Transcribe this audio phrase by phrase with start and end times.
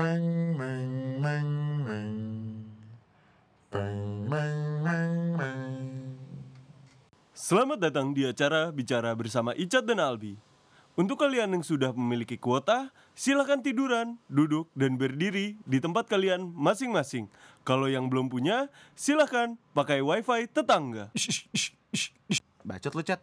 [0.00, 1.50] Bang, bang, bang,
[1.84, 2.12] bang.
[3.68, 4.00] Bang,
[4.32, 5.72] bang, bang, bang.
[7.36, 10.40] Selamat datang di acara Bicara bersama Icat dan Albi.
[10.96, 17.28] Untuk kalian yang sudah memiliki kuota, silakan tiduran, duduk, dan berdiri di tempat kalian masing-masing.
[17.60, 21.12] Kalau yang belum punya, silakan pakai wifi tetangga.
[22.64, 23.20] Bacot lu, Cat.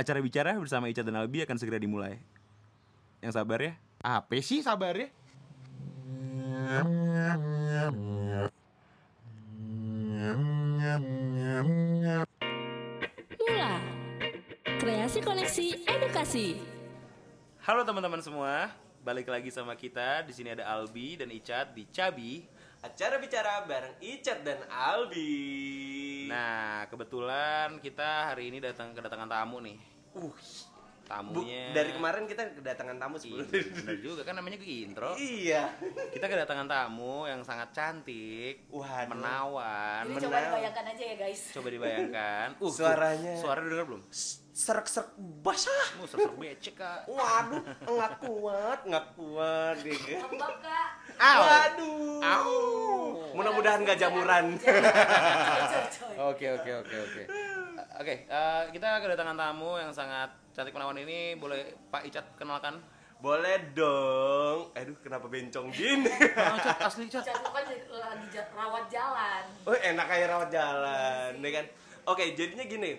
[0.00, 2.16] Acara bicara bersama Ica dan Albi akan segera dimulai.
[3.20, 3.76] Yang sabar ya.
[4.00, 5.12] Apa sih sabar ya?
[6.66, 6.82] Mula
[14.82, 16.58] Kreasi Koneksi Edukasi
[17.62, 18.74] Halo teman-teman semua,
[19.06, 20.26] balik lagi sama kita.
[20.26, 22.42] Di sini ada Albi dan Icat di Cabi.
[22.82, 26.26] Acara bicara bareng Icat dan Albi.
[26.26, 29.78] Nah, kebetulan kita hari ini datang kedatangan tamu nih.
[30.18, 30.34] uh,
[31.06, 33.62] bu, Tamunya dari kemarin kita kedatangan tamu Iya, sebelumnya.
[33.72, 35.10] bener juga kan namanya ke intro.
[35.14, 35.62] iya.
[36.10, 39.06] Kita kedatangan tamu yang sangat cantik, Waduh.
[39.08, 40.02] menawan.
[40.02, 42.48] Ini men- coba dibayangkan aja ya guys Coba dibayangkan.
[42.58, 43.32] Uh, Suaranya.
[43.36, 44.02] Suara udah denger belum?
[44.50, 45.86] Serak-serak basah.
[45.96, 47.04] Uh, serak becek, Kak.
[47.06, 49.76] Waduh, nggak kuat, nggak kuat.
[49.80, 50.16] gitu.
[50.16, 50.88] Lembab kak.
[51.16, 52.18] Waduh.
[53.32, 54.56] Mudah-mudahan nggak jamuran.
[56.26, 57.22] Oke oke oke oke.
[57.96, 61.36] Oke, eh, kita kedatangan tamu yang sangat cantik menawan ini.
[61.36, 62.80] Boleh Pak Icat kenalkan?
[63.20, 64.72] Boleh dong.
[64.72, 66.08] Aduh, kenapa bencong gini?
[66.36, 67.28] Oh, Cat, asli Cat.
[67.28, 71.66] Jatuh kan lagi rawat jalan Oh enak kayak rawat jalan, ya kan?
[72.08, 72.96] Oke, jadinya gini,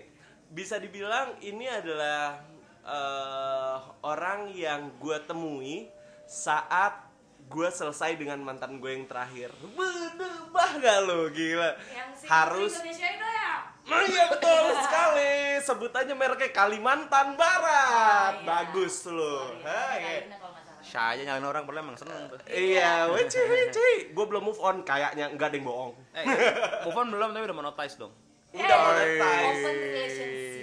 [0.54, 2.38] bisa dibilang ini adalah
[2.86, 5.90] eh, orang yang gue temui
[6.28, 7.08] saat
[7.48, 9.50] gue selesai dengan mantan gue yang terakhir.
[9.74, 11.74] Bener bah gak lo, gila.
[11.90, 15.32] Yang si Harus, Indonesia itu ya nah iya betul sekali.
[15.58, 18.34] Sebutannya mereknya Kalimantan Barat.
[18.36, 18.46] Ah, iya.
[18.46, 19.56] Bagus lo.
[19.58, 19.98] Sorry, Hai.
[19.98, 20.82] Kalian kalau nggak salah.
[20.84, 22.38] Saya nyalain orang padahal emang seneng tuh.
[22.48, 23.88] Iya, weci weci.
[24.12, 25.92] Gue belum move on kayaknya, enggak ada yang bohong.
[26.12, 26.24] Eh,
[26.84, 28.12] move on belum tapi udah monetize dong.
[28.52, 29.56] Udah monetize.
[29.60, 30.58] Open relationship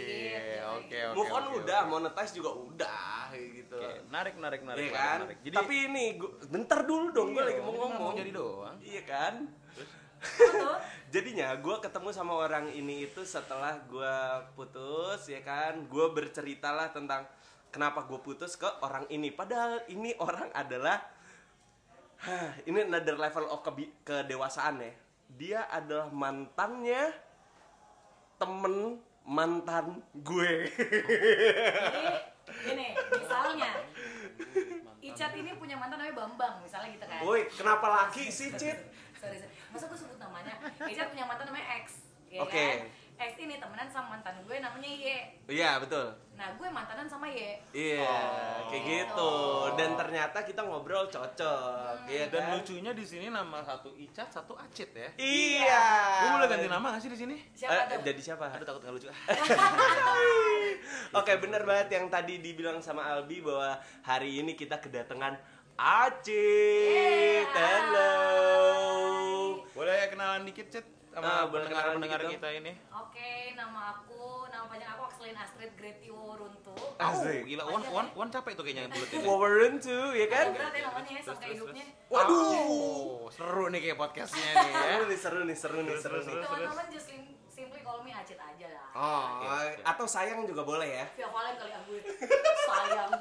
[0.85, 1.15] oke oke.
[1.17, 1.89] Move on oke, udah, oke.
[1.89, 3.77] monetize juga udah gitu.
[3.77, 4.81] Oke, menarik menarik menarik.
[4.81, 5.17] Iya kan?
[5.21, 5.37] menarik.
[5.43, 7.99] Jadi Tapi ini gua, bentar dulu dong, gue Iya, lagi mau ngomong.
[7.99, 8.75] mau jadi doang.
[8.81, 9.33] Iya kan?
[11.13, 14.15] Jadinya gue ketemu sama orang ini itu setelah gue
[14.57, 15.85] putus, ya kan?
[15.87, 17.29] Gue berceritalah tentang
[17.69, 19.31] kenapa gue putus ke orang ini.
[19.31, 20.99] Padahal ini orang adalah,
[22.15, 24.93] Hah, ini another level of kebi- kedewasaan ya.
[25.35, 27.11] Dia adalah mantannya
[28.39, 30.69] temen mantan gue.
[32.45, 33.71] Jadi gini, misalnya
[35.05, 37.19] Icat ini punya mantan namanya Bambang, misalnya gitu kan.
[37.21, 38.77] Woi, kenapa laki sih, Cit?
[39.21, 39.54] Sorry, sorry.
[39.75, 40.53] Masa gue sebut namanya?
[40.81, 41.85] Icat punya mantan namanya X,
[42.25, 42.55] ya Oke.
[42.55, 42.79] kan?
[43.17, 45.03] X ini temenan sama mantan gue namanya Y.
[45.47, 46.11] Iya, betul.
[46.33, 47.55] Nah, gue mantanan sama Y.
[47.71, 48.67] Iya, Oh.
[48.67, 49.31] kayak gitu.
[49.75, 52.49] Dan ternyata kita ngobrol cocok, iya dan kan?
[52.55, 55.07] lucunya di sini nama satu Icat, satu Acit ya.
[55.15, 55.81] Iya.
[56.21, 57.35] Gue boleh ganti nama gak sih di sini?
[57.51, 57.97] Siapa Eh, tuh?
[58.05, 58.43] jadi siapa?
[58.47, 59.07] Aduh takut gak lucu.
[61.15, 65.33] Oke, bener banget yang tadi dibilang sama Albi bahwa hari ini kita kedatangan
[65.75, 67.47] Acit.
[67.51, 68.13] Hello.
[69.75, 70.85] Boleh kenalan dikit, Cet?
[71.11, 72.71] Ah, Sama boleh pendengar-pendengar kenalan dikit kita ini.
[72.91, 76.75] Oke, nama aku, nama panjang aku Akselin Astrid Gretio Runtu.
[76.97, 77.43] Asik.
[77.45, 79.23] Gila, one, one, one capek tuh kayaknya bulat ini.
[79.25, 80.45] Warren tuh, ya kan?
[80.51, 81.85] Berat ya namanya ya, sampai hidupnya.
[82.07, 82.51] Waduh.
[82.65, 84.83] Oh, seru nih kayak podcastnya nih ya.
[85.15, 86.43] Seru nih, seru nih, seru nih, seru nih.
[86.43, 88.87] Teman-teman just sim- simply call me Acit aja lah.
[88.91, 89.87] Oh, oke.
[89.87, 91.05] atau sayang juga boleh ya?
[91.15, 91.91] Via Valen kali aku
[92.71, 93.11] sayang.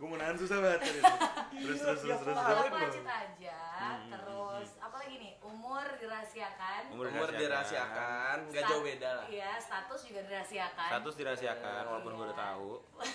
[0.00, 1.00] Gue mau nahan susah banget tadi.
[1.60, 2.38] Terus, terus, terus, terus.
[2.40, 2.88] Aku loh.
[2.88, 3.60] Acit aja,
[4.08, 5.32] terus apa lagi nih?
[5.44, 6.80] Umur dirahasiakan.
[6.88, 9.26] Umur Umur dirahasiakan, nggak jauh beda lah.
[9.28, 10.88] Iya, status juga dirahasiakan.
[10.88, 12.70] Status dirahasiakan walaupun gue udah tahu.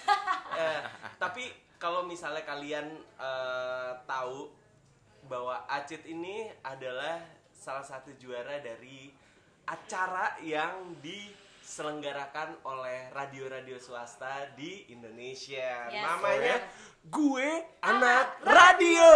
[0.55, 0.81] Eh,
[1.19, 2.87] tapi kalau misalnya kalian
[3.19, 4.47] eh, tahu
[5.27, 7.19] bahwa Acit ini adalah
[7.51, 9.11] salah satu juara dari
[9.67, 10.95] acara yang
[11.65, 15.89] diselenggarakan oleh radio-radio swasta di Indonesia.
[15.89, 17.09] Yes, Namanya benar.
[17.09, 17.49] Gue
[17.81, 19.09] Anak Radio.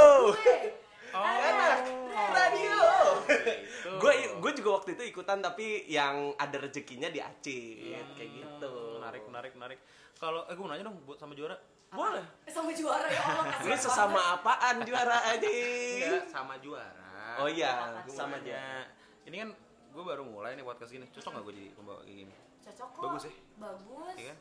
[1.09, 1.25] Oh.
[1.25, 2.85] Anak Radio.
[3.25, 3.89] Gitu.
[3.97, 9.01] Gue gue juga waktu itu ikutan tapi yang ada rezekinya di Acit kayak gitu.
[9.01, 9.79] Menarik, menarik, menarik.
[10.21, 11.57] Kalau eh gue nanya dong buat sama juara.
[11.89, 12.21] Boleh.
[12.45, 15.49] Eh, sama juara ya Allah Ini sesama apaan juara aja?
[15.49, 17.41] Enggak, sama juara.
[17.41, 18.85] Oh iya, sama aja.
[19.25, 19.49] Ini kan
[19.89, 21.05] gue baru mulai nih podcast gini.
[21.09, 22.33] Cocok gak gue jadi pembawa kayak gini?
[22.65, 23.01] Cocok kok.
[23.03, 23.33] Bagus ya?
[23.57, 24.15] Bagus.
[24.15, 24.37] Iya kan?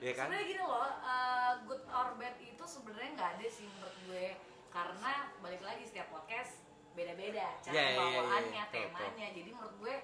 [0.00, 0.26] Iya kan?
[0.28, 4.26] Sebenarnya gini loh, uh, good or bad itu sebenarnya nggak ada sih menurut gue
[4.70, 5.12] karena
[5.42, 6.62] balik lagi setiap podcast
[6.94, 8.64] beda-beda cara iya, pembawaannya, iya.
[8.66, 9.26] Betul, temanya.
[9.30, 9.94] Jadi menurut gue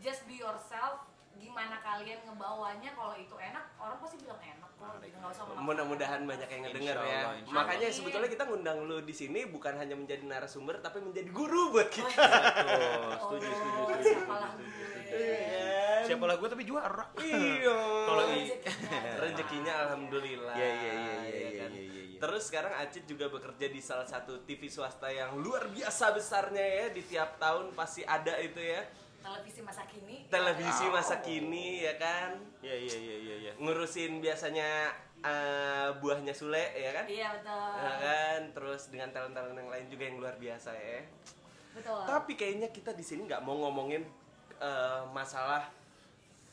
[0.00, 1.09] just be yourself
[1.40, 5.64] gimana kalian ngebawanya kalau itu enak orang pasti bilang enak kok gitu nggak usah memaksakan.
[5.64, 7.20] Mudah-mudahan banyak yang ngedenger Insya ya.
[7.26, 7.96] Allah, Makanya Allah.
[7.96, 12.06] sebetulnya kita ngundang lu di sini bukan hanya menjadi narasumber tapi menjadi guru buat kita.
[12.06, 12.20] Tuh,
[13.18, 14.02] setuju, Oh, setuju, setuju.
[14.02, 14.68] siapalah gue.
[16.00, 17.04] Siapa lah gue tapi juara.
[17.16, 17.76] Iya.
[18.02, 19.00] Kalau Rezekinya.
[19.18, 20.54] rezekinya alhamdulillah.
[20.54, 21.70] Iya, iya, iya, iya, ya iya, kan?
[21.70, 22.18] iya, iya, iya.
[22.18, 26.86] Terus sekarang Acit juga bekerja di salah satu TV swasta yang luar biasa besarnya ya
[26.90, 28.82] di tiap tahun pasti ada itu ya.
[29.20, 30.90] Televisi masa kini Televisi Oh.
[30.90, 32.30] masa kini ya kan.
[32.60, 33.52] Iya, iya, iya, iya, iya.
[33.56, 34.90] Ngurusin biasanya
[35.20, 37.04] eh, buahnya Sule ya kan?
[37.06, 41.04] iya betul Ya kan, terus dengan talent-talent yang lain juga yang luar biasa ya.
[41.70, 44.02] betul Tapi kayaknya kita di sini nggak mau ngomongin
[44.58, 45.68] eh, masalah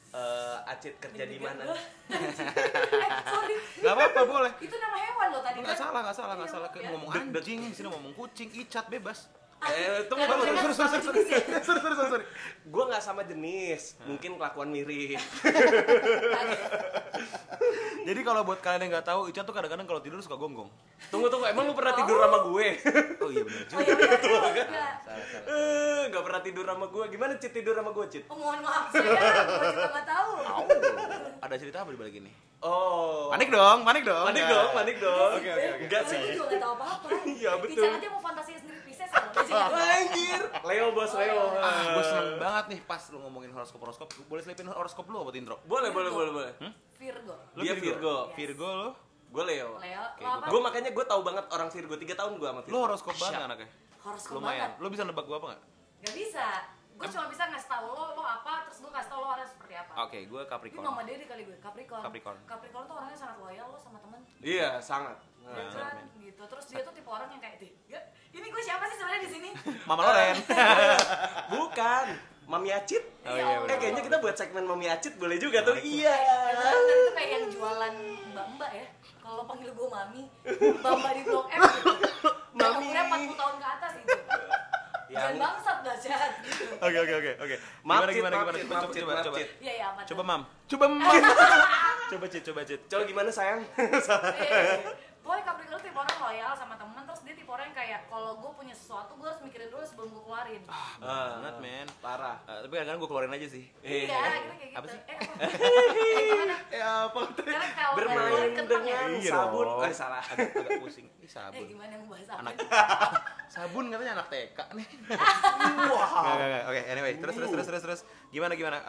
[0.10, 1.64] eh, Acit kerja di mana.
[2.12, 4.52] eh sorry Gak apa-apa boleh.
[4.60, 5.81] itu nama hewan loh tadi Nggak kan?
[5.81, 6.69] salah, nggak salah, nggak Iya, salah.
[6.74, 6.90] ya.
[6.90, 9.31] ngomong anjing, di sini ngomong kucing, icat, bebas.
[9.59, 11.21] Eh, tunggu, tunggu, tunggu, sorry, sorry,
[11.65, 12.25] sorry, sorry.
[12.63, 15.18] Gue nggak sama jenis, mungkin kelakuan mirip.
[18.07, 20.69] Jadi kalau buat kalian yang nggak tahu, icat tuh kadang-kadang kalau tidur suka gonggong.
[21.09, 22.68] Tunggu, tunggu, emang lu pernah tidur sama gue?
[23.18, 23.81] Oh iya benar oh juga.
[23.83, 25.42] iya bener juga Salah, salah.
[25.44, 27.04] Eh, Nggak pernah tidur sama gue.
[27.09, 28.24] Gimana Cit tidur sama gue, Cit?
[28.30, 30.63] oh mohon maaf saya gue juga nggak tahu Au,
[31.42, 32.31] ada cerita apa di balik ini?
[32.57, 33.27] Oh.
[33.27, 34.24] Panik dong, panik dong.
[34.24, 35.31] Panik dong, panik dong.
[35.36, 35.83] Oke, oke, oke.
[35.83, 36.19] Enggak Gue sih.
[36.31, 37.83] juga nggak tahu apa-apa Iya, betul.
[37.83, 38.76] Ica aja mau fantasinya sendiri
[39.07, 40.42] Dia Anjir.
[40.63, 41.44] Leo bos, Leo.
[41.57, 44.07] Ah, gue seneng banget nih pas lu ngomongin horoskop horoskop.
[44.27, 45.56] Boleh selipin horoskop lu buat intro?
[45.63, 46.51] Boleh, boleh, boleh, boleh.
[46.98, 48.15] Virgo Lu Dia Virgo.
[48.27, 48.36] Yes.
[48.36, 48.89] Virgo lo?
[49.27, 49.77] Gue Leo.
[49.77, 50.45] Leo Oke, lo apa?
[50.48, 51.94] Gue makanya gue tahu banget orang Virgo.
[51.95, 52.74] Tiga tahun gue sama Virgo.
[52.74, 53.69] Lu horoskop banget anaknya.
[54.01, 54.71] horoskop Lumayan.
[54.71, 55.62] banget Lu bisa nebak gua apa nggak?
[55.98, 56.48] Gak bisa
[56.98, 59.74] gue cuma bisa ngasih tau lo lo apa terus gue kasih tau lo orangnya seperti
[59.77, 60.81] apa Oke, gue ini Capricorn.
[60.81, 62.38] mama Dedi kali gue Capricorn Capricorn.
[62.50, 65.18] Capricorn tuh orangnya sangat loyal lo sama temen Iya, sangat.
[65.45, 65.62] Ya.
[65.62, 68.01] Iya kan gitu terus dia tuh tipe orang yang kayak "Dih, ya,
[68.38, 69.50] ini gue siapa sih sebenarnya di sini
[69.84, 70.38] Mama Loren.
[71.54, 72.06] Bukan.
[72.48, 73.04] Mami Acit.
[73.28, 75.75] Oh, iya, Eh kayaknya kita buat segmen Mami Acit boleh juga tuh.
[75.75, 76.16] Iya.
[76.54, 77.94] Kan itu kayak yang jualan
[78.30, 78.88] mbak-mbak ya
[79.19, 80.24] kalau panggil gue mami
[80.80, 81.92] mbak-mbak di blok M gitu
[82.56, 82.80] Mami.
[82.80, 87.31] umurnya 40 tahun ke atas itu Yang- jangan bangsat dah jahat gitu Oke, oke, oke,
[87.42, 87.56] oke.
[87.81, 88.57] Maaf, Gimana gimana gimana?
[88.57, 90.00] Coba coba coba iya iya apa?
[90.06, 90.42] Coba Mam.
[90.66, 91.04] Coba Mam.
[92.07, 92.81] Coba Cit, coba Cit.
[92.88, 93.60] Coba gimana sayang?
[93.68, 94.80] Eh,
[95.19, 98.31] Pokoknya Capricorn tuh tipe orang loyal sama temen Terus dia tipe orang yang kayak Kalau
[98.35, 100.63] gue punya sesuatu gue harus mikirin dulu sebelum gue keluarin
[100.97, 101.88] Banget, men.
[102.01, 102.38] Parah.
[102.44, 103.63] Eh, tapi kadang-kadang gue keluarin aja sih.
[103.81, 104.09] Eh.
[104.09, 105.00] Iya, akhirnya kayak gitu Apa sih?
[105.00, 105.33] Eh, apa?
[105.38, 106.56] Eh, gimana?
[106.77, 107.45] Ya apa tuh?
[107.95, 108.97] Bermain kentang ya?
[109.06, 109.68] dengan Iya sabun.
[109.85, 110.24] Eh salah.
[110.25, 111.07] Agak, agak pusing.
[111.07, 111.65] Ih, Eh, sabun.
[111.68, 112.27] gimana yang bahas?
[112.33, 112.53] Anak
[113.53, 114.88] sabun katanya anak TK nih.
[115.88, 116.63] Nggak.
[116.68, 118.01] Oke, anyway, terus terus terus terus terus.
[118.33, 118.80] Gimana gimana?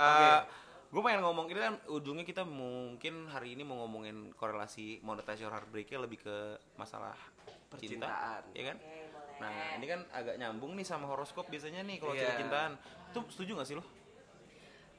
[0.88, 5.52] gue pengen ngomong ini kan ujungnya kita mungkin hari ini mau ngomongin korelasi monetasi or
[5.52, 6.36] heartbreak-nya lebih ke
[6.80, 7.12] masalah
[7.70, 8.42] cinta, Percintaan.
[8.50, 8.76] ya kan?
[8.78, 9.06] Boleh.
[9.38, 12.24] Nah, ini kan agak nyambung nih sama horoskop biasanya nih kalau Iya.
[12.24, 12.72] cerita cintaan.
[13.10, 13.84] Tuh setuju gak sih lo?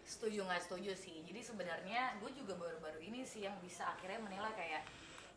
[0.02, 4.50] setuju nggak setuju sih jadi sebenarnya gue juga baru-baru ini sih yang bisa akhirnya menilai
[4.52, 4.82] kayak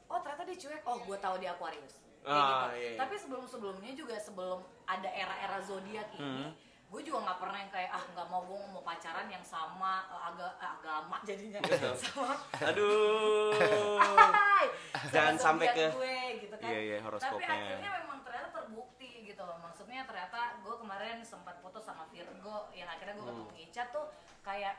[0.09, 2.73] oh ternyata dia cuek oh gue tahu dia Aquarius Kayak Ah, gitu.
[2.73, 2.97] iya, iya.
[2.97, 4.59] tapi sebelum sebelumnya juga sebelum
[4.89, 6.57] ada era-era zodiak ini Hmm.
[6.93, 10.29] Gue juga nggak pernah yang kayak ah nggak mau gue mau pacaran yang sama eh,
[10.29, 11.57] aga, eh, agama jadinya.
[12.05, 12.37] Sama.
[12.69, 13.57] Aduh.
[14.37, 14.69] Hai,
[15.09, 16.69] Jangan sampai ke- gue gitu kan.
[16.69, 19.57] Iya, iya, tapi akhirnya memang ternyata terbukti gitu loh.
[19.65, 23.63] Maksudnya ternyata gue kemarin sempat foto sama Virgo yang akhirnya gue ketemu Hmm.
[23.65, 24.07] Ica tuh
[24.45, 24.75] kayak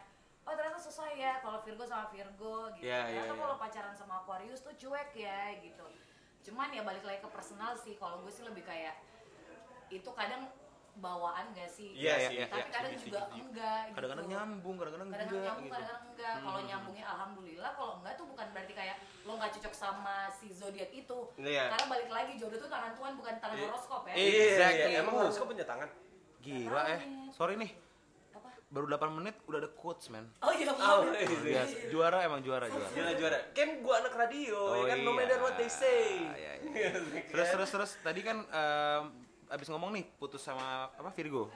[0.45, 2.85] oh ternyata susah ya kalau Virgo sama Virgo gitu.
[2.85, 3.41] Iya, iya, ternyata iya.
[3.41, 5.85] kalau pacaran sama Aquarius tuh cuek ya gitu.
[6.45, 7.97] Cuman ya balik lagi ke personal sih.
[7.97, 9.01] Kalau gue sih lebih kayak
[9.89, 10.45] itu kadang
[10.95, 15.09] bawaan gak sih Iya, iya, tapi iya, kadang setuju, juga enggak gitu Kadang-kadang nyambung, kadang-kadang
[15.09, 15.73] kadang-kadang enggak nyambung gitu.
[15.73, 20.15] kadang-kadang enggak kalau nyambungnya alhamdulillah kalau enggak tuh bukan berarti kayak lo nggak cocok sama
[20.29, 21.63] si zodiak itu Iya.
[21.71, 23.67] karena balik lagi jodoh tuh tangan Tuhan bukan tangan Iya.
[23.67, 24.93] horoskop ya Iya, iya, Exactly.
[24.95, 25.89] emang horoskop punya tangan.
[26.39, 27.01] Gila eh.
[27.31, 27.71] Sorry nih,
[28.31, 30.27] apa baru 8 menit udah ada quotes, man.
[30.39, 31.23] oh iya Oh, iya.
[31.23, 31.75] Biasa.
[31.87, 32.91] Juara emang juara juara.
[32.91, 33.37] Gila juara.
[33.51, 35.17] Kan gua anak radio, ya kan no iya.
[35.17, 36.19] matter what they say.
[36.19, 36.89] Iya, iya.
[37.31, 39.22] terus terus terus tadi kan em,
[39.53, 41.53] abis ngomong nih putus sama apa Virgo.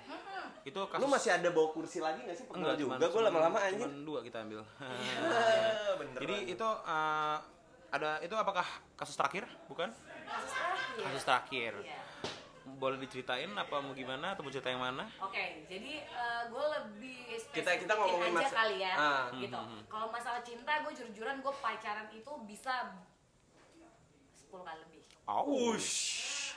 [0.64, 2.46] Itu kasus Lu masih ada bawa kursi lagi gak sih?
[2.46, 3.82] Pegel juga cuman- gua cuman- lama-lama anjing.
[3.82, 4.62] Cuman dua kita ambil.
[4.78, 6.22] Ah, beneran.
[6.22, 7.38] Jadi itu eh,
[7.90, 9.50] ada itu apakah kasus terakhir?
[9.66, 9.90] Bukan?
[9.90, 11.74] kasus terakhir Kasus terakhir.
[11.82, 12.00] Iya.
[12.70, 15.08] Boleh diceritain apa mau gimana atau mau cerita yang mana?
[15.18, 16.04] Oke, jadi
[16.46, 17.18] gue lebih
[17.50, 19.26] Kita- kita ngomongin aja masa- kali ya, Ah.
[19.34, 19.62] gitu.
[19.88, 22.92] Kalau masalah cinta, gue jujur-jujuran gue pacaran itu bisa
[24.36, 25.02] 10 kali lebih.
[25.72, 25.96] Ush,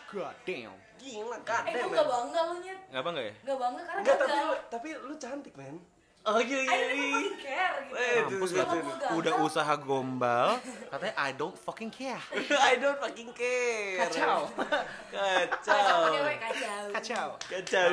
[0.08, 0.74] God damn.
[1.00, 1.72] Gila Eh, kadang.
[1.80, 3.34] gue gak bangga lu nyet, Enggak bangga ya?
[3.40, 5.76] gak bangga karena Enggak, tapi lu, tapi lu cantik, men.
[6.20, 6.68] Oh iya I iya.
[6.68, 7.08] don't iya.
[7.16, 8.80] fucking care gitu Eh, Mampus gak tuh?
[9.16, 10.48] Udah usaha gombal,
[10.86, 12.20] katanya I don't fucking care.
[12.68, 14.04] I don't fucking care.
[14.04, 14.44] Kacau.
[15.16, 15.96] Kacau.
[16.06, 17.26] Oke, weh, kacau Kacau.
[17.40, 17.92] Kacau,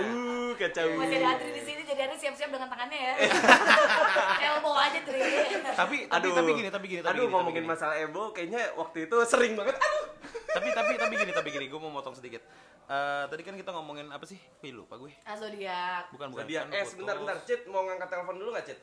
[0.54, 0.88] kacau.
[0.94, 3.14] masih ada Adri di sini jadi Adri siap-siap dengan tangannya ya
[4.52, 5.22] elbow aja Tri
[5.74, 7.74] Tapi tapi tapi gini, tapi gini, tapi Aduh, gini, ngomongin tapi gini.
[7.74, 9.76] masalah Ebo kayaknya waktu itu sering banget.
[9.78, 10.04] Aduh.
[10.48, 12.42] Tapi tapi tapi gini, tapi gini, gue mau motong sedikit.
[12.88, 14.40] Eh, tadi kan kita ngomongin apa sih?
[14.64, 15.12] Wih, lupa gue.
[15.28, 16.44] ah zodiak Bukan bukan.
[16.48, 18.80] Dia kan eh sebentar bentar, Cit mau ngangkat telepon dulu nggak, Cit?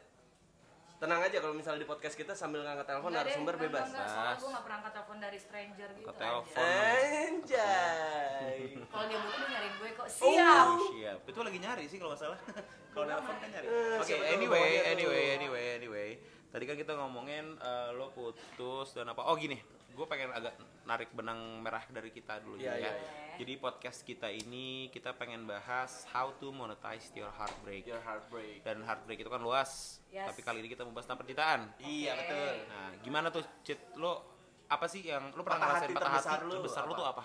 [0.94, 3.88] Tenang aja kalau misalnya di podcast kita sambil ngangkat telepon narasumber enggak, bebas.
[3.92, 6.64] enggak, soalnya gue gak pernah angkat telepon dari stranger gitu Angkat telepon.
[6.64, 8.59] Anjay.
[8.94, 10.66] Kalau dia butuh nyariin gue kok siap.
[10.71, 11.18] Oh, siap.
[11.28, 12.38] Itu lagi nyari sih kalau nggak salah.
[12.94, 13.66] kalau nelfon kan nyari.
[13.66, 16.09] Eh, Oke, tahu anyway, anyway, anyway, anyway.
[16.49, 19.26] Tadi kan kita ngomongin eh, lo putus dan apa?
[19.26, 19.59] Oh gini,
[19.94, 22.82] gue pengen agak narik benang merah dari kita dulu Iya, ya.
[22.82, 23.10] iya, iya.
[23.34, 27.86] Jadi podcast kita ini kita pengen bahas how to monetize your heartbreak.
[27.86, 28.62] Your heartbreak.
[28.62, 30.02] Dan heartbreak itu kan luas.
[30.10, 30.30] Yes.
[30.30, 31.60] Tapi kali ini kita membahas tentang percintaan.
[31.82, 32.20] Iya Oke.
[32.26, 32.52] betul.
[32.70, 33.80] Nah, gimana tuh, Cit?
[33.98, 34.34] Lo
[34.66, 37.06] apa sih yang lo pernah Patah ngerasain hati patah terbesar hati lu terbesar lo tuh
[37.10, 37.24] apa?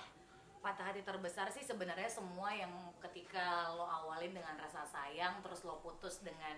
[0.60, 2.74] Patah hati terbesar sih sebenarnya semua yang
[3.10, 6.58] ketika lo awalin dengan rasa sayang terus lo putus dengan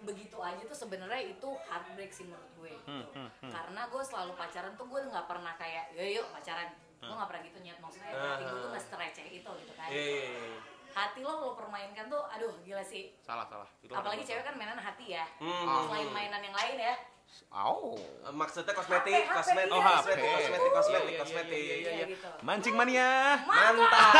[0.00, 3.12] begitu aja tuh sebenarnya itu heartbreak sih menurut gue Hmm, gitu.
[3.44, 6.70] Karena gue selalu pacaran tuh gue nggak pernah kayak yo yuk pacaran.
[6.98, 9.88] Gue nggak pernah gitu nyet maksudnya hati gue tuh nggak sereceh itu gitu kan.
[9.88, 10.58] Iya, iya, iya.
[10.88, 13.14] Hati lo lo permainkan tuh aduh gila sih.
[13.20, 13.68] Salah, salah.
[13.78, 15.24] Itu Apalagi cewek kan mainan hati ya.
[15.38, 15.86] Hmm.
[15.86, 16.94] Selain mainan yang lain ya.
[17.28, 20.32] Eh, Maksudnya kosmetik, HP, kosmetik, Oh, kosmetik, HP.
[20.32, 21.60] kosmetik, kosmetik, Iya, iya, kosmetik.
[21.60, 22.28] iya, iya, Iya gitu.
[22.40, 23.10] Mancing mania.
[23.44, 24.14] Mantap.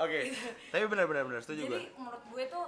[0.00, 0.20] Oke.
[0.72, 1.76] Tapi benar benar benar setuju gue.
[1.76, 2.64] Jadi menurut gue tuh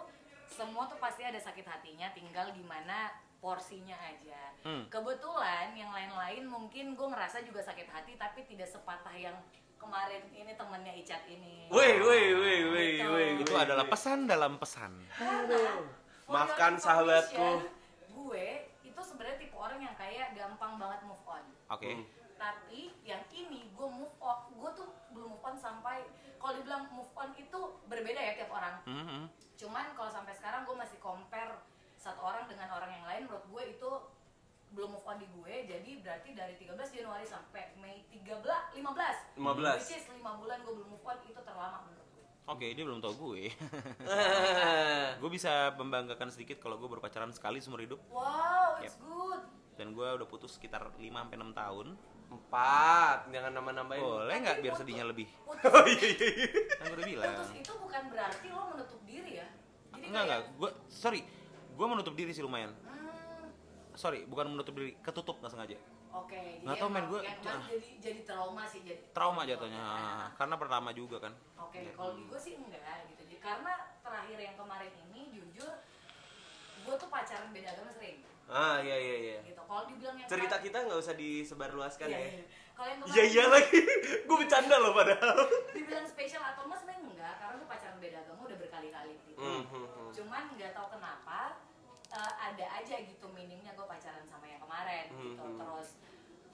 [0.52, 3.08] semua tuh pasti ada sakit hatinya, tinggal gimana
[3.40, 4.52] porsinya aja.
[4.62, 4.86] Hmm.
[4.86, 9.34] Kebetulan yang lain-lain mungkin gue ngerasa juga sakit hati, tapi tidak sepatah yang
[9.80, 11.66] kemarin ini temennya Icat ini.
[11.66, 13.08] Woi, woi, woi, woi, Gitu.
[13.10, 13.26] woi.
[13.42, 14.94] Itu adalah pesan dalam pesan.
[15.18, 15.82] Karena,
[16.30, 17.66] Maafkan sahabatku.
[18.14, 21.42] Gue itu sebenarnya tipe orang yang kayak gampang banget move on.
[21.74, 21.98] Oke.
[21.98, 22.04] Hmm.
[22.38, 26.06] Tapi yang ini gue move on, gue tuh belum move on sampai
[26.38, 28.78] kalau dibilang move on itu berbeda ya tiap orang.
[28.86, 29.20] Mhm.
[29.62, 31.54] Cuman kalau sampai sekarang gue masih compare
[31.94, 33.90] satu orang dengan orang yang lain menurut gue itu
[34.74, 38.42] belum move on di gue jadi berarti dari 13 Januari sampai Mei 13
[38.74, 39.78] 15 15.
[39.78, 42.98] which is 5 bulan gue belum move on itu terlama menurut gue Oke, dia belum
[42.98, 43.54] tahu gue.
[45.22, 50.04] gue bisa membanggakan sedikit kalau gue berpacaran sekali seumur hidup wow it's good dan gue
[50.04, 51.86] udah putus sekitar 5 sampai 6 tahun.
[52.32, 54.00] Empat, jangan nambah-nambahin.
[54.02, 55.28] Boleh nggak biar sedihnya lebih?
[55.38, 56.26] putus, Oh iya iya.
[56.32, 56.48] iya.
[56.72, 57.34] Kan gue udah bilang.
[57.36, 59.48] putus itu bukan berarti lo menutup diri ya
[59.92, 61.20] jadi Enggak enggak, kayak, gue sorry,
[61.70, 62.72] gue menutup diri sih lumayan.
[62.80, 63.44] hmm,
[63.92, 65.76] Sorry, bukan menutup diri, ketutup nggak sengaja.
[66.10, 67.62] oke jadi Nggak tahu, men, emang gue- ah.
[67.62, 70.28] jadi jadi trauma sih jadi Trauma jatuhnya, Ah.
[70.34, 71.32] karena pertama juga kan.
[71.58, 73.22] Oke, kalau di gue sih enggak gitu.
[73.22, 75.72] Jadi karena terakhir yang kemarin ini jujur
[76.82, 79.38] gue tuh pacaran beda agama sering Ah iya iya iya.
[79.42, 79.62] gitu.
[79.62, 82.28] Kalau dibilang yang Cerita kita nggak usah disebarluaskan Iya, ya.
[82.28, 82.44] iya.
[82.72, 83.78] Kalau yang kemarin Iya iya lagi.
[84.26, 85.38] Gue bercanda loh padahal.
[85.72, 89.40] dibilang spesial atau enggak sebenarnya enggak karena gue pacaran beda agama udah berkali-kali gitu.
[89.40, 90.10] Hmm, hmm, hmm.
[90.12, 91.40] Cuman nggak tahu kenapa
[92.10, 95.40] eh, ada aja gitu minimnya gue pacaran sama yang kemarin gitu.
[95.40, 95.56] Hmm.
[95.56, 95.88] Terus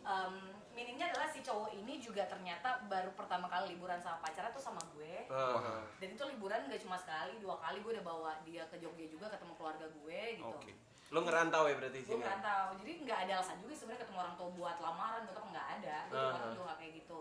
[0.05, 0.35] em,
[0.73, 4.79] minimnya adalah si cowok ini juga ternyata baru pertama kali liburan sama pacarnya tuh sama
[4.95, 5.27] gue.
[5.29, 9.05] Ah, dan itu liburan gak cuma sekali dua kali gue udah bawa dia ke Jogja
[9.05, 10.73] juga ketemu keluarga gue gitu Oke.
[11.09, 12.21] Lo ngerantau ya berarti gue sini.
[12.21, 15.97] merantau jadi nggak ada alasan juga sebenarnya ketemu orang tua buat lamaran gitu nggak ada
[16.05, 16.51] gue juga Ah.
[16.51, 17.19] juga nggak kayak gitu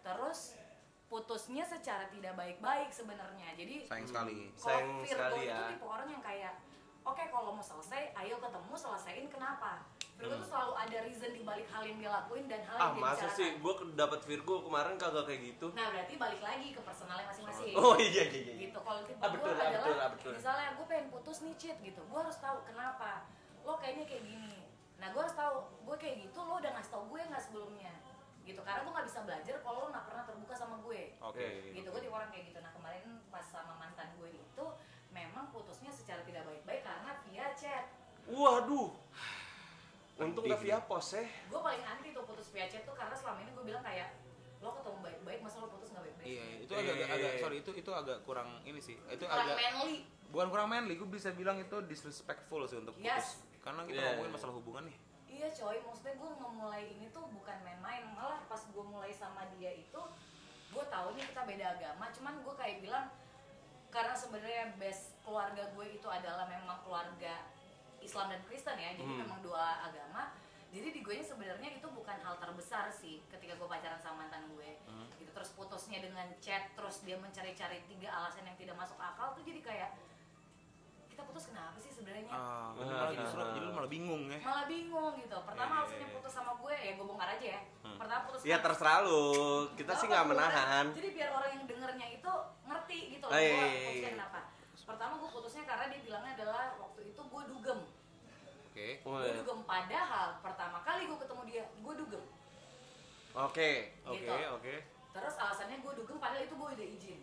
[0.00, 0.40] terus
[1.06, 4.36] putusnya secara tidak baik-baik sebenarnya jadi Sayang sekali.
[4.54, 5.60] Sayang sekali itu ya.
[5.70, 6.52] tipe orang yang kayak
[7.02, 9.84] oke kalau mau selesai ayo ketemu selesaiin kenapa
[10.26, 10.38] Hmm.
[10.38, 13.04] tuh selalu ada reason di balik hal yang dia lakuin dan hal Ah yang dia
[13.04, 13.50] masa bicarakan sih?
[13.58, 15.66] Gue dapat Virgo kemarin kagak kayak gitu.
[15.72, 18.54] nah berarti balik lagi ke personalnya masing-masing Oh iya iya iya.
[18.64, 20.32] gitu kalau tipe Ah, gue betul, ah, adalah betul, ah, betul.
[20.32, 23.10] misalnya gue pengen putus nih cheat gitu gue harus tahu kenapa
[23.62, 24.54] lo kayaknya kayak gini
[24.96, 25.54] nah gue harus tahu
[25.84, 27.94] gue kayak gitu lo udah ngasih tau gue nggak sebelumnya
[28.44, 31.46] gitu karena gue nggak bisa belajar kalau lo nggak pernah terbuka sama gue Oke.
[31.72, 34.64] gitu gue tipe orang kayak gitu nah kemarin pas sama mantan gue itu
[35.10, 37.84] memang putusnya secara tidak baik-baik karena via chat
[38.24, 38.88] Waduh.
[40.14, 41.26] Untung gak via pos ya.
[41.26, 44.14] gue paling anti tuh putus via chat tuh karena selama ini gue bilang kayak
[44.62, 47.40] lo ketemu baik-baik masa lo putus nggak baik-baik Iya, itu Iya, agak, iya, agak iya.
[47.42, 48.96] sorry itu itu agak kurang ini sih.
[49.10, 49.96] Itu kurang agak manly
[50.30, 53.06] bukan kurang manly, gue bisa bilang itu disrespectful sih untuk putus.
[53.06, 53.26] Yes.
[53.60, 54.96] Karena kita Iya, ngomongin masalah hubungan nih.
[55.24, 59.74] Iya coy, maksudnya gue memulai ini tuh bukan main-main Malah pas gue mulai sama dia
[59.74, 59.98] itu
[60.70, 63.10] Gue tahu nih kita beda agama Cuman gue kayak bilang
[63.90, 67.50] Karena sebenarnya base keluarga gue itu adalah memang keluarga
[68.04, 69.20] Islam dan Kristen ya Jadi Hmm.
[69.20, 70.30] memang dua agama
[70.68, 74.70] Jadi di gue sebenarnya itu bukan hal terbesar sih Ketika gue pacaran sama mantan gue
[75.16, 79.42] gitu Terus putusnya dengan chat Terus dia mencari-cari tiga alasan yang tidak masuk akal tuh
[79.42, 79.90] jadi kayak
[81.24, 83.50] putus kenapa sih sebenarnya Ah, malah justru ah.
[83.50, 84.38] jadi lu malah bingung ya.
[84.38, 86.14] malah bingung gitu pertama Iya, iya, alasannya iya.
[86.14, 87.60] putus sama gue ya gue bongkar aja ya
[87.96, 89.24] pertama putus Ya sama- terserah lu.
[89.72, 90.84] Kita sih nggak menahan.
[90.92, 92.32] Jadi biar orang yang dengernya itu
[92.62, 93.32] ngerti gitu loh.
[93.32, 94.14] Oh, iya, gue iya, iya, putusnya iya.
[94.14, 94.40] kenapa.
[94.84, 97.78] Pertama gue putusnya karena dia bilangnya adalah waktu itu gue dugem.
[98.74, 98.98] Oke.
[99.06, 99.38] Oh, Gue iya.
[99.38, 102.24] dugem padahal pertama kali gue ketemu dia, gue dugem.
[103.38, 103.70] Oke.
[104.02, 104.34] Oke, Gitu.
[104.50, 104.74] oke.
[105.14, 107.20] Terus alasannya gue dugem padahal itu gue udah izin.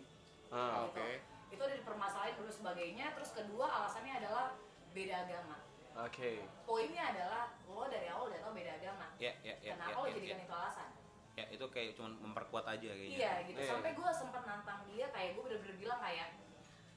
[0.48, 0.88] Ah.
[0.88, 0.96] Gitu.
[0.96, 1.08] Oke.
[1.52, 3.12] Itu udah dipermasalahin dulu sebagainya.
[3.12, 4.56] Terus kedua alasannya adalah
[4.96, 5.60] beda agama.
[6.00, 6.40] Oke.
[6.64, 9.06] Poinnya adalah lo dari awal udah tau beda agama.
[9.20, 9.76] Ya, ya, ya.
[9.76, 10.44] Kenapa ya, lo ya, jadikan ya.
[10.48, 10.88] itu alasan?
[11.36, 13.16] Ya, itu kayak cuma memperkuat aja kayaknya.
[13.20, 13.60] Iya gitu.
[13.60, 13.68] Iya.
[13.76, 16.32] Sampai gue sempet nantang dia kayak gue bener-bener bilang kayak,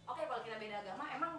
[0.07, 1.33] oke kalau kita beda agama emang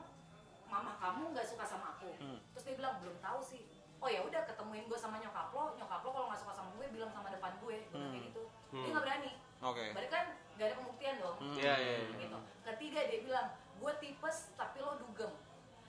[0.77, 2.13] mama kamu nggak suka sama aku.
[2.21, 2.37] Hmm.
[2.53, 3.65] Terus dia bilang belum tahu sih.
[3.97, 6.87] Oh ya udah ketemuin gue sama nyokap lo, nyokap lo kalau nggak suka sama gue
[6.93, 8.13] bilang sama depan gue, gue Hmm.
[8.13, 8.43] kayak gitu.
[8.69, 8.93] Dia Hmm.
[8.93, 9.33] nggak berani.
[9.57, 9.85] Oke.
[9.91, 11.37] Berarti kan gak ada pembuktian dong.
[11.41, 11.57] Hmm.
[11.57, 12.17] Iya, iya, iya.
[12.21, 12.39] Gitu.
[12.63, 15.33] Ketiga dia bilang gue tipes tapi lo dugem.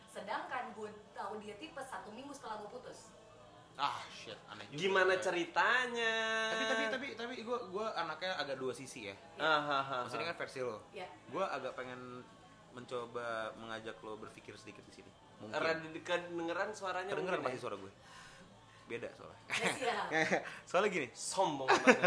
[0.08, 3.12] Sedangkan gue tahu dia tipes satu minggu setelah gue putus.
[3.78, 4.80] Ah, shit, aneh juga.
[4.80, 6.14] Gimana ceritanya?
[6.50, 9.14] Tapi tapi tapi tapi gua gua anaknya agak dua sisi ya.
[9.38, 10.82] Ah, ha, ha, Maksudnya kan versi lo.
[10.90, 11.06] Ya.
[11.30, 12.26] Gua agak pengen
[12.78, 15.12] mencoba mengajak lo berpikir sedikit di sini.
[15.40, 15.58] Mungkin.
[15.58, 17.64] Rada kedengeran suaranya Kedengeran mungkin pasti ya?
[17.64, 17.92] suara gue.
[18.86, 19.40] Beda soalnya.
[19.52, 20.06] Ya siap.
[20.70, 21.08] soalnya gini.
[21.12, 21.98] Sombong banget.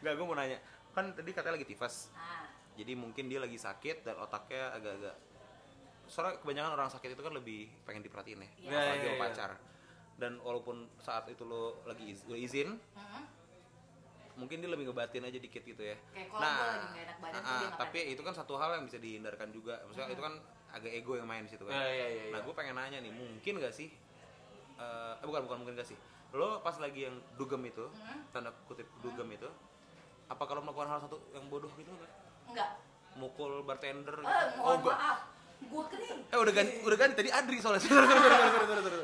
[0.00, 0.58] Enggak, gue mau nanya.
[0.90, 2.08] Kan tadi katanya lagi tifas.
[2.10, 5.16] Nah, Jadi mungkin dia lagi sakit dan otaknya agak-agak
[6.08, 8.70] Soalnya kebanyakan orang sakit itu kan lebih pengen diperhatiin ya, Iya.
[8.72, 9.50] apalagi Iya, sama iya, pacar.
[10.16, 13.22] Dan walaupun saat itu lo lagi iz- udah izin, mm-mm.
[14.38, 15.96] Mungkin dia lebih ngebatin aja dikit gitu ya.
[16.14, 18.98] Kayak kalau gua lagi enak badan ah, nggak tapi itu kan satu hal yang bisa
[19.02, 19.82] dihindarkan juga.
[19.84, 20.34] Maksudnya itu kan
[20.70, 21.74] agak ego yang main di situ kan.
[21.74, 23.88] Iya, iya, iya, Nah, gue pengen nanya nih, mungkin gak sih?
[24.78, 25.98] eh eh, bukan bukan mungkin gak sih?
[26.30, 28.30] Lo pas lagi yang dugem itu, Mm-hmm.
[28.30, 29.48] tanda kutip dugem itu,
[30.28, 32.12] apa kalau melakukan hal satu yang bodoh gitu nggak?
[32.52, 32.70] enggak.
[33.16, 34.28] Mukul bartender gitu?
[34.28, 34.94] Eh, mohon enggak.
[34.94, 35.18] maaf.
[35.58, 36.18] Gue kening.
[36.28, 37.82] Eh udah ganti, udah ganti tadi Adri soalnya.
[37.82, 37.98] Sorry.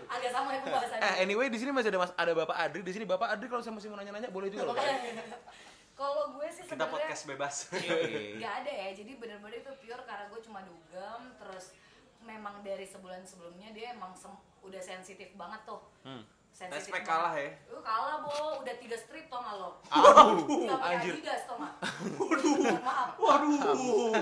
[0.07, 1.03] Agak sama ya pembahasannya.
[1.03, 3.61] Eh anyway di sini masih ada mas ada Bapak Adri di sini Bapak Adri kalau
[3.61, 4.77] saya masih mau nanya-nanya boleh juga loh.
[5.95, 7.55] Kalau gue sih Kita sebenarnya podcast bebas.
[7.71, 8.39] Oke.
[8.39, 8.89] nggak ada ya.
[8.93, 11.21] Jadi bener-bener itu pure karena gue cuma dugem.
[11.39, 11.65] Terus
[12.21, 15.83] memang dari sebulan sebelumnya dia emang sem- udah sensitif banget tuh.
[16.03, 16.25] Hmm.
[16.55, 17.11] Sensitif Respect banget.
[17.11, 17.51] kalah ya?
[17.67, 19.71] Lu kalah bo, udah tiga strip tau gak lo?
[19.85, 21.13] Aduh, Nggak pakai anjir.
[21.19, 21.75] Adidas tau gak?
[22.23, 22.55] Waduh.
[22.79, 23.09] Maaf.
[23.19, 24.15] Waduh.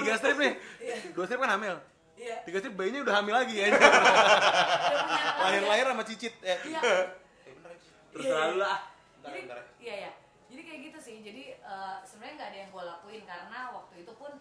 [0.00, 0.52] Tiga strip nih.
[0.80, 0.94] Iya.
[1.12, 1.76] Dua strip kan hamil.
[2.16, 2.36] Iya.
[2.42, 3.66] Tiga strip bayinya udah hamil lagi ya.
[3.68, 3.76] Lagi.
[5.38, 6.34] Lahir-lahir sama cicit.
[6.40, 6.58] Eh.
[6.66, 6.80] Iya.
[8.10, 8.78] Terus terlalu lah.
[9.14, 9.58] Bentar, Jadi, bentar.
[9.78, 10.10] iya ya.
[10.48, 11.16] Jadi kayak gitu sih.
[11.20, 14.32] Jadi eh, sebenarnya nggak ada yang gue lakuin karena waktu itu pun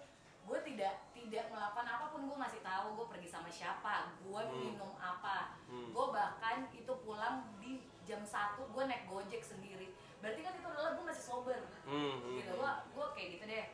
[0.47, 4.95] gue tidak tidak melakukan apa pun gue ngasih tahu gue pergi sama siapa, gue minum
[4.95, 5.58] apa, Hmm.
[5.99, 9.91] Gue bahkan itu pulang di jam satu gue naik gojek sendiri.
[10.23, 11.59] Berarti kan itu adalah gue masih sober.
[11.83, 13.65] Hmm, hmm, Gitu gue gue kayak gitu deh.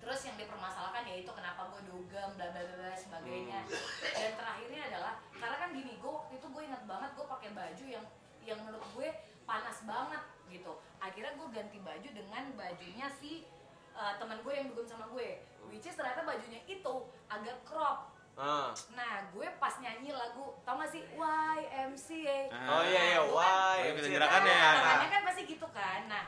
[0.00, 3.64] Terus yang dipermasalahkan ya itu kenapa gue dugem bla bla bla sebagainya.
[4.12, 7.84] Dan terakhirnya adalah karena kan gini gue waktu itu gue ingat banget gue pakai baju
[7.88, 8.04] yang
[8.44, 9.08] yang menurut gue
[9.48, 10.22] panas banget
[10.52, 10.72] gitu.
[11.00, 13.48] Akhirnya gue ganti baju dengan bajunya si
[13.96, 15.40] uh, teman gue yang dugem sama gue.
[15.72, 16.94] Which is ternyata bajunya itu
[17.32, 18.12] agak crop.
[18.40, 18.72] Ah.
[18.90, 22.38] Nah gue pas nyanyi lagu tau gak sih YMCA.
[22.66, 23.84] Oh iya iya, why?
[23.84, 24.48] Banyak MC gerakannya.
[24.48, 24.80] Nah, Nah.
[24.80, 26.00] tangannya kan pasti gitu kan.
[26.06, 26.24] Nah,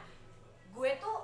[0.70, 1.16] gue tuh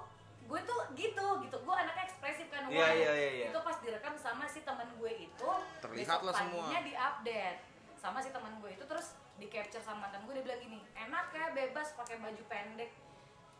[0.42, 1.57] gue tuh gitu gitu.
[1.59, 2.64] Gue anaknya ekspresif kan.
[2.66, 3.46] Iya, Wah, iya, iya, iya.
[3.48, 5.51] Itu pas direkam sama si teman gue itu.
[5.79, 6.64] Terlihat lah semua.
[6.64, 7.61] paginya di-update
[7.94, 11.31] sama si teman gue itu terus di capture sama mantan gue dia bilang gini enak
[11.31, 12.94] ya bebas pakai baju pendek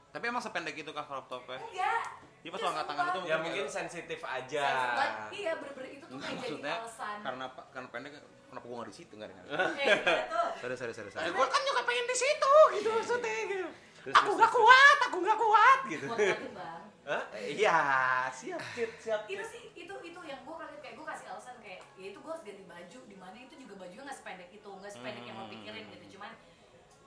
[0.08, 1.58] Tapi emang sependek itu kah crop topnya?
[1.60, 2.02] enggak
[2.48, 4.64] Iya, pas angkat tangan itu Ya Mungkin kayak- sensitif aja.
[5.30, 7.62] iya bener-bener itu tuh kayak jadi alasan karena apa?
[7.68, 8.12] Karena pendek
[8.48, 9.44] kenapa gua nggak di situ nggak dengar?
[9.44, 11.11] eh tuh Sorry sorry sorry.
[11.11, 11.28] sorry.
[11.28, 13.68] Gue kan juga pengen di situ gitu maksudnya gitu.
[14.00, 16.06] Terus, Aku nggak kuat, aku nggak kuat gitu.
[16.08, 17.22] bang Hah?
[17.34, 17.78] Iya,
[18.30, 19.20] siap, siap, siap.
[19.26, 22.30] itu sih itu itu yang gue kaget kayak gue kasih alasan kayak ya itu gue
[22.30, 25.44] harus ganti baju di mana itu juga bajunya nggak sependek itu nggak sependek yang lo
[25.46, 26.30] pikirin gitu cuman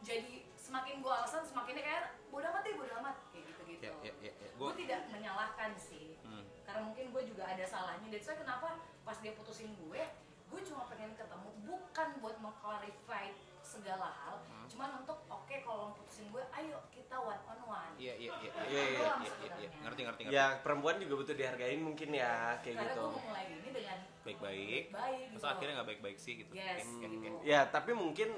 [0.02, 3.94] jadi semakin gue alasan semakinnya kayak bodoh amat deh bodoh amat kayak gitu gitu Ya
[4.02, 4.34] ya ya.
[4.36, 4.50] ya.
[4.62, 6.46] Gue Gua tidak menyalahkan sih Hmm.
[6.64, 8.68] karena mungkin gue juga ada salahnya dan saya kenapa
[9.02, 10.02] pas dia putusin gue
[10.46, 14.68] gue cuma pengen ketemu bukan buat mengklarifikasi segala hal Hmm.
[14.68, 18.52] cuman untuk oke kalau lo putusin gue ayo kita one on one Iya iya iya
[18.52, 19.70] Itu iya iya iya iya.
[19.82, 20.34] Ngerti ngerti ngerti.
[20.34, 23.04] Ya perempuan juga butuh dihargain mungkin ya kayak karena gitu.
[23.04, 24.84] gue memulai ini dengan Baik-baik.
[24.92, 26.52] baik Masa akhirnya nggak baik-baik sih gitu.
[26.52, 27.38] Yes, Oke, gitu.
[27.44, 28.30] Ya tapi mungkin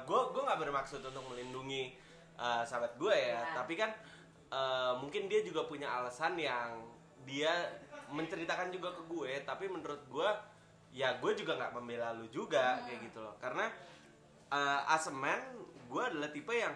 [0.00, 1.96] gue gue nggak bermaksud untuk melindungi
[2.34, 3.52] uh, sahabat gue ya, Ya.
[3.54, 3.92] tapi kan
[4.50, 6.82] uh, mungkin dia juga punya alasan yang
[7.24, 7.50] dia
[8.10, 10.28] menceritakan juga ke gue, tapi menurut gue
[10.90, 13.70] ya gue juga nggak membela lu juga kayak gitu loh, karena
[14.50, 15.38] uh, as a man
[15.86, 16.74] gue adalah tipe yang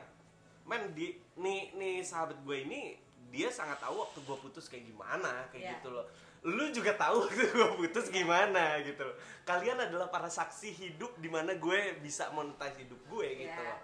[0.63, 2.95] man di nih nih sahabat gue ini
[3.29, 5.73] dia sangat tahu waktu gue putus kayak gimana kayak Iya.
[5.79, 6.07] gitu loh.
[6.47, 9.17] Lu juga tahu waktu gue putus gimana gitu loh.
[9.43, 13.67] Kalian adalah para saksi hidup di mana gue bisa monetize hidup gue gitu Iya.
[13.75, 13.81] loh.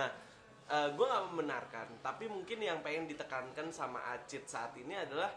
[0.00, 0.08] Nah
[0.66, 5.30] eh, gue nggak membenarkan tapi mungkin yang pengen ditekankan sama Acit saat ini adalah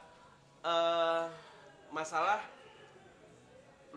[0.59, 1.25] eh
[1.89, 2.41] masalah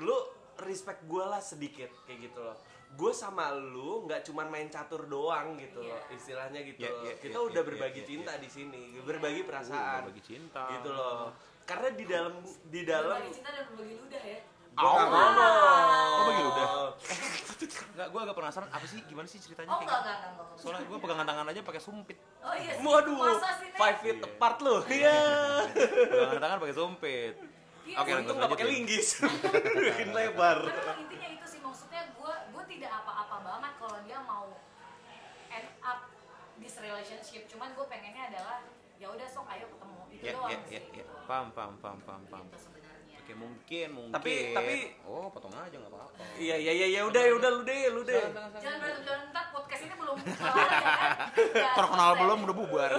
[0.01, 0.17] lu
[0.63, 2.57] respect gue lah sedikit kayak gitu loh
[2.93, 5.97] gue sama lu nggak cuman main catur doang gitu Iya.
[5.97, 8.41] loh istilahnya gitu Iya, loh iya, kita iya, udah iya, berbagi iya, cinta iya.
[8.45, 10.65] di sini berbagi perasaan berbagi cinta.
[10.77, 11.33] gitu loh
[11.65, 12.35] karena di dalam
[12.69, 14.39] di dalam Berbagi cinta dan berbagi ludah ya.
[14.73, 15.53] Gua nggak ngomong
[16.13, 16.67] Oh, bagi ludah.
[17.93, 20.09] Enggak, gue agak penasaran apa sih gimana sih ceritanya Oh kayak enggak gitu?
[20.09, 20.47] enggak enggak.
[20.49, 20.59] enggak.
[20.59, 22.17] Soalnya gue pegangan tangan aja pakai sumpit.
[22.41, 22.73] Oh iya.
[22.73, 22.83] sih.
[22.83, 23.17] waduh
[23.75, 24.27] five feet Iya.
[24.27, 25.19] apart lo iya
[26.09, 27.35] Pegangan tangan pakai sumpit.
[27.83, 28.13] Iya, Oke, sih.
[28.13, 29.07] lanjut, untung nggak pakai linggis
[29.85, 34.47] makin lebar Tapi intinya itu sih maksudnya gue gue tidak apa-apa banget kalau dia mau
[35.51, 36.01] end up
[36.57, 37.45] this relationship.
[37.47, 38.65] Cuman gue pengennya adalah
[38.97, 40.71] ya udah sok ayo ketemu itu Ya, doang ya, sih.
[40.71, 40.95] ya, ya.
[40.95, 41.13] gitu.
[41.25, 42.47] Paham, paham, paham, paham, paham.
[42.49, 42.82] Itu
[43.33, 44.13] Oke, mungkin, mungkin.
[44.13, 46.25] Tapi- tapi- oh, potong aja nggak apa-apa.
[46.37, 49.45] iya iya iya ya udah ya udah lu deh lu deh Jangan berantem jangan ntar
[49.51, 50.69] podcast ini belum kelar ya.
[51.33, 52.91] Nggak Terkenal belum udah bubar.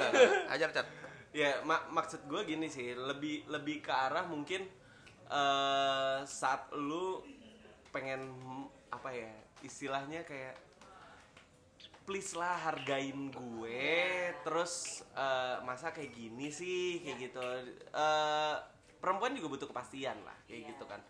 [0.49, 0.87] Ajar, Cat.
[1.31, 4.65] ya mak- maksud gue gini sih lebih lebih ke arah mungkin
[5.25, 7.21] eh saat lu
[7.89, 8.33] pengen
[8.87, 10.53] apa ya istilahnya kayak
[12.03, 13.89] please lah hargain gue
[14.43, 17.41] terus eh, masa kayak gini sih kayak gitu
[17.89, 18.55] Eh,
[19.03, 20.69] perempuan juga butuh kepastian lah kayak Iya.
[20.71, 21.03] gitu kan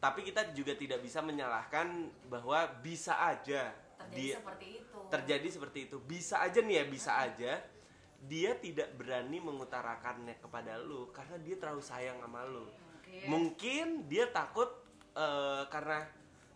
[0.00, 1.86] tapi kita juga tidak bisa menyalahkan
[2.26, 4.98] bahwa bisa aja terjadi dia seperti itu.
[5.08, 7.52] terjadi seperti itu bisa aja nih ya bisa aja
[8.18, 13.24] dia tidak berani mengutarakannya kepada lu karena dia terlalu sayang sama lu Mungkin.
[13.28, 14.68] mungkin dia takut
[15.14, 16.04] eh, karena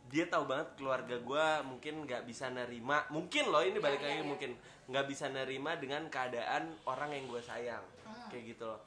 [0.09, 4.07] dia tahu banget keluarga gua mungkin nggak bisa nerima mungkin loh ini Iya, balik iya,
[4.09, 4.25] lagi iya.
[4.27, 4.51] mungkin
[4.89, 8.29] nggak bisa nerima dengan keadaan orang yang gue sayang Hmm.
[8.33, 8.81] kayak gitu loh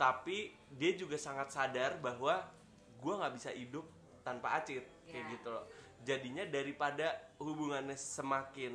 [0.00, 2.40] tapi dia juga sangat sadar bahwa
[2.96, 3.84] gua nggak bisa hidup
[4.20, 5.32] tanpa acit kayak Iya.
[5.34, 5.64] gitu loh
[6.00, 8.72] jadinya daripada hubungannya semakin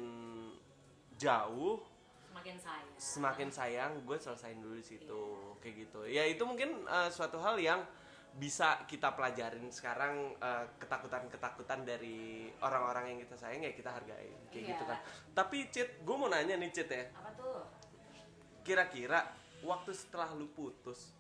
[1.16, 1.82] jauh
[2.30, 2.88] semakin sayang.
[3.00, 5.22] semakin sayang gue selesain dulu di situ
[5.58, 7.82] kayak gitu ya itu mungkin eh, suatu hal yang
[8.36, 14.62] bisa kita pelajarin sekarang eh, ketakutan-ketakutan dari orang-orang yang kita sayang ya kita hargain kayak
[14.62, 14.70] Iya.
[14.76, 15.00] gitu kan
[15.34, 17.64] tapi Cit gue mau nanya nih Cit ya Apa tuh?
[18.62, 19.24] kira-kira
[19.66, 21.12] waktu setelah lu putus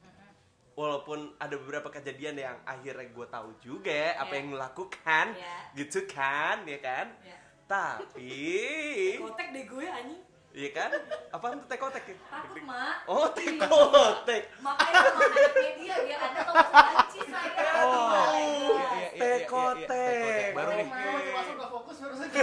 [0.72, 4.38] walaupun ada beberapa kejadian yang akhirnya gue tahu juga apa Iya.
[4.38, 5.58] yang lu lakukan Iya.
[5.74, 7.38] gitu kan ya kan Ya.
[7.66, 10.22] tapi Kotek deh gue anjing.
[10.52, 10.90] iya kan
[11.30, 12.96] apaan tuh tekotek ya Takut, Mak.
[13.06, 14.44] Oh, tekotek.
[14.58, 17.72] Makanya sama anak media biar Anda tahu banci saya.
[17.76, 20.56] Oh, iya, iya, iya, Tekotek.
[20.56, 20.88] Baru nih.
[20.88, 21.48] Mas.
[21.52, 22.28] udah fokus barusan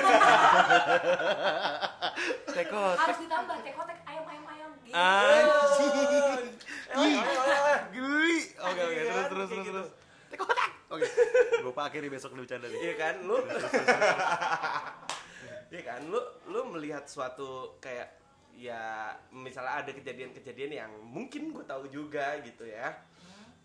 [2.52, 2.96] Tekot.
[2.98, 3.98] Harus ditambah tekotek
[4.92, 5.90] Anjing.
[7.90, 8.38] Geli.
[8.54, 9.72] Oke, oke, Iya terus kan, terus terus gitu.
[9.72, 9.88] terus.
[10.28, 10.70] Tekotak.
[10.88, 11.06] Oke.
[11.58, 12.80] Gue pakai nih besok nih bercanda nih.
[12.82, 13.36] Iya kan, lu
[15.72, 18.20] Iya kan, lu lu melihat suatu kayak
[18.52, 22.92] ya misalnya ada kejadian-kejadian yang mungkin gue tahu juga gitu ya.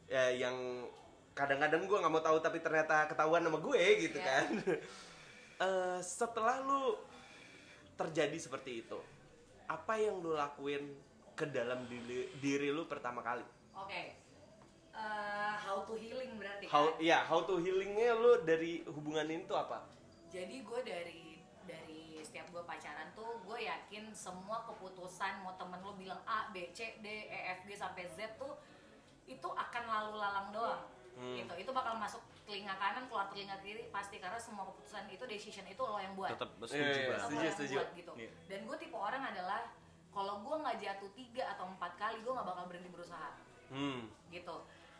[0.08, 0.88] Ya yang
[1.34, 4.26] kadang-kadang gue nggak mau tahu tapi ternyata ketahuan sama gue gitu Iya.
[4.26, 4.46] kan.
[5.58, 7.02] Eh, setelah lu
[7.98, 8.94] terjadi seperti itu,
[9.66, 10.86] apa yang lu lakuin
[11.38, 13.46] ke dalam diri, diri lu pertama kali?
[13.78, 14.18] Oke.
[14.98, 16.98] Eh, how to healing berarti How kan?
[16.98, 19.86] ya how to healingnya lu dari hubungan ini tuh apa?
[20.34, 21.38] Jadi gue dari
[21.70, 26.74] dari setiap gue pacaran tuh gue yakin semua keputusan mau temen lo bilang A, B,
[26.74, 28.58] C, D, E, F, G sampai Z tuh
[29.30, 30.84] itu akan lalu lalang doang.
[31.14, 31.38] Hmm.
[31.38, 31.54] Gitu.
[31.62, 35.78] Itu bakal masuk telinga kanan keluar telinga kiri pasti karena semua keputusan itu decision itu
[35.78, 36.34] lo yang buat.
[36.34, 37.22] Tetap Iya, setuju iya, banget.
[37.22, 37.76] Lo setuju, yang setuju.
[37.78, 38.12] buat gitu.
[38.18, 38.30] Iya.
[38.50, 39.62] Dan gue tipe orang adalah
[40.18, 43.30] kalau gue nggak jatuh tiga atau empat kali gue nggak bakal berhenti berusaha
[43.68, 44.10] Hmm.
[44.28, 44.58] gitu.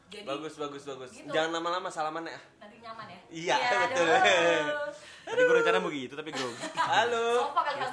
[0.08, 1.10] Jadi Bagus bagus bagus.
[1.10, 1.28] Gitu.
[1.28, 2.40] Jangan lama-lama salaman ya.
[2.58, 3.20] nanti nyaman ya.
[3.28, 4.08] Iya, betul.
[4.08, 4.88] aduh.
[5.26, 6.60] Tadi gue rencana begitu tapi grogi.
[6.94, 7.28] Halo.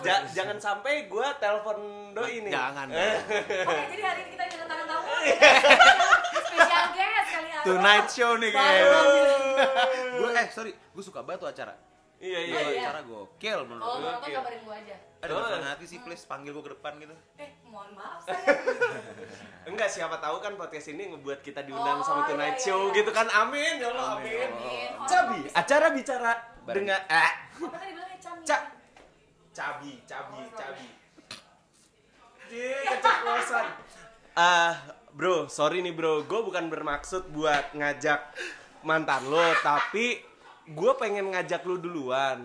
[0.01, 1.79] Ja- jangan sampai gua telepon
[2.11, 2.53] doi nih.
[2.53, 2.87] Jangan.
[2.89, 3.15] Eh,
[3.67, 5.07] Oke, jadi hari ini kita kedatangan tamu.
[6.45, 7.61] Spesial guest kali ya.
[7.65, 8.91] Tonight show nih ambil.
[10.15, 11.75] Gue eh sorry, gue suka banget tuh acara.
[12.17, 12.59] iya iya.
[12.69, 12.81] Iya.
[12.85, 14.03] acara gokil menurut Kalau gue.
[14.03, 14.97] mau nonton kabarin gua aja.
[15.25, 15.41] Ada Oh.
[15.41, 17.17] masalah hati sih, please panggil gue ke depan gitu.
[17.37, 18.37] Eh, mohon maaf saya.
[19.65, 22.81] Enggak siapa tahu kan podcast ini ngebuat kita diundang Oh, sama iya, Tonight iya, Show
[22.85, 22.95] iya.
[22.95, 23.27] gitu kan.
[23.33, 24.29] Amin ya Allah Amin.
[24.29, 24.49] amin.
[24.51, 24.89] Amin.
[24.95, 26.33] Orang Cabi, acara bicara
[26.63, 26.77] Bareng.
[26.77, 28.43] dengan eh Apa tadi bilangnya Cami?
[28.45, 28.59] Ca
[29.51, 30.87] Cabi, cabi, Oh, cabi.
[32.47, 33.67] Dia keceplosan.
[34.35, 34.73] Ah,
[35.11, 38.21] bro, sorry nih bro, gue bukan bermaksud buat ngajak
[38.83, 40.21] mantan lo, tapi
[40.67, 42.43] gue pengen ngajak lu duluan.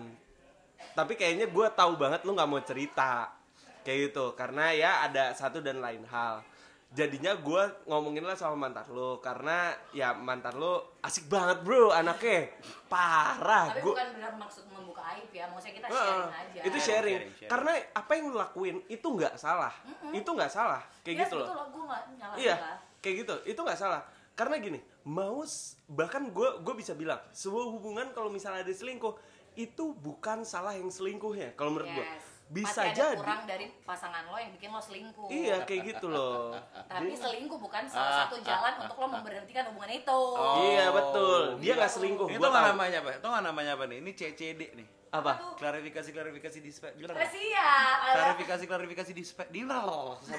[1.00, 3.32] Tapi kayaknya gue tahu banget lu nggak mau cerita.
[3.80, 6.44] Kayak gitu, karena ya ada satu dan lain hal.
[6.90, 12.50] jadinya gue ngomongin lah sama mantan lo karena ya mantan lo asik banget bro anaknya.
[12.90, 13.70] Parah.
[13.70, 16.60] Tapi Gua- bukan benar maksud membuka aib ya, maksudnya kita sharing aja.
[16.66, 17.18] itu sharing.
[17.22, 17.50] Sharing, sharing.
[17.54, 19.70] karena apa yang lo lakuin itu nggak salah.
[20.10, 20.82] Itu nggak salah.
[21.06, 21.46] Kayak Yes, gitu loh.
[21.70, 22.54] gue nggak nyalahin Iya,
[22.98, 23.34] kayak gitu.
[23.54, 24.02] Itu nggak salah.
[24.34, 25.46] Karena gini, mau
[25.86, 29.14] bahkan gue gue bisa bilang sebuah hubungan kalau misalnya ada selingkuh
[29.60, 31.52] itu bukan salah yang selingkuhnya.
[31.52, 32.24] Kalau menurut gue Yes.
[32.50, 33.20] bisa Pasti ada jadi.
[33.22, 35.28] kurang dari pasangan lo yang bikin lo selingkuh.
[35.30, 36.50] Iya kayak gitu loh.
[36.90, 40.20] Tapi selingkuh bukan salah satu jalan untuk lo memberhentikan hubungan itu.
[40.66, 41.42] Iya betul.
[41.62, 42.26] Dia nggak selingkuh.
[42.26, 43.10] Gua tuh nggak namanya apa?
[43.16, 43.96] Itu nggak namanya apa nih?
[44.02, 44.88] Ini CCD nih.
[45.10, 45.58] Apa?
[45.58, 46.94] Klarifikasi klarifikasi di spek.
[46.94, 47.96] Eh, siap.
[47.98, 49.48] Ada- Klarifikasi klarifikasi di spek.
[49.50, 49.66] Di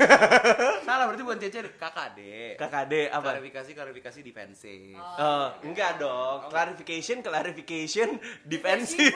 [0.87, 2.19] Salah berarti bukan CCD, KKD.
[2.55, 3.35] KKD apa?
[3.35, 4.95] Klarifikasi klarifikasi defensif.
[4.95, 6.47] Oh, enggak dong.
[6.47, 8.15] Clarification, clarification,
[8.47, 9.11] defensif.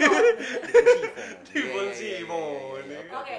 [1.49, 2.43] Defensivo.
[2.85, 3.35] Iya, Oke,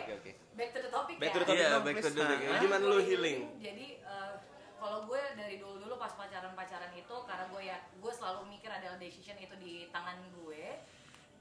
[0.56, 1.34] back to the topic Back ya.
[1.34, 2.38] to the topic Iya, back to the topic.
[2.42, 2.58] Nah.
[2.58, 3.40] Gimana lu healing?
[3.60, 4.32] Jadi eh,
[4.76, 8.72] kalau gue dari dulu dulu pas pacaran pacaran itu karena gue ya gue selalu mikir
[8.72, 10.64] adalah decision itu di tangan gue.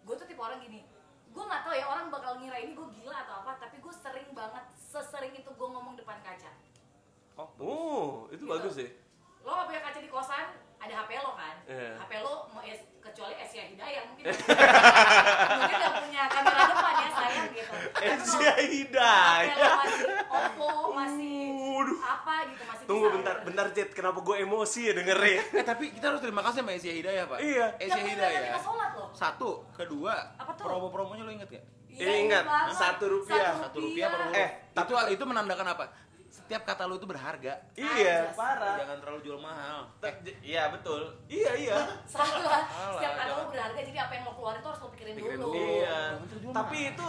[0.06, 0.86] Gue tuh tipe orang gini.
[1.30, 4.30] Gue nggak tahu ya orang bakal ngira ini gue gila atau apa, tapi gue sering
[4.32, 6.52] banget sesering itu gue ngomong depan kaca.
[7.36, 8.48] Oh, Oh, itu Gitu.
[8.48, 8.90] bagus sih.
[9.44, 11.56] Lo gak punya kaca di kosan, ada HP lo kan?
[11.66, 11.92] Iya.
[11.98, 14.26] HP lo mau es, kecuali Asia Hidayah mungkin.
[15.60, 17.74] mungkin gak punya kamera depan ya sayang gitu.
[17.96, 19.56] Asia Hidayah.
[19.56, 22.00] HP lo masih Oppo, masih Waduh.
[22.02, 23.16] apa gitu masih Tunggu bisa.
[23.18, 23.90] bentar, bentar Jet.
[23.92, 25.42] Kenapa gue emosi ya dengerin?
[25.60, 27.38] Eh tapi kita harus terima kasih sama Asia Hidayah, Pak.
[27.40, 27.66] Iya.
[27.78, 28.42] Asia mengingatkan Hidayah.
[28.52, 29.10] kita sholat loh.
[29.16, 30.66] Satu, kedua, Apa tuh?
[30.68, 31.66] promo-promonya lo inget gak?
[31.96, 32.76] Iya, ingat, banget.
[32.76, 33.56] satu rupiah.
[33.56, 34.36] Satu rupiah per huruf.
[34.36, 35.86] Eh, itu itu menandakan apa?
[36.36, 37.54] Setiap kata lu itu berharga.
[37.74, 38.76] Iya, parah.
[38.76, 39.88] Jangan terlalu jual mahal.
[40.04, 41.08] Eh, Iya betul.
[41.26, 41.78] Iya iya.
[42.12, 42.68] Salah.
[42.68, 43.54] Salah, Setiap kata lo jangan.
[43.56, 45.56] berharga jadi apa yang lo keluarin tuh harus lo pikirin, Pikirin dulu.
[45.56, 46.00] Iya.
[46.52, 47.08] Tapi itu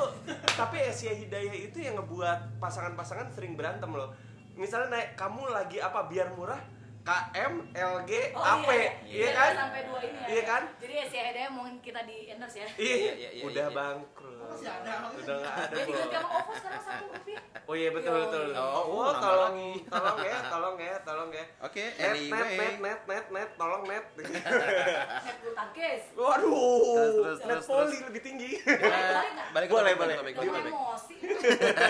[0.54, 4.14] tapi Asia Hidayah itu yang ngebuat pasangan-pasangan sering berantem loh.
[4.54, 6.62] Misalnya naik kamu lagi apa biar murah
[7.06, 9.50] KM LG Oh, AP iya, iya Iya, kan?
[9.56, 10.26] Sampai dua ini ya.
[10.26, 10.62] Iya kan?
[10.76, 12.68] Jadi Asia Hidayah mau kita di endorse ya.
[12.74, 13.76] Iya, Iya, iya, iya, udah iya.
[13.78, 14.42] bangkrut.
[14.42, 14.92] Masih ada.
[15.14, 15.70] Udah nggak ada.
[15.70, 17.42] Jadi ganti sama OVO sekarang satu rupiah.
[17.62, 18.44] Oh iya betul Yo, betul.
[18.48, 18.58] iya.
[18.58, 19.70] Oh, Oh, tolong lagi.
[19.94, 21.44] tolong ya, tolong ya, tolong ya.
[21.62, 22.58] Oke, Net, net, anyway.
[22.58, 24.04] net, net, net, net, tolong net.
[24.16, 26.02] Net bulu tangkis.
[26.12, 28.02] Waduh, Terus, terus, net terus, poli terus.
[28.04, 28.50] lebih tinggi.
[28.58, 30.34] Eh, balik ke Boleh, topik, boleh.
[30.34, 31.14] mau emosi.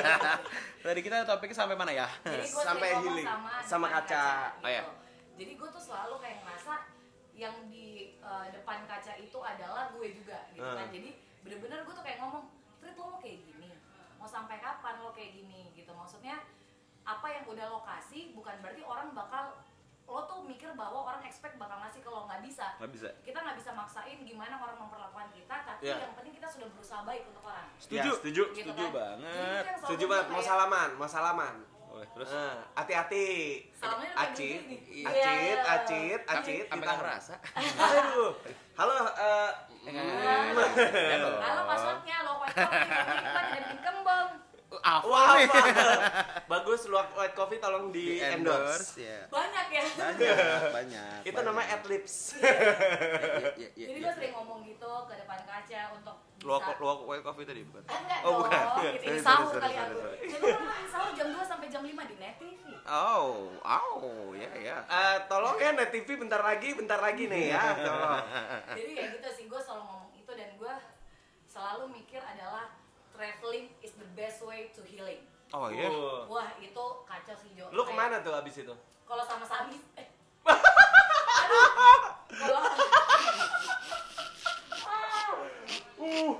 [0.84, 2.04] Tadi kita topiknya sampai mana ya?
[2.44, 3.24] Sampai healing.
[3.64, 4.52] sama, kaca.
[4.60, 4.84] Oh, iya.
[5.36, 6.74] Jadi gue tuh selalu kayak ngerasa
[7.32, 10.88] yang di eh, depan kaca itu adalah gue juga gitu kan.
[10.88, 10.94] Hmm.
[10.94, 13.70] Jadi bener-bener gue tuh kayak ngomong, Trit lo mau kayak gini,
[14.16, 15.92] mau sampai kapan lo kayak gini gitu.
[15.92, 16.40] Maksudnya
[17.02, 19.54] apa yang udah lo kasih bukan berarti orang bakal
[20.06, 23.08] lo tuh mikir bahwa orang expect bakal ngasih ke lo nggak bisa Nggak bisa.
[23.22, 25.98] kita nggak bisa maksain gimana orang memperlakukan kita tapi Iya.
[25.98, 28.06] yang penting kita sudah berusaha baik untuk orang Setuju.
[28.06, 28.42] Ya, setuju.
[28.50, 28.94] Gitu Setuju kan.
[28.94, 29.64] banget.
[29.82, 31.54] Setuju banget, mau salaman, mau salaman.
[32.06, 33.26] Terus Eh, hati-hati.
[33.72, 34.60] Salamnya Acit,
[35.00, 35.56] acit, Iya.
[35.64, 36.64] acit, acit.
[36.66, 37.34] sampai nggak ngerasa.
[37.54, 38.32] Aduh.
[38.74, 39.50] Halo, eh,
[39.86, 41.30] Halo.
[41.38, 42.90] Kalau passwordnya lo white coffee,
[43.56, 44.28] bikin kembang.
[44.76, 45.46] Wah, nih?
[46.52, 48.98] bagus luak white coffee tolong di endorse.
[48.98, 49.24] ya.
[49.30, 49.84] Banyak ya.
[49.88, 50.36] Banyak,
[50.76, 51.18] banyak.
[51.24, 52.34] Itu namanya adlibs.
[52.36, 52.50] Iya,
[53.56, 57.42] iya, iya, Jadi gue sering ngomong gitu ke depan kaca untuk Bisa luak white coffee
[57.42, 57.82] tadi bukan?
[57.84, 58.62] Ah, enggak Oh, dong, bukan.
[58.94, 59.02] gitu.
[59.02, 59.98] Sorry, sahur sorry, kali sorry, aku.
[59.98, 60.18] sorry.
[60.30, 62.64] Jadi kan sahur jam 2 sampai jam 5 di Net TV.
[62.86, 63.26] Oh,
[63.58, 64.76] oh, ya ya.
[64.80, 67.62] Eh, tolong ya Net TV bentar lagi, bentar lagi nih ya.
[67.76, 68.22] Tolong.
[68.72, 70.74] Jadi ya gitu sih, gue selalu ngomong itu dan gue
[71.46, 72.70] selalu mikir adalah
[73.10, 75.26] traveling is the best way to healing.
[75.50, 75.90] Oh iya.
[76.26, 77.66] Wah itu kacau sih Jo.
[77.74, 78.74] Lu ke mana tuh abis itu?
[79.02, 80.06] Kalau sama Sami, eh.
[82.36, 82.60] Kalau
[86.06, 86.32] Uh,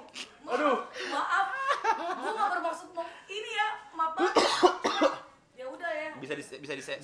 [0.46, 1.46] aduh, maaf,
[2.14, 4.34] gue gak bermaksud mau ini ya, maaf banget.
[5.58, 6.10] ya udah ya.
[6.16, 7.02] Bisa di bisa di se-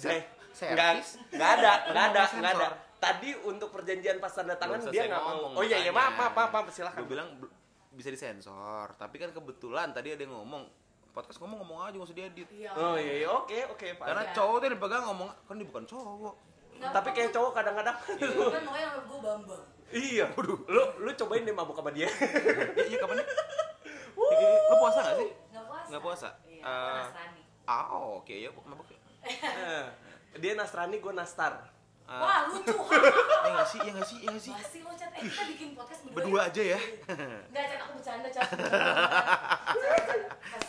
[0.63, 2.69] Enggak, enggak ada, enggak ada, enggak ada.
[2.97, 5.59] Tadi untuk perjanjian pas tanda tangan Belum dia nggak ngomong, mau.
[5.59, 7.03] Oh iya iya maaf maaf maaf, maaf silakan.
[7.03, 7.29] Gue bilang
[7.91, 10.63] bisa disensor, tapi kan kebetulan tadi ada yang ngomong
[11.11, 12.49] podcast ngomong ngomong aja nggak usah diedit.
[12.49, 12.71] Iya.
[12.73, 14.07] Oh iya iya oke oke Pak.
[14.07, 14.33] Karena Iya.
[14.33, 16.35] cowok tuh yang dipegang ngomong kan dia bukan cowok.
[16.73, 19.65] Nggak Tapi kayak cowok kadang-kadang Itu kan namanya gue bambang.
[19.93, 20.25] Iya.
[20.37, 22.09] Lu lu cobain deh mabuk sama dia.
[22.09, 23.27] Iya, iya kapan nih?
[24.17, 25.31] Lu puasa nggak sih?
[25.53, 25.87] Nggak puasa.
[25.89, 26.29] Nggak puasa?
[26.49, 27.43] Iya, Eh, gue Nasrani.
[27.63, 28.99] Ah, oke ya, mabuk ya.
[29.63, 29.87] Eh,
[30.41, 31.53] dia Nasrani, gue Nastar.
[32.05, 32.75] Ah, Wah lucu.
[32.75, 34.53] eh nggak sih, iya nggak sih, iya nggak sih.
[34.53, 36.17] Masih lo chat, eh kita bikin podcast berdua.
[36.19, 36.47] Berdua ya?
[36.47, 36.81] aja ya.
[37.49, 38.49] Enggak chat aku bercanda chat.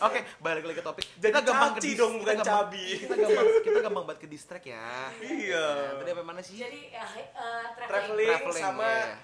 [0.03, 1.05] Oke, balik lagi ke topik.
[1.17, 2.85] Jadi gampang caci dis- dong, bukan gampang- cabi.
[2.97, 4.87] Kita gampang, kita gampang banget ke distract ya.
[5.17, 5.65] Iya.
[5.65, 6.55] Nah, tadi apa mana sih?
[6.55, 7.27] Jadi ya, eh,
[7.73, 7.87] traveling.
[7.87, 9.15] Traveling, Traveling, sama ya.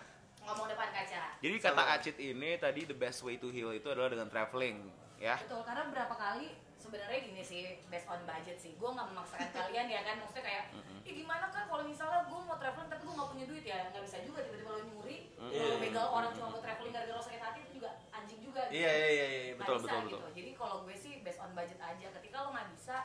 [0.42, 1.22] Ngomong depan kaca.
[1.38, 5.36] Jadi kata Acit ini tadi the best way to heal itu adalah dengan traveling, ya.
[5.38, 6.48] Betul, karena berapa kali
[6.90, 10.66] sebenarnya gini sih based on budget sih gue nggak memaksakan kalian ya kan maksudnya kayak
[11.06, 14.04] Ih, gimana kan kalau misalnya gue mau traveling tapi gue nggak punya duit ya nggak
[14.10, 17.60] bisa juga tiba-tiba lo nyuri lo begal orang cuma buat traveling gara-gara lo sakit hati
[17.62, 18.82] itu juga anjing juga gitu.
[18.82, 20.18] Iya iya iya iya betul bisa betul gitu.
[20.18, 20.32] betul.
[20.34, 22.98] jadi kalau gue sih based on budget aja ketika lo nggak bisa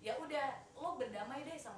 [0.00, 0.46] ya udah
[0.80, 1.69] lo berdamai deh sama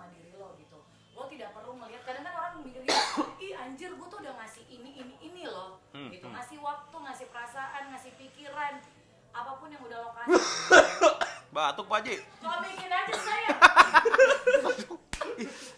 [11.83, 12.15] Batuk Pak Haji.
[12.39, 13.51] lo bikin aja saya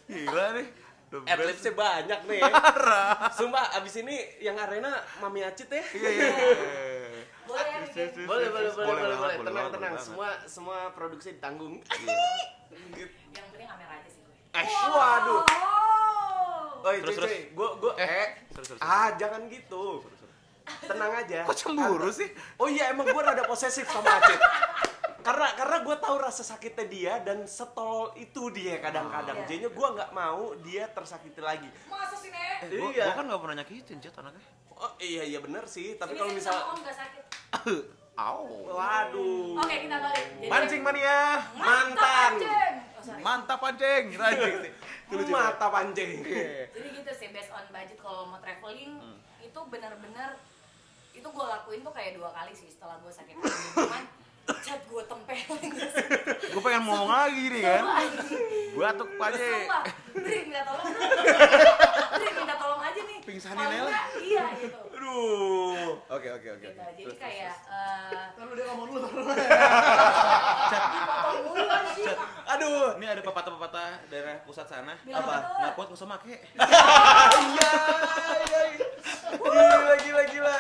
[0.05, 0.67] Gila nih.
[1.25, 2.41] Adlibsnya banyak nih.
[3.33, 5.81] Sumpah abis ini yang arena Mami Acit ya.
[5.81, 6.29] Iya iya.
[6.29, 7.23] iya.
[7.45, 7.65] boleh
[8.25, 9.35] Boleh, boleh, boleh, boleh, boleh.
[9.41, 9.95] Tenang, tenang.
[9.97, 11.81] Semua semua produksi ditanggung.
[13.33, 15.41] yang penting kamera aja sih gue Eh, waduh.
[15.41, 17.31] oh Oi, Terus, cuy, terus.
[17.31, 17.41] cuy.
[17.57, 18.81] Gua gua Eh, eh, terus, terus.
[18.83, 20.05] ah jangan gitu.
[20.85, 21.41] Tenang aja.
[21.45, 22.29] Kok cemburu sih?
[22.57, 24.37] Oh iya emang gue rada posesif sama Acit.
[25.25, 29.37] karena karena gue tahu rasa sakitnya dia dan setol itu dia kadang-kadang.
[29.39, 29.47] Iya.
[29.47, 31.69] Jadinya gue nggak mau dia tersakiti lagi.
[31.87, 33.05] masa sih nek Gua, Iya.
[33.05, 34.45] gua kan gak pernah nyakitin Jet anaknya.
[34.71, 35.95] Oh iya iya bener sih.
[35.95, 37.25] Tapi kalau sih misal, om gak sakit
[38.17, 38.47] Au.
[38.71, 41.43] waduh, oke kita balik Jadi- Pancing mania.
[41.53, 42.33] Mantan.
[42.33, 42.75] anjing.
[42.95, 43.19] oh.
[43.19, 44.05] Mantap pancing.
[44.15, 44.57] Anjing.
[45.29, 46.11] mata pancing.
[46.75, 49.19] jadi gitu sih based on budget kalau mau traveling Hmm.
[49.41, 50.39] itu benar-benar
[51.13, 54.03] itu gue lakuin tuh kayak dua kali sih setelah gue sakit cuman
[54.45, 55.71] cat gue tempelin
[56.55, 57.83] Gue pengen ngomong lagi nih kan.
[58.77, 59.41] Batuk Pak Haji.
[59.41, 60.87] Sumpah, Dri minta tolong
[61.95, 63.87] Dri minta tolong aja nih Pingsanin Nela.
[63.87, 65.97] enggak, iya gitu Aduh.
[66.09, 66.65] Oke oke oke.
[66.65, 69.07] gitu jadi kayak eh Lalu dia ngomong dulu.
[70.65, 72.87] dipotong mulu anjing Aduh.
[72.95, 74.95] Ini ada pepatah-pepatah daerah pusat sana.
[75.01, 75.37] Bilang Apa?
[75.37, 75.57] betul.
[75.57, 76.25] Nggak kuat gak usah make.
[76.25, 77.73] Iya.
[78.45, 78.61] iya.
[79.35, 80.57] Gila gila gila.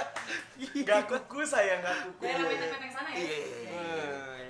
[0.85, 2.23] Gak kuku saya gak kuku.
[2.23, 3.85] daerah peteng-peteng sana ya Iya, iya.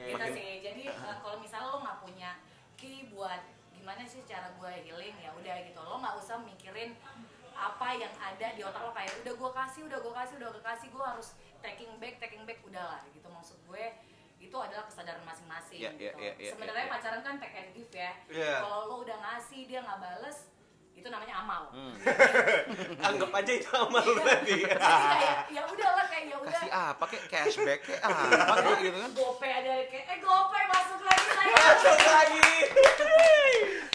[0.05, 2.31] gitu Makin- sih jadi eh, kalau misalnya lo nggak punya
[2.75, 3.41] key buat
[3.85, 6.97] gimana sih cara gue healing ya udah gitu lo nggak usah mikirin
[7.55, 10.65] apa yang ada di otak lo kayak udah gue kasih udah gue kasih udah gue
[10.65, 11.29] kasih gue harus
[11.61, 13.85] taking back taking back udahlah gitu maksud gue
[14.41, 16.17] itu adalah kesadaran masing-masing Iya, iya, gitu.
[16.19, 16.93] iya, iya, sebenarnya iya.
[16.93, 18.53] pacaran kan take and give ya Iya.
[18.59, 20.39] kalau lo udah ngasih dia nggak bales
[20.95, 21.93] itu namanya amal Hmm.
[23.07, 24.65] Anggap aja itu amal berarti.
[24.65, 29.11] jadi kayak ya udahlah kayak ya udah Kasih apa kek cashback apa kek gitu kan.
[29.13, 32.49] gope ada kayak eh gope masuk lagi saya Masuk lagi.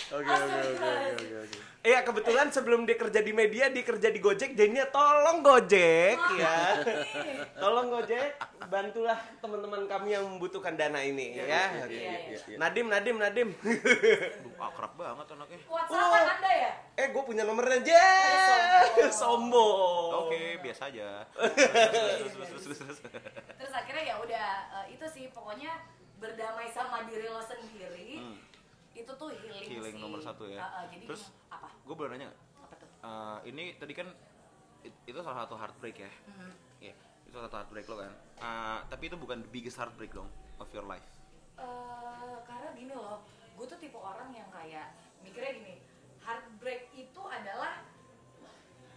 [0.10, 1.62] Oke Astagfirullahaladzim.
[1.80, 6.58] Iya kebetulan sebelum dia kerja di media dia kerja di Gojek jadinya tolong Gojek ya.
[7.56, 8.36] Tolong Gojek
[8.68, 11.46] bantulah teman-teman kami yang membutuhkan dana ini ya.
[11.46, 11.96] Iya, Oke.
[11.96, 12.58] iya.
[12.60, 13.50] Nadim Nadim Nadim.
[13.56, 15.60] Aduh, akrab banget anaknya.
[15.72, 18.10] WhatsApp kan anda ya eh gue punya nomornya Je.
[19.16, 20.28] Sombong.
[20.28, 21.24] Oke, biasa aja.
[21.32, 23.00] Terus terus terus terus terus.
[23.56, 24.48] terus akhirnya ya udah
[24.84, 25.72] eh, itu sih pokoknya
[26.20, 28.09] berdamai sama diri lo sendiri.
[29.00, 30.02] Itu tuh healing, Healing sih.
[30.02, 30.58] nomor satu ya.
[30.58, 34.08] Eh, eh, jadi Terus- apa Gue boleh nanya apa tuh Eh, ini tadi kan
[34.82, 36.12] it- itu salah satu heartbreak ya.
[36.26, 36.52] Mhm.
[36.82, 38.14] Iya, itu salah satu heartbreak lo kan.
[38.38, 41.06] Eh, tapi itu bukan the biggest heartbreak dong of your life.
[41.56, 41.68] Eh,
[42.44, 43.20] karena gini loh
[43.54, 45.76] gue tuh tipe orang yang kayak mikirnya gini
[46.20, 47.84] heartbreak itu adalah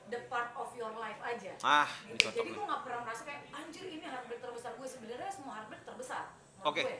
[0.06, 2.30] the part of your life aja Ah, gitu.
[2.30, 6.30] jadi gue nggak pernah merasa kayak anjir ini heartbreak terbesar gue sebenarnya semua heartbreak terbesar
[6.62, 6.78] Oke.
[6.80, 6.96] gue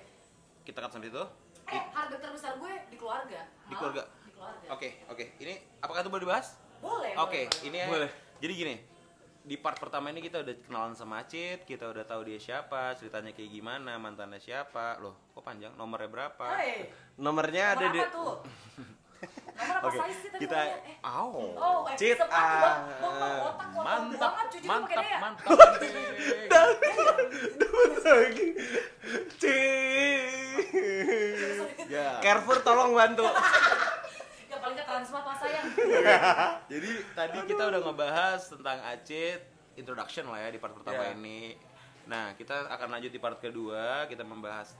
[0.62, 1.23] Kita cut sampai itu.
[1.68, 4.03] Eh heartbreak terbesar gue di keluarga Di Malah keluarga.
[4.25, 5.25] di keluarga Oke, oke.
[5.38, 6.59] Ini apakah itu boleh dibahas?
[6.83, 7.87] boleh Oke, boleh, ini ya.
[7.87, 8.11] Boleh.
[8.42, 8.75] Jadi gini,
[9.42, 13.31] di part pertama ini kita udah kenalan sama Acit, kita udah tahu dia siapa, ceritanya
[13.31, 14.98] kayak gimana, mantannya siapa.
[14.98, 15.70] Loh, kok panjang?
[15.75, 16.46] Nomornya berapa?
[16.59, 18.35] Hey, Nomornya ada nomor di apa tuh?
[19.23, 20.67] Nomor apa Oke, size sih tadi kita-?
[20.67, 20.99] Eh.
[21.07, 22.59] Oh, eh, Cit, sepatu ah.
[22.59, 25.19] bang, bang, bang, otak kotor Mantap, banget cuci pakai mantap, dia.
[25.23, 25.49] mantap.
[25.63, 25.93] anjing.
[28.03, 28.49] lagi.
[31.87, 32.09] Ya.
[32.19, 33.27] Carrefour tolong bantu.
[34.53, 35.65] Ya paling ke transmart lah sayang.
[36.69, 39.41] Jadi tadi kita udah ngebahas tentang Acit,
[39.81, 41.17] introduction lah ya di part pertama Ya.
[41.17, 41.57] ini.
[42.05, 44.77] Nah, kita akan lanjut di part kedua, kita membahas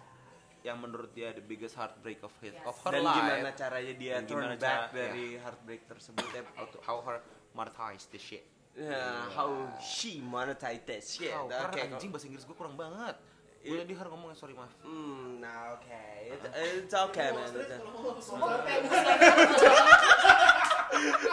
[0.63, 2.63] yang menurut dia the biggest heartbreak of his Yes.
[2.65, 3.19] of her Dan life.
[3.19, 7.19] gimana caranya dia Dan turn back cara- dari heartbreak tersebut how to how her
[7.53, 8.47] monetize the shit.
[8.73, 11.29] Ya, how she monetize that shit.
[11.29, 13.19] How, Oke, karena anjing bahasa Inggris gue kurang banget.
[13.61, 14.73] Gue tadi harus ngomongnya sorry maaf.
[14.81, 16.03] Hmm, nah oke.
[16.25, 17.47] It- It's okay, man.
[17.53, 18.79] It's okay.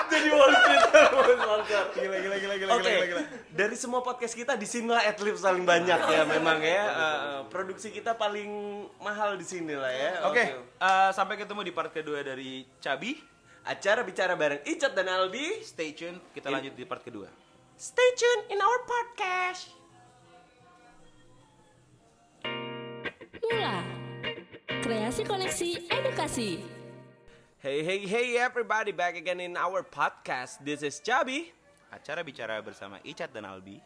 [0.10, 1.84] Jadi Wall Street sponsor.
[1.95, 2.93] Gila gila gila gila Oke,
[3.52, 6.83] dari semua podcast kita di sinilah adlibs paling banyak ya memang ya.
[6.90, 8.50] Uh, produksi kita paling
[9.04, 10.12] mahal di sini lah ya.
[10.31, 13.19] Oke, eh, sampai ketemu di part kedua dari Cabi.
[13.67, 15.62] Acara bicara bareng Icat dan Albi.
[15.62, 17.27] Stay tune, kita lanjut di part kedua.
[17.75, 19.71] Stay tuned in our podcast.
[23.40, 23.77] Mula
[24.79, 26.79] Kreasi Koneksi Edukasi.
[27.60, 30.63] Hey hey hey everybody back again in our podcast.
[30.63, 31.51] This is Chabi
[31.91, 33.83] Acara bicara bersama Icat dan Albi.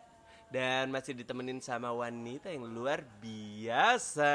[0.54, 4.30] dan masih ditemenin sama wanita yang luar biasa.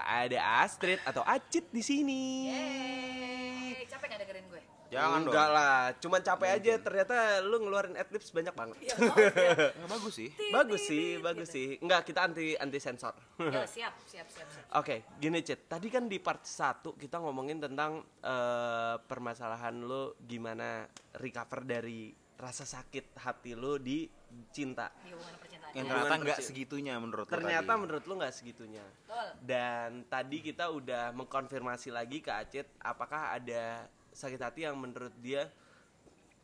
[0.00, 2.48] Ada Astrid atau Acit di sini.
[2.48, 4.62] Yeay, capek gak dengerin gue?
[4.94, 5.54] Jangan Enggak dong.
[5.54, 8.76] lah, cuman capek aja ternyata lu ngeluarin adlibs banyak banget.
[8.80, 9.52] Ya, maaf ya.
[9.84, 10.30] Bagus sih.
[10.48, 11.68] bagus sih, bagus sih.
[11.78, 13.14] Enggak, kita anti anti sensor.
[13.36, 14.64] Ya, siap, siap, siap, siap.
[14.74, 15.66] Oke, gini Cit.
[15.66, 22.62] Tadi kan di part 1 kita ngomongin tentang eh, permasalahan lo gimana recover dari rasa
[22.62, 24.06] sakit hati lo di
[24.50, 24.90] cinta.
[24.96, 25.52] Di hubungan percintaan.
[25.72, 25.82] Yang Ya.
[25.84, 26.48] ternyata Hubungan nggak percaya.
[26.48, 27.80] segitunya menurut Ternyata tadi.
[27.80, 28.84] menurut lo nggak segitunya.
[29.00, 29.28] Betul.
[29.40, 35.50] Dan tadi kita udah mengkonfirmasi lagi ke Acit apakah ada sakit hati yang menurut dia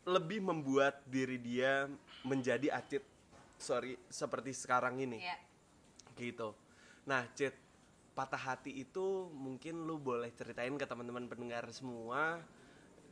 [0.02, 1.86] lebih membuat diri dia
[2.20, 3.04] menjadi Acit
[3.56, 5.36] sorry seperti sekarang ini Ya.
[6.16, 6.52] gitu.
[7.04, 7.52] Nah, Cit,
[8.12, 12.40] patah hati itu mungkin lu boleh ceritain ke teman-teman pendengar semua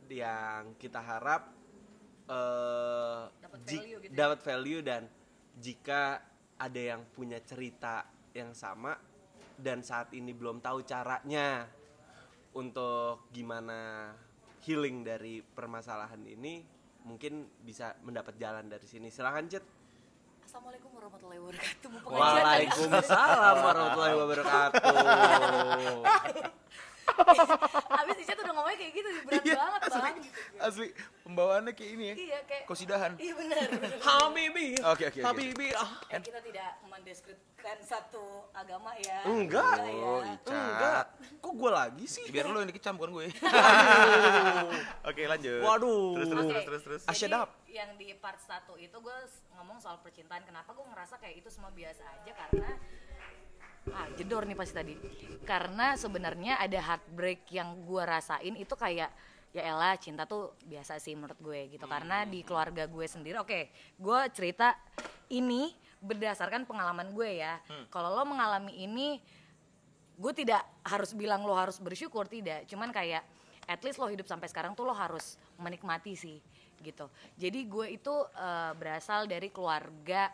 [0.09, 1.49] yang kita harap
[2.27, 4.17] eh Dapat value gitu ya.
[4.17, 5.01] dapat value dan
[5.57, 6.21] jika
[6.57, 8.93] ada yang punya cerita yang sama
[9.57, 11.65] dan saat ini belum tahu caranya
[12.53, 14.13] untuk gimana
[14.69, 16.61] healing dari permasalahan ini
[17.09, 19.09] mungkin bisa mendapat jalan dari sini.
[19.09, 19.65] Silahkan Cit.
[20.45, 21.89] Assalamualaikum warahmatullahi wabarakatuh.
[22.05, 24.81] Waalaikumsalam warahmatullahi wabarakatuh.
[27.99, 30.17] Habis Ica tuh udah ngomongnya kayak gitu, berat Iya, banget asli, bang.
[30.59, 30.87] asli
[31.21, 32.15] pembawaannya kayak ini ya.
[32.15, 32.63] Iya kayak.
[32.65, 33.11] Kosidahan.
[33.15, 33.57] Iya benar.
[34.07, 34.67] Habibi.
[34.83, 35.19] Oke, oke.
[35.21, 35.67] Habibi.
[35.73, 35.89] ah.
[36.07, 39.19] Eh, kita tidak mendeskripsikan satu agama ya.
[39.25, 39.75] Enggak.
[39.79, 39.91] ya.
[39.91, 40.49] Oh, Icat.
[40.49, 41.03] Enggak.
[41.39, 42.23] Kok gue lagi sih?
[42.27, 43.25] Biar lu yang dikecam bukan gue.
[45.09, 45.59] Oke, lanjut.
[45.61, 46.15] Waduh.
[46.15, 47.01] Terus terus Oke, terus terus terus.
[47.03, 47.47] jadi Asyadap.
[47.67, 48.49] yang di part 1
[48.79, 49.17] itu gue
[49.53, 52.69] ngomong soal percintaan kenapa gue ngerasa kayak itu semua biasa aja karena
[53.93, 54.93] ah jedor nih pasti tadi.
[55.43, 59.11] Karena sebenarnya ada heartbreak yang gue rasain itu kayak
[59.49, 61.85] ya elah cinta tuh biasa sih menurut gue gitu.
[61.89, 63.59] Karena di keluarga gue sendiri oke
[63.97, 64.77] gue cerita
[65.33, 67.59] ini berdasarkan pengalaman gue ya.
[67.89, 69.19] Kalau lo mengalami ini
[70.19, 72.67] gue tidak harus bilang lo harus bersyukur tidak.
[72.67, 73.23] Cuman kayak
[73.69, 76.37] at least lo hidup sampai sekarang tuh lo harus menikmati sih
[76.79, 77.11] gitu.
[77.35, 80.31] Jadi gue itu eh, berasal dari keluarga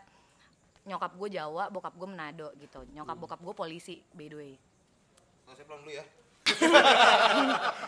[0.86, 2.86] nyokap gue Jawa bokap gue Manado gitu.
[2.94, 4.52] Nyokap bokap gue polisi by the way.
[5.46, 6.04] Oh, saya pulang dulu ya.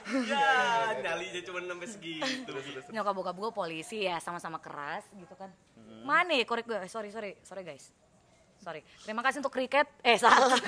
[0.09, 2.53] Ya, nyalinya cuma sampai segitu.
[2.90, 5.53] nyokap bokap gue polisi ya sama-sama keras gitu kan.
[6.03, 7.92] Mana ya korek gue Eh, sorry sorry sorry guys.
[8.59, 8.82] Sorry.
[9.07, 10.59] Terima kasih untuk kriket eh salah.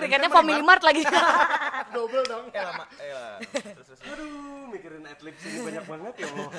[0.00, 1.04] Kriketnya Family Mart lagi.
[1.94, 2.48] Double dong.
[2.48, 2.84] Eh lama.
[2.96, 3.36] Eh lah.
[3.52, 4.00] Terus terus.
[4.00, 4.00] terus.
[4.16, 6.50] Aduh, mikirin adlibs ini banyak banget ya Allah.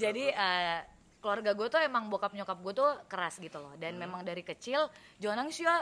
[0.00, 0.78] jadi eh,
[1.20, 4.88] keluarga gue tuh emang bokap nyokap gue tuh keras gitu loh dan memang dari kecil
[5.16, 5.76] jangan nangis ya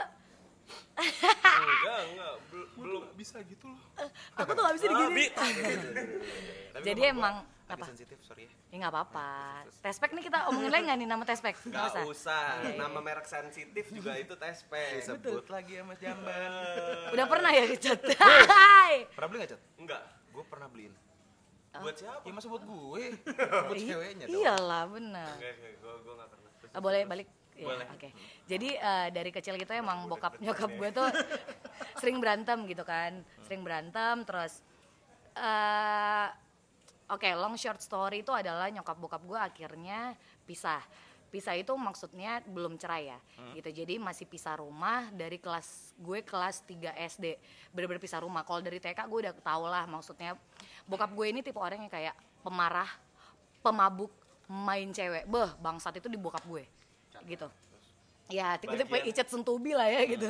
[0.95, 2.33] Enggak, enggak.
[2.47, 3.81] Bel- Belum Bisa gitu loh.
[4.35, 5.25] aku tuh gak bisa digini
[6.73, 7.85] Tapi Jadi emang gua apa?
[7.85, 8.51] Sensitif, sorry ya.
[8.67, 9.29] ya nggak apa-apa
[9.79, 12.45] tespek nih kita omongin lagi nggak nih nama tespek nggak Gak usah usah.
[12.59, 12.79] Iya, iya.
[12.81, 15.01] Nama merek sensitif juga itu tespek.
[15.01, 16.49] Sebut lagi ya Mas Jamban.
[17.13, 19.05] udah pernah ya Cat Hai.
[19.07, 19.61] Pernah beli nggak, Cat?
[19.75, 20.01] Enggak.
[20.29, 20.93] Gue pernah beliin.
[21.79, 22.21] Buat siapa?
[22.21, 23.03] Ya masa buat gue.
[23.67, 24.35] buat Iya, ceweknya dong.
[24.35, 25.73] iyalah benar Enggak, enggak.
[25.75, 26.49] Gue gue enggak pernah.
[26.53, 27.27] Terus- Ah, boleh balik
[27.59, 28.09] Ya, oke
[28.47, 31.11] jadi eh, dari kecil gitu emang bokap nyokap gue tuh
[31.99, 34.63] sering berantem gitu kan sering berantem terus
[35.35, 36.27] eh
[37.05, 40.79] oke long short story itu adalah nyokap bokap gue akhirnya pisah
[41.29, 43.19] pisah itu maksudnya belum cerai ya
[43.55, 43.69] gitu.
[43.69, 47.25] Jadi masih pisah rumah dari kelas gue kelas 3 SD
[47.71, 48.41] bener-bener pisah rumah.
[48.41, 50.33] Kalau dari TK gue udah tau lah maksudnya.
[50.89, 52.89] Bokap gue ini tipe orang yang kayak pemarah
[53.61, 54.11] pemabuk
[54.49, 55.29] main cewek.
[55.29, 56.65] Beh bangsat itu di bokap gue
[57.29, 57.47] gitu.
[58.29, 60.29] Ya tipe-tipe icet sentubi lah ya gitu.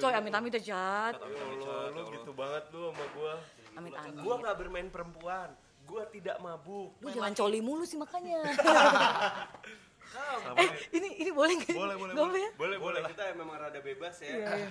[0.00, 3.34] Coy amit-amit cat Ya Allah, lu gitu banget lu sama gua.
[3.76, 4.16] amit-amit.
[4.24, 5.52] Gua nggak bermain perempuan.
[5.84, 6.96] Gua tidak mabuk.
[7.04, 8.40] lu jangan coli mulu sih makanya
[10.14, 10.56] Kamu.
[10.56, 13.00] eh ini ini boleh nggak Boleh, boleh, Nggak ya Boleh, boleh.
[13.08, 14.70] Kita memang rada bebas ya.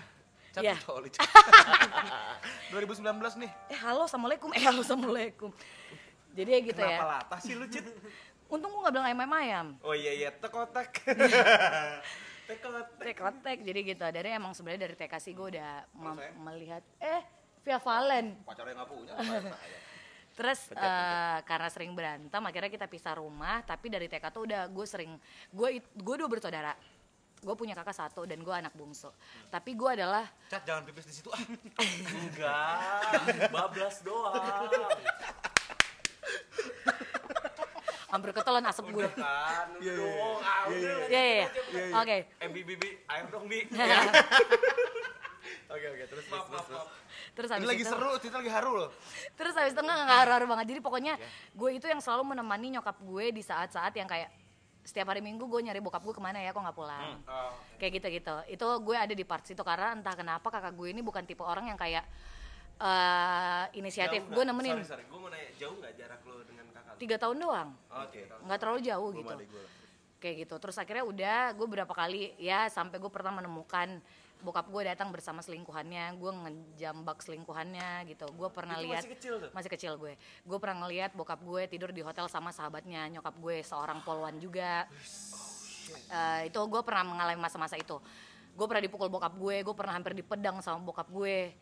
[0.50, 0.76] Cat Iya.
[0.80, 1.28] coli, Cat.
[2.70, 3.04] 2019
[3.38, 3.52] nih.
[3.68, 5.50] eh halo assalamualaikum eh halo assalamualaikum
[6.32, 7.84] jadi ya gitu Kenapa ya latah sih lu, Cit?
[8.54, 10.94] untung gua nggak bilang ayam ayam ayam Oh iya iya, tekotak.
[12.44, 13.02] tekotak.
[13.02, 15.90] Tek kontak jadi gitu dari emang sebenarnya dari TK sih gue udah
[16.38, 17.24] melihat eh
[17.62, 19.14] via Valen Pacarnya nggak punya.
[20.34, 24.86] terus eh, karena sering berantem akhirnya kita pisah rumah tapi dari TK tuh udah gue
[24.90, 25.14] sering
[25.54, 26.74] gue gue dua bersaudara
[27.44, 29.12] gue punya kakak satu dan gue anak bungsu
[29.52, 31.30] tapi gue adalah Cat jangan pipis di situ.
[31.30, 31.44] Ah.
[32.24, 34.90] Enggak, bablas doang.
[38.14, 40.38] hampir ketelan asap gue Kan, udah dong.
[40.70, 41.10] Udah.
[41.10, 41.98] Iya iya iya.
[41.98, 42.18] Oke.
[42.30, 43.66] Eh, Bi, Bi, air dong, Bi.
[45.74, 46.04] Oke oke.
[46.06, 46.66] Terus terus terus.
[46.70, 46.86] terus.
[47.34, 48.90] terus Ini habis lagi itu seru, cerita lagi haru loh.
[49.34, 50.66] terus habis itu nggak nggak haru-haru banget.
[50.70, 51.14] Jadi pokoknya
[51.58, 54.30] gue itu yang selalu menemani nyokap gue di saat-saat yang kayak
[54.84, 57.24] setiap hari minggu gue nyari bokap gue ke mana ya kok nggak pulang.
[57.26, 60.92] Oh, kayak gitu gitu itu gue ada di part situ karena entah kenapa kakak gue
[60.92, 62.04] ini bukan tipe orang yang kayak
[62.84, 64.28] eh inisiatif.
[64.28, 64.84] Gue nemenin.
[64.84, 65.04] Sorry, sorry.
[65.08, 67.00] Gue mau nanya, jauh nggak jarak lo dengan kakak lo?
[67.00, 67.70] tiga tahun doang.
[67.90, 68.22] Oke.
[68.28, 69.36] nggak terlalu jauh gitu.
[70.20, 70.56] kayak gitu.
[70.60, 74.04] Terus akhirnya udah gue berapa kali ya sampai gue pernah menemukan
[74.44, 78.28] bokap gue datang bersama selingkuhannya gue ngejambak selingkuhannya gitu.
[78.36, 79.50] Gue pernah Itu lihat masih kecil tuh?
[79.56, 80.14] masih kecil gue.
[80.44, 84.86] Gue pernah ngeliat bokap gue tidur di hotel sama sahabatnya nyokap gue seorang polwan juga.
[86.12, 87.98] Eh, itu gue pernah mengalami masa-masa itu.
[88.54, 91.56] Gue pernah dipukul bokap gue gue pernah hampir dipedang sama bokap gue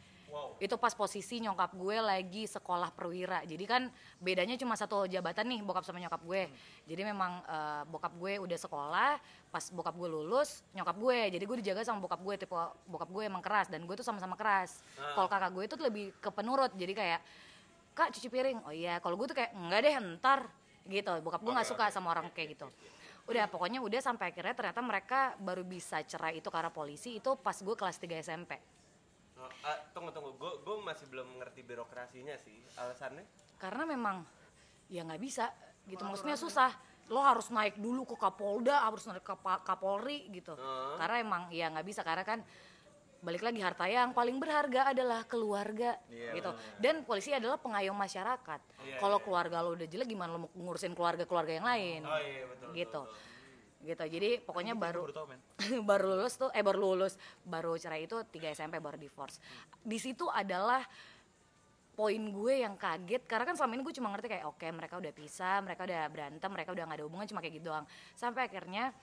[0.61, 3.43] itu pas posisi nyokap gue lagi sekolah perwira.
[3.43, 3.89] Jadi kan
[4.21, 6.43] bedanya cuma satu jabatan nih bokap sama nyokap gue.
[6.87, 9.11] Jadi memang eh, bokap gue udah sekolah
[9.51, 11.19] pas bokap gue lulus nyokap gue.
[11.33, 12.55] Jadi gue dijaga sama bokap gue tipe
[12.87, 14.85] bokap gue emang keras dan gue tuh sama-sama keras.
[14.95, 17.19] Kalau kakak gue itu lebih ke penurut jadi kayak
[17.97, 18.59] kak cuci piring.
[18.63, 20.39] Oh iya kalau gue tuh kayak enggak deh ntar
[20.87, 22.67] gitu bokap gue nggak suka sama orang kayak gitu.
[23.29, 27.53] Udah pokoknya udah sampai akhirnya ternyata mereka baru bisa cerai itu karena polisi itu pas
[27.53, 28.80] gue kelas 3 SMP
[29.61, 32.61] Ah, tunggu tunggu, gue gue masih belum mengerti birokrasinya sih.
[32.77, 33.25] Alasannya?
[33.61, 34.25] karena memang
[34.89, 35.53] ya nggak bisa.
[35.85, 36.73] Gitu maksudnya susah.
[37.13, 40.57] Lo harus naik dulu ke Kapolda harus naik ke Kapolri gitu.
[40.97, 42.01] Karena emang ya nggak bisa.
[42.01, 42.41] Karena kan
[43.21, 46.57] balik lagi harta yang paling berharga adalah keluarga gitu.
[46.81, 48.61] dan polisi adalah pengayom masyarakat.
[48.97, 52.01] Kalau keluarga lo udah jelek gimana lo mau ngurusin keluarga keluarga yang lain?
[52.01, 52.69] Oh iya betul.
[52.73, 53.01] gitu
[53.83, 54.03] gitu.
[54.05, 55.41] Jadi pokoknya baru baru men.
[55.89, 57.13] baru lulus tuh eh baru lulus
[57.43, 59.41] baru cerai itu 3 SMP baru divorce.
[59.81, 60.85] Di situ adalah
[61.91, 65.11] poin gue yang kaget karena kan selama ini gue cuma ngerti kayak oke mereka udah
[65.11, 67.85] pisah mereka udah berantem mereka udah gak ada hubungan cuma kayak gitu doang.
[68.15, 68.95] Sampai akhirnya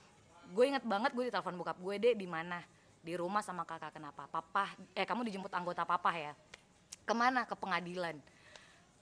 [0.49, 2.59] gue inget banget gue ditelepon bokap gue deh di mana?
[2.99, 4.27] Di rumah sama kakak kenapa?
[4.27, 4.75] Papa.
[4.91, 6.33] Eh kamu dijemput anggota papa ya?
[7.05, 7.45] Ke mana?
[7.45, 8.17] Ke pengadilan.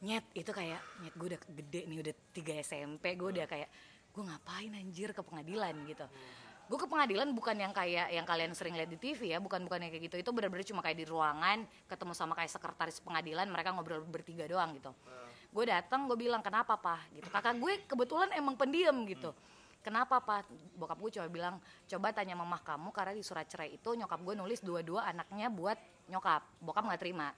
[0.03, 3.69] Nyet itu kayak nyet gue udah gede nih udah 3 SMP gue udah kayak
[4.17, 5.77] gue ngapain anjir ke pengadilan?
[5.85, 6.05] Gitu.
[6.67, 9.85] Gue ke pengadilan bukan yang kayak yang kalian sering lihat di TV ya bukan bukan
[9.85, 10.17] yang kayak gitu.
[10.17, 14.73] Itu benar-benar cuma kayak di ruangan ketemu sama kayak sekretaris pengadilan mereka ngobrol bertiga doang
[14.73, 14.89] gitu.
[15.53, 17.13] Gue datang gue bilang kenapa pak?
[17.13, 17.29] Gitu.
[17.29, 19.31] Kakak gue kebetulan emang pendiam gitu.
[19.79, 20.49] Kenapa pak?
[20.75, 21.55] Bokap gue coba bilang
[21.87, 25.79] coba tanya mamah kamu karena di surat cerai itu nyokap gue nulis dua-dua anaknya buat
[26.11, 26.43] nyokap.
[26.59, 27.31] Bokap nggak terima.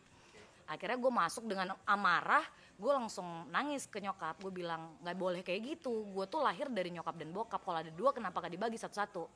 [0.66, 2.42] Akhirnya gue masuk dengan amarah
[2.80, 4.40] gue langsung nangis ke nyokap.
[4.40, 6.08] Gue bilang nggak boleh kayak gitu.
[6.16, 7.60] Gue tuh lahir dari nyokap dan bokap.
[7.60, 9.28] Kalau ada dua kenapa gak dibagi satu-satu?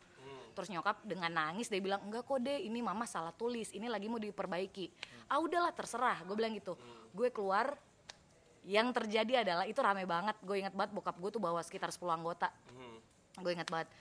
[0.54, 3.76] Terus nyokap dengan nangis dia bilang enggak kok deh ini mama salah tulis.
[3.76, 4.88] Ini lagi mau diperbaiki.
[5.28, 6.24] Ah udahlah terserah.
[6.24, 6.80] Gue bilang gitu.
[7.12, 7.76] Gue keluar.
[8.64, 10.40] Yang terjadi adalah itu rame banget.
[10.40, 12.48] Gue ingat banget bokap gue tuh bawa sekitar 10 anggota.
[13.44, 13.92] Gue ingat banget.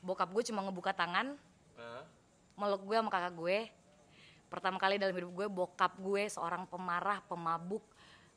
[0.00, 1.36] Bokap gue cuma ngebuka tangan
[1.76, 2.04] Hah?
[2.56, 3.58] meluk gue sama kakak gue
[4.46, 7.84] pertama kali dalam hidup gue bokap gue seorang pemarah pemabuk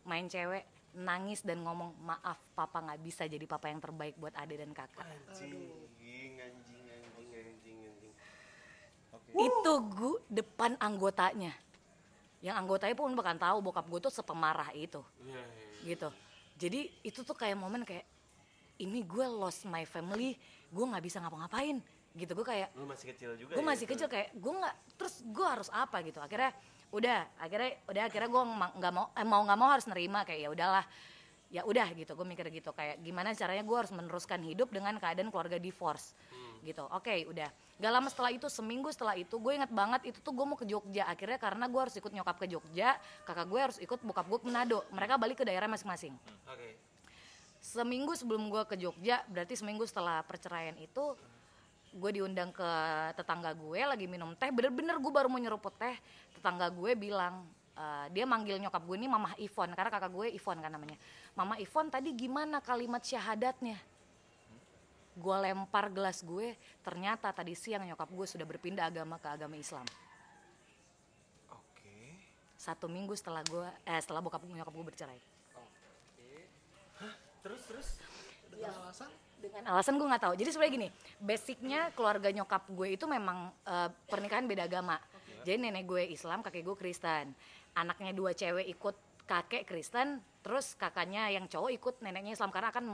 [0.10, 0.66] main cewek
[0.98, 5.06] nangis dan ngomong maaf papa nggak bisa jadi papa yang terbaik buat ade dan kakak.
[5.06, 5.70] Anjing,
[6.02, 8.14] anjing, anjing, anjing, anjing.
[9.38, 11.54] itu gue depan anggotanya.
[12.42, 15.06] Yang anggotanya pun bahkan tahu bokap gue tuh sepemarah itu.
[15.22, 15.44] Iya,
[15.94, 16.10] gitu.
[16.58, 18.04] Jadi itu tuh kayak momen kayak
[18.82, 20.34] ini gue lost my family
[20.74, 21.78] gue nggak bisa ngapa-ngapain.
[22.18, 23.94] Gitu gue kayak Lu masih kecil juga gue ya masih itu?
[23.94, 26.02] kecil kayak gue nggak terus gue harus apa?
[26.02, 26.18] Gitu.
[26.18, 26.52] Akhirnya
[26.90, 28.44] udah akhirnya udah akhirnya gue
[28.82, 30.86] nggak mau eh, mau nggak mau harus nerima kayak ya udahlah.
[31.50, 35.34] Ya udah gitu gue mikir gitu kayak gimana caranya gue harus meneruskan hidup dengan keadaan
[35.34, 36.14] keluarga divorce
[36.62, 36.86] gitu.
[36.94, 37.50] Oke udah.
[37.80, 40.68] Gak lama setelah itu seminggu setelah itu gue inget banget itu tuh gue mau ke
[40.68, 41.08] Jogja.
[41.08, 44.46] Akhirnya karena gue harus ikut nyokap ke Jogja kakak gue harus ikut bokap gue ke
[44.46, 44.84] Manado.
[44.92, 46.14] Mereka balik ke daerah masing-masing.
[46.50, 46.70] Oke.
[47.60, 51.12] seminggu sebelum gue ke Jogja berarti seminggu setelah perceraian itu
[51.92, 52.70] gue diundang ke
[53.18, 54.54] tetangga gue lagi minum teh.
[54.54, 55.96] Bener-bener gue baru mau nyeruput teh
[56.40, 57.44] tetangga gue bilang
[57.76, 60.96] eh, dia manggil nyokap gue ini mamah Ivon karena kakak gue Ivon kan namanya.
[61.36, 63.76] Mama Ivon tadi gimana kalimat syahadatnya?
[65.20, 69.84] Gue lempar gelas gue ternyata tadi siang nyokap gue sudah berpindah agama ke agama Islam.
[71.52, 72.16] Oke.
[72.56, 75.20] satu minggu setelah gue eh setelah bokap nyokap gue bercerai.
[77.44, 77.90] Terus terus.
[79.40, 80.34] dengan alasan gue nggak tahu.
[80.36, 85.00] Jadi sebenarnya gini basicnya keluarga nyokap gue itu memang eh, pernikahan beda agama
[85.44, 87.32] jadi nenek gue Islam kakek gue Kristen.
[87.78, 88.96] Anaknya dua cewek ikut
[89.30, 92.52] kakek Kristen terus kakaknya yang cowok ikut neneknya Islam.
[92.52, 92.86] Karena akan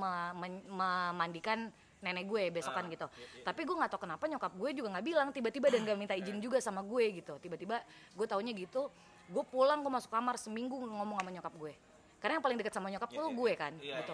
[0.70, 1.72] memandikan
[2.04, 3.10] nenek gue besokan gitu.
[3.42, 6.38] tapi gue nggak tahu kenapa nyokap gue juga nggak bilang tiba-tiba dan gak minta izin
[6.38, 7.42] juga sama gue gitu.
[7.42, 7.82] Tiba-tiba
[8.14, 8.94] gue taunya gitu
[9.26, 11.74] gue pulang gue masuk kamar seminggu ngomong sama nyokap gue.
[12.22, 14.14] Karena yang paling dekat sama nyokap tuh gue kan gitu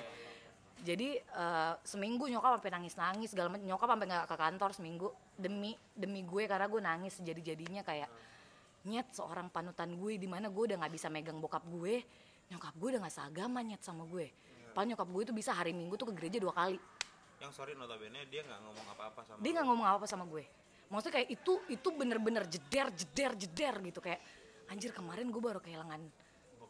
[0.81, 5.07] jadi eh, seminggu nyokap sampai nangis nangis segala macam nyokap sampai nggak ke kantor seminggu
[5.37, 8.09] demi demi gue karena gue nangis sejadi jadinya kayak
[8.81, 12.01] nyet seorang panutan gue di mana gue udah nggak bisa megang bokap gue.
[12.49, 14.33] Nyokap gue udah nggak seagama nyet sama gue.
[14.73, 16.81] Padahal nyokap gue itu bisa hari minggu tuh ke gereja dua kali.
[17.37, 20.43] Yang sorry notabene dia nggak ngomong apa-apa sama dia nggak ngomong apa-apa sama gue.
[20.91, 23.99] Maksudnya kayak itu itu bener-bener jeder jeder jeder gitu.
[24.01, 24.19] Kayak
[24.67, 26.01] anjir kemarin gue baru kehilangan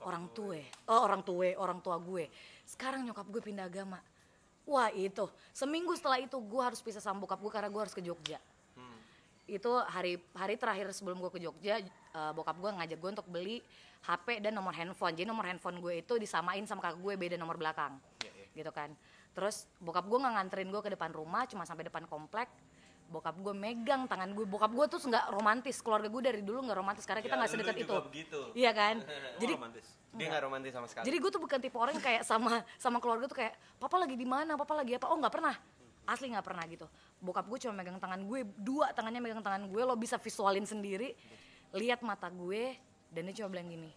[0.06, 0.60] orang tua.
[0.89, 2.30] Oh orang tua orang tua gue.
[2.66, 3.99] Sekarang nyokap gue pindah agama.
[4.66, 5.26] Wah itu.
[5.52, 8.38] Seminggu setelah itu gue harus pisah sama bokap gue karena gue harus ke Jogja.
[9.49, 13.60] Itu hari hari terakhir sebelum gue ke Jogja eh, bokap gue ngajak gue untuk beli
[14.06, 15.14] HP dan nomor handphone.
[15.18, 17.97] Jadi nomor handphone gue itu disamain sama kakak gue beda nomor belakang.
[18.54, 18.93] Gitu kan.
[19.32, 22.52] Terus bokap gue nggak nganterin gue ke depan rumah cuma sampai depan komplek
[23.12, 25.84] bokap gue megang tangan gue bokap gue tuh nggak romantis.
[25.84, 27.93] Keluarga gue dari dulu nggak romantis karena kita Ya, nggak lu sedekat itu.
[28.07, 28.39] begitu.
[28.55, 28.95] iya kan?
[29.43, 29.86] Jadi romantis.
[30.12, 31.05] Dia nggak romantis sama sekali.
[31.07, 34.16] jadi gue tuh bukan tipe orang yang kayak sama sama keluarga tuh kayak papa lagi
[34.16, 34.55] di mana?
[34.55, 35.07] Papa lagi apa?
[35.07, 35.55] Oh nggak pernah.
[36.03, 36.88] Asli nggak pernah gitu.
[37.20, 39.82] Bokap gue cuma megang tangan gue dua tangannya megang tangan gue.
[39.82, 41.16] Lo bisa visualin sendiri.
[41.72, 42.76] Lihat mata gue
[43.07, 43.91] dan dia cuma bilang gini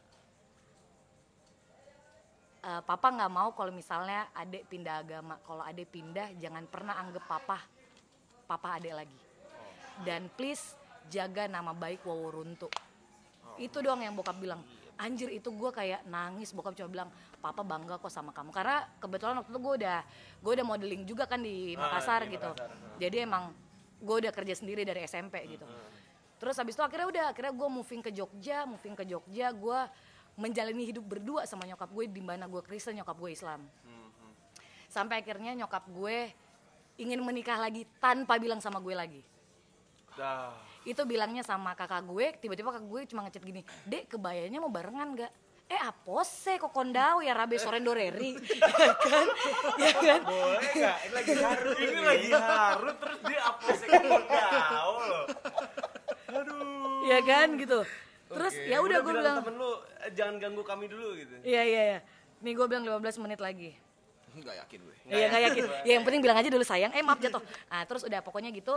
[2.65, 5.37] "Eh, papa nggak mau kalau misalnya adek pindah agama.
[5.43, 7.59] Kalau adek pindah jangan pernah anggap papa
[8.45, 9.19] papa adek lagi.
[10.05, 10.75] Dan please
[11.09, 12.67] jaga nama baik Wawuruntu
[13.59, 14.63] itu doang yang bokap bilang.
[14.95, 16.55] Anjir itu gue kayak nangis.
[16.55, 17.09] Bokap cuma bilang
[17.43, 18.55] papa bangga kok sama kamu.
[18.55, 19.99] Karena kebetulan waktu itu gue udah
[20.39, 22.51] gue udah modeling juga kan di Makassar gitu.
[23.03, 23.51] Jadi emang
[23.99, 25.67] gue udah kerja sendiri dari SMP gitu.
[26.39, 29.81] Terus habis itu akhirnya udah akhirnya gue moving ke Jogja moving ke Jogja gue
[30.35, 33.67] menjalani hidup berdua sama nyokap gue di mana gue Kristen nyokap gue Islam.
[34.87, 36.31] Sampai akhirnya nyokap gue
[36.97, 39.23] ingin menikah lagi tanpa bilang sama gue lagi
[40.15, 40.55] Dah.
[40.87, 45.17] itu bilangnya sama kakak gue tiba-tiba kakak gue cuma ngechat gini dek kebayanya mau barengan
[45.17, 45.33] gak
[45.65, 48.37] eh apose kok kondau ya rabe sorendoreri
[48.85, 49.27] ya kan
[49.81, 50.97] ya kan Boleh nggak?
[51.01, 51.77] Ini lagi harut.
[51.81, 53.43] Ini lagi harut terus dia
[53.73, 55.25] sih kamu tahu loh.
[56.29, 57.01] Aduh.
[57.07, 57.81] ya kan gitu
[58.27, 59.73] terus Oke, ya udah gue bilang temen lu
[60.05, 61.35] "Eh, jangan ganggu kami dulu gitu.
[61.47, 61.99] iya iya iya
[62.41, 63.73] nih gue bilang 15 menit lagi
[64.35, 64.95] Nggak yakin gue.
[65.11, 65.63] Iya nggak yakin.
[65.87, 66.91] Ya yang penting bilang aja dulu sayang.
[66.95, 67.43] Eh maaf jatuh.
[67.71, 68.75] Nah terus udah pokoknya gitu.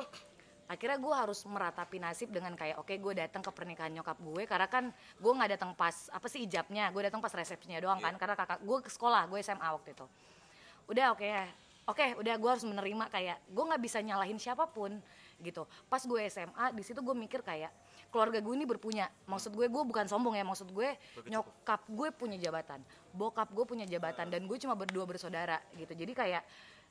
[0.68, 4.68] Akhirnya gue harus meratapi nasib dengan kayak oke gue datang ke pernikahan nyokap gue karena
[4.68, 8.36] kan gue nggak datang pas apa sih ijabnya gue datang pas resepsinya doang kan karena
[8.36, 10.04] kakak gue ke sekolah gue SMA waktu itu
[10.92, 11.24] udah oke
[11.88, 15.00] oke udah gue harus menerima kayak gue nggak bisa nyalahin siapa pun
[15.40, 17.72] gitu pas gue SMA di situ gue mikir kayak
[18.10, 19.06] keluarga gue ini berpunya.
[19.28, 20.46] Maksud gue gue bukan sombong ya.
[20.48, 20.96] Maksud gue
[21.28, 22.82] nyokap gue punya jabatan.
[23.14, 24.32] Bokap gue punya jabatan.
[24.32, 25.94] Dan gue cuma berdua bersaudara gitu.
[25.94, 26.44] Jadi kayak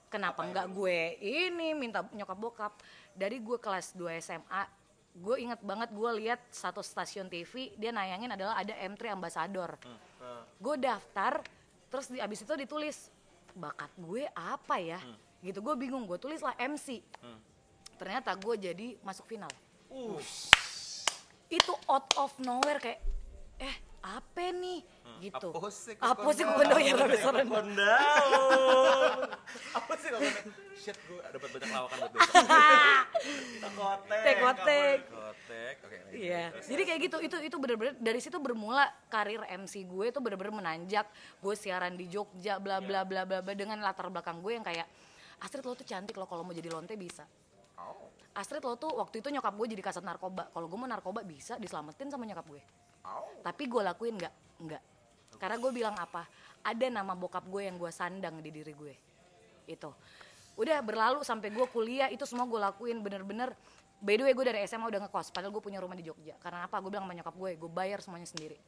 [0.07, 2.73] kenapa nggak gue ini minta nyokap bokap?
[3.17, 4.63] Dari gue kelas 2 SMA
[5.17, 9.81] gue inget banget gue lihat satu stasiun TV dia nayangin adalah ada M3 Ambassador.
[10.61, 11.41] Gue daftar
[11.89, 13.09] terus di abis itu ditulis
[13.57, 15.01] bakat gue apa ya?
[15.41, 17.01] Gitu gue bingung gue tulis lah MC
[17.97, 19.49] ternyata gue jadi masuk final
[21.51, 22.99] itu out of nowhere kayak
[23.63, 23.77] eh
[24.07, 24.81] apa nih
[25.19, 27.49] gitu Apa sih kok kok ya Soren?
[29.73, 30.31] Apa sih kalau
[30.77, 32.35] Shit, gue dapat banyak lawakan buat besok.
[33.65, 34.23] Tekotek.
[34.23, 34.99] Tekotek.
[35.09, 35.77] Kotek.
[35.83, 35.97] Oke.
[36.15, 40.53] Iya, jadi kayak gitu itu itu bener-bener dari situ bermula karir MC gue itu bener-bener
[40.53, 41.09] menanjak.
[41.41, 44.87] Gue siaran di Jogja, bla bla bla bla bla dengan latar belakang gue yang kayak
[45.43, 47.27] Astrid lo tuh cantik lo kalau mau jadi lonte bisa.
[47.81, 48.13] Oh.
[48.37, 50.53] Astrid lo tuh waktu itu nyokap gue jadi kasat narkoba.
[50.53, 52.63] Kalau gue mau narkoba bisa diselamatin sama nyokap gue.
[53.09, 53.41] Oh.
[53.41, 54.35] Tapi gue lakuin nggak?
[54.61, 54.83] Nggak.
[55.41, 56.29] Karena gue bilang apa?
[56.61, 58.95] Ada nama bokap gue yang gue sandang di diri gue.
[59.65, 59.89] Itu.
[60.61, 63.57] Udah berlalu sampai gue kuliah itu semua gue lakuin bener-bener.
[64.05, 65.33] By the way gue dari SMA udah ngekos.
[65.33, 66.37] Padahal gue punya rumah di Jogja.
[66.37, 66.77] Karena apa?
[66.85, 68.61] Gue bilang sama nyokap gue, gue bayar semuanya sendiri.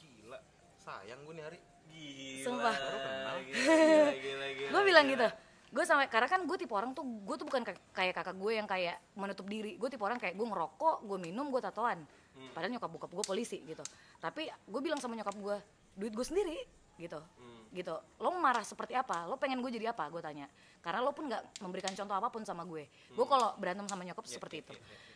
[0.00, 0.40] Gila.
[0.80, 1.58] Sayang gue nih hari.
[1.92, 2.44] Gila.
[2.48, 2.76] Sumpah.
[3.44, 4.70] Gila, gila, gila, gila.
[4.72, 5.28] gue bilang gitu
[5.74, 8.64] gue sampai karena kan gue tipe orang tuh gue tuh bukan kayak- kakak gue yang
[8.64, 9.74] kayak menutup diri.
[9.74, 11.98] Gue tipe orang kayak gue ngerokok gue minum gue tatoan.
[12.54, 13.82] Padahal nyokap bokap gue polisi gitu.
[14.18, 15.56] Tapi gue bilang sama nyokap gue
[15.94, 16.58] duit gue sendiri
[16.94, 17.18] gitu.
[17.74, 17.90] Gitu.
[18.16, 19.26] Lo marah seperti apa?
[19.26, 20.06] Lo pengen gue jadi apa?
[20.08, 20.46] gue tanya.
[20.78, 22.86] Karena lo pun nggak memberikan contoh apa pun sama gue.
[23.10, 24.74] Gue kalau berantem sama nyokap seperti itu.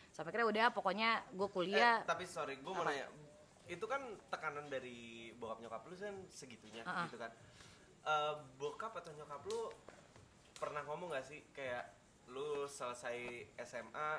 [0.09, 2.03] sampai kira udah pokoknya gue kuliah.
[2.03, 3.07] Eh, tapi sorry, gue mau nanya.
[3.63, 7.05] Itu kan tekanan dari bokap nyokap lu kan segitunya Ah, ah.
[7.07, 7.31] gitu kan.
[8.01, 9.71] Eh, bokap atau nyokap lu
[10.59, 11.95] pernah ngomong gak sih kayak
[12.29, 14.09] lu selesai SMA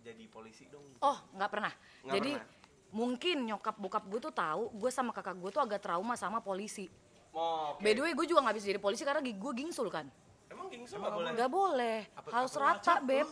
[0.00, 0.84] jadi polisi dong?
[1.02, 1.72] Oh, nggak pernah.
[2.06, 2.94] Nggak Jadi pernah.
[2.94, 6.88] mungkin nyokap bokap gue tuh tahu gue sama kakak gue tuh agak trauma sama polisi.
[7.34, 7.84] Oh, oke.
[7.84, 10.08] By the way, gue juga nggak bisa jadi polisi karena gue gingsul kan.
[10.48, 11.30] Emang gingsu gak boleh?
[11.36, 11.98] Nggak boleh.
[12.32, 13.28] Harus rata, beb.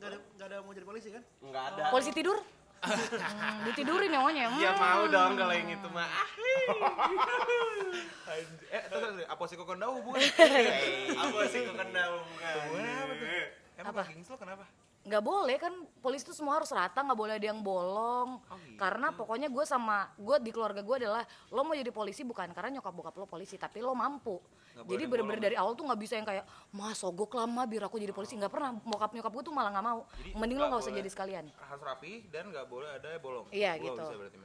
[0.00, 1.22] Gak ada, gak ada mau jadi polisi kan?
[1.42, 1.84] Nggak ada.
[1.90, 2.38] Polisi tidur?
[2.80, 4.56] Hmm, ditidurin nyawanya.
[4.56, 4.80] Ya Hmm.
[4.80, 6.08] mau dong kalau yang itu mah.
[6.08, 6.28] Ah,
[8.70, 10.22] Eh, terus apa sih kok kondau hubungan?
[11.26, 12.54] Apa sih kok kena hubungan?
[12.70, 12.78] Tuh?
[13.74, 14.02] Emang Apa?
[14.06, 14.62] Gingslo kenapa?
[15.10, 18.38] Nggak boleh kan polisi itu semua harus rata nggak boleh ada yang bolong.
[18.38, 18.78] Oh, gitu.
[18.78, 22.78] karena pokoknya gue sama gue di keluarga gue adalah lo mau jadi polisi bukan karena
[22.78, 24.38] nyokap bokap lo polisi tapi lo mampu.
[24.80, 28.14] Jadi bener-bener dari awal tuh nggak bisa yang kayak mah sogok lama biar aku jadi
[28.14, 28.38] polisi.
[28.38, 30.00] Nggak pernah bokap nyokap gue tuh malah nggak mau.
[30.14, 31.44] Jadi mending lo nggak usah jadi sekalian.
[31.50, 33.50] harus rapi dan nggak boleh ada bolong.
[33.50, 33.98] Iya, gitu.
[33.98, 34.38] bisa berarti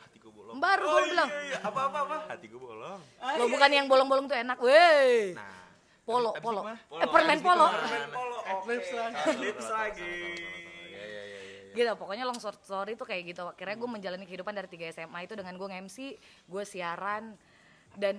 [0.00, 0.56] hati gue bolong.
[0.56, 1.28] Baru gue bilang.
[1.28, 2.16] iya apa apa apa?
[2.32, 3.00] Hati gue bolong.
[3.36, 4.58] Lo bukan yang bolong-bolong tuh enak.
[4.64, 5.69] Weh nah
[6.10, 6.60] polo polo.
[6.60, 6.78] itu mah?
[6.98, 7.66] eh permen polo.
[7.70, 8.74] Permen polo oke.
[9.30, 10.14] Eclipse lagi.
[10.90, 11.40] Iya iya iya
[11.70, 13.46] gitu pokoknya long short story tuh kayak gitu.
[13.46, 15.98] Akhirnya gue menjalani kehidupan dari 3 SMA itu dengan gue nge-MC
[16.50, 17.38] gue siaran
[17.94, 18.18] dan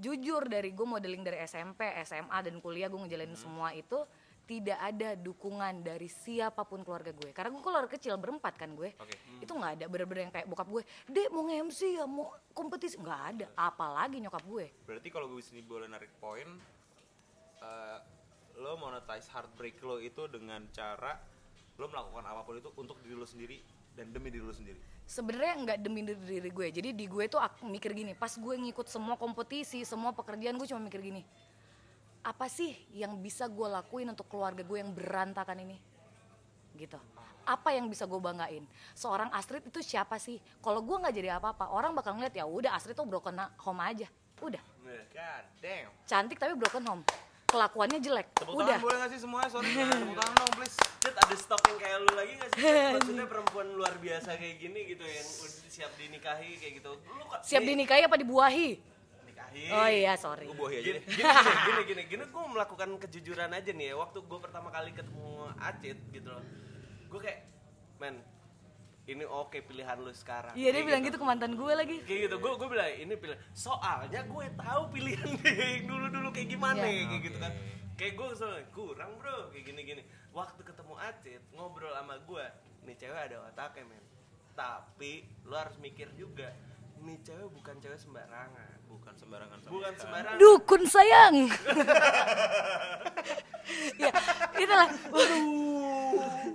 [0.00, 4.00] jujur dari gue modeling dari SMP SMA dan kuliah gue ngejalanin semua itu
[4.48, 7.30] tidak ada dukungan dari siapa pun keluarga gue.
[7.30, 8.90] Karena gue keluarga kecil berempat kan gue.
[8.98, 9.14] Oke.
[9.38, 12.04] itu nggak ada bener-bener yang kayak bokap gue dek mau nge-MC ya?
[12.10, 12.98] Mau kompetisi?
[12.98, 13.46] Nggak ada.
[13.54, 14.66] Apalagi nyokap gue.
[14.82, 16.48] Berarti kalau gue sini boleh narik poin,
[17.60, 17.98] eh,
[18.60, 21.16] lo monetize heartbreak lo itu dengan cara
[21.80, 23.56] lo melakukan apa pun itu untuk diri lo sendiri
[23.96, 24.80] dan demi diri lo sendiri.
[25.08, 26.68] sebenarnya nggak demi diri, diri gue.
[26.70, 30.68] Jadi di gue tuh aku mikir gini pas gue ngikut semua kompetisi semua pekerjaan gue
[30.70, 31.24] cuma mikir gini
[32.20, 35.76] apa sih yang bisa gue lakuin untuk keluarga gue yang berantakan ini?
[36.76, 37.00] Gitu.
[37.48, 38.64] Apa yang bisa gue banggain?
[38.92, 40.36] Seorang Astrid itu siapa sih?
[40.60, 44.08] Kalau gue nggak jadi apa-apa orang bakal ngeliat ya udah Astrid tuh broken home aja.
[44.40, 44.60] Udah.
[45.10, 45.90] God damn.
[46.02, 47.02] cantik tapi broken home
[47.50, 49.48] kelakuannya jelek Tepuk udah tangan boleh gak sih semuanya?
[49.50, 50.76] Sorry, tepuk tangan dong please.
[51.00, 52.60] Cet ada stok yang kayak lu lagi gak sih?
[52.96, 56.90] Maksudnya perempuan luar biasa kayak gini gitu yang udah siap dinikahi kayak gitu.
[56.94, 58.68] Lu kok siap nih, dinikahi apa dibuahi
[59.26, 59.62] nikahi.
[59.70, 61.02] oh iya sorry Gue buahi aja Gini, deh.
[61.10, 63.94] gini, gini, gini, gini, gini, gue melakukan kejujuran aja nih ya.
[63.96, 65.28] Waktu gue pertama kali ketemu
[65.58, 66.44] Acit gitu loh,
[67.06, 67.38] gue kayak,
[67.98, 68.14] men,
[69.10, 70.54] ini oke pilihan lu sekarang.
[70.54, 73.14] iya dia Kayak bilang gitu ke mantan gue lagi Kayak gitu, gue gue bilang ini
[73.14, 73.40] pilihan.
[73.52, 77.04] Soalnya gue tahu pilihan dia yang dulu-dulu kayak gimana Iya.
[77.04, 77.52] kayak gitu kan.
[77.94, 80.02] Kayak gue soalnya kurang bro, kayak gini-gini.
[80.30, 82.44] Waktu ketemu Acit, ngobrol sama gue,
[82.82, 84.04] nih cewek ada otaknya men.
[84.50, 86.48] Tapi lu harus mikir juga,
[86.98, 88.79] nih cewek bukan cewek sembarangan.
[89.10, 90.38] Bukan sembarangan sama Bukan sembarangan.
[90.38, 91.36] dukun sayang.
[93.96, 94.10] Ya
[94.56, 94.88] itulah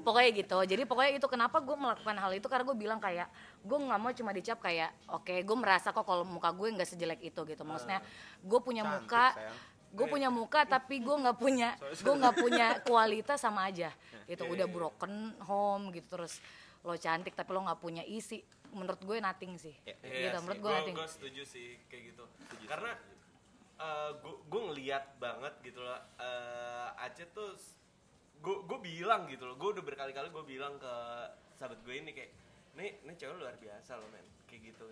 [0.03, 0.57] pokoknya gitu.
[0.67, 3.27] Jadi pokoknya itu kenapa gue melakukan hal itu karena gue bilang kayak
[3.61, 7.21] gue nggak mau cuma dicap kayak oke gue merasa kok kalau muka gue nggak sejelek
[7.23, 7.63] itu gitu.
[7.63, 8.03] Maksudnya
[8.41, 9.55] gue punya Cantik, muka sayang.
[9.95, 11.69] gue punya muka tapi gue nggak punya
[12.03, 13.89] gue nggak punya kualitas sama aja.
[14.27, 16.43] Gitu udah broken home gitu terus
[16.83, 18.43] lo cantik tapi lo nggak punya isi
[18.75, 22.23] menurut gue nothing sih gitu menurut gue nothing gue setuju sih kayak gitu.
[22.67, 22.91] Karena
[24.19, 25.99] gue gue ngeliat banget gitu loh.
[26.19, 27.55] Uh, Aceh tuh
[28.39, 29.55] gue gue bilang gitu loh.
[29.55, 30.93] Gue udah berkali-kali gue bilang ke
[31.55, 32.31] sahabat gue ini kayak,
[32.75, 34.85] nih nih cewek luar biasa loh men, kayak gitu.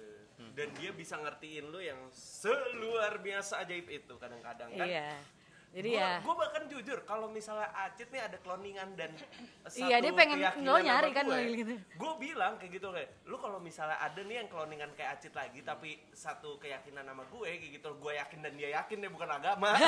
[0.55, 4.88] Dan dia bisa ngertiin lu yang seluar biasa ajaib itu kadang-kadang kan.
[4.88, 5.19] iya
[5.74, 9.09] jadi Gua- ya Gue bahkan jujur kalau misalnya Acit nih ada cloningan dan
[9.63, 11.74] satu Iya, dia pengen- keyakinan lo nyari kan gue, lo gitu.
[11.95, 15.59] Gue bilang kayak gitu kayak, lu kalau misalnya ada nih yang cloningan kayak Acit lagi
[15.59, 19.74] tapi satu keyakinan sama gue kayak gitu, gue yakin dan dia yakin dia bukan agama.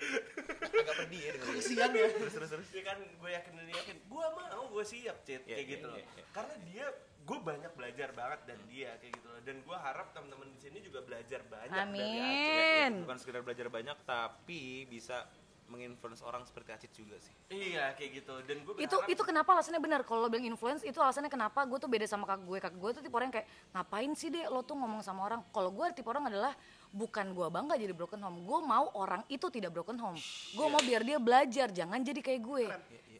[0.00, 2.06] Agak pedih ya dengan Kesian ya.
[2.10, 2.68] Terus terus terus.
[2.70, 5.72] ya kan gue yakin dan dia yakin, gue mau, gue siap Cit Iya, kayak iya,
[5.76, 5.98] gitu loh.
[5.98, 6.24] iya, iya.
[6.30, 6.86] Karena dia
[7.30, 9.40] gue banyak belajar banget dan dia kayak gitu loh.
[9.46, 12.50] Dan gue harap teman-teman di sini juga belajar banyak dari Acit.
[12.58, 12.92] amin.
[13.06, 15.30] Bukan sekedar belajar banyak tapi bisa
[15.70, 17.30] menginfluence orang seperti Acit juga sih.
[17.54, 18.34] Iya kayak gitu.
[18.42, 20.02] Dan gue itu itu kenapa alasannya benar?
[20.02, 22.58] Kalau lo bilang influence itu alasannya kenapa gue tuh beda sama kakak gue.
[22.58, 25.46] Kakak gue tuh tipe orang yang kayak ngapain sih deh lo tuh ngomong sama orang?
[25.54, 26.58] Kalau gue tipe orang adalah
[26.90, 30.18] bukan gue bangga jadi broken home gue mau orang itu tidak broken home.
[30.58, 32.64] Gue mau biar dia belajar jangan jadi kayak gue.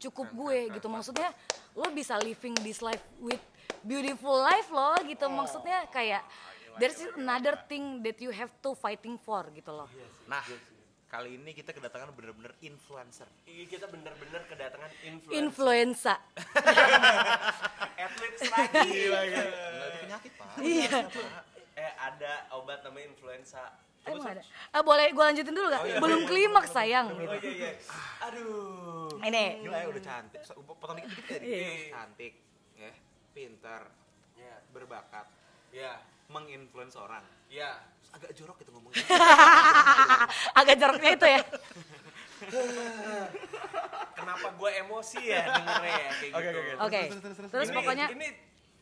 [0.02, 0.90] Cukup gue gitu.
[0.90, 1.30] maksudnya
[1.78, 3.38] lo bisa living this life with
[3.80, 6.22] beautiful life lo gitu maksudnya kayak
[6.76, 9.88] there's another thing that you have to fighting for gitu loh
[10.24, 10.42] Nah,
[11.06, 13.26] kali ini kita kedatangan bener-bener influencer.
[13.42, 15.34] Iya, kita bener-bener kedatangan influencer.
[15.36, 16.14] influenza
[18.00, 18.88] Athletes lagi.
[19.10, 20.48] Itu penyakit, Pak.
[20.60, 20.98] iya
[21.72, 23.62] eh ada obat namanya influenza.
[24.00, 24.42] Emang ada?
[24.70, 25.82] Ah, boleh gue lanjutin dulu gak?
[25.98, 27.36] Belum klimaks sayang Oh gitu.
[27.50, 27.70] iya iya.
[28.22, 29.12] Aduh.
[29.18, 30.40] Ini Gila ya udah cantik.
[30.56, 31.40] Potong dikit-dikit ya.
[31.42, 31.68] Iya.
[31.90, 32.32] Cantik,
[32.74, 32.90] ya,
[33.41, 33.88] pintar,
[34.36, 35.24] Ya, berbakat,
[35.72, 35.97] ya,
[36.28, 37.24] menginfluence orang.
[37.49, 37.80] ya.
[38.01, 39.05] Terus agak jorok gitu ngomongnya.
[40.61, 41.41] agak joroknya itu ya.
[44.16, 46.61] Kenapa gue emosi ya dengernya ya kayak gitu.
[46.80, 47.01] Oke.
[47.49, 48.28] Terus Ini- pokoknya ini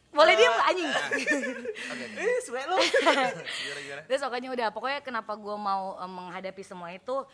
[0.08, 0.88] boleh diem nggak, anjing.
[2.22, 4.02] eh suwe gimana?
[4.08, 7.26] Terus pokoknya udah, pokoknya kenapa gue mau eh, menghadapi semua itu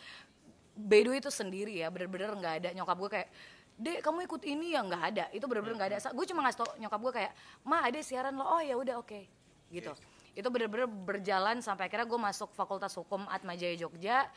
[0.75, 3.29] Bedo itu sendiri ya, bener-bener nggak ada nyokap gue kayak
[3.75, 5.99] Dek kamu ikut ini ya nggak ada, itu bener-bener nggak ada.
[6.15, 7.31] Gue cuma ngasih tau nyokap gue kayak,
[7.67, 9.27] ma ada siaran lo, oh ya udah oke,
[9.67, 9.91] gitu.
[10.31, 14.31] Itu bener-bener berjalan sampai akhirnya gue masuk Fakultas Hukum Atmajaya Jogja.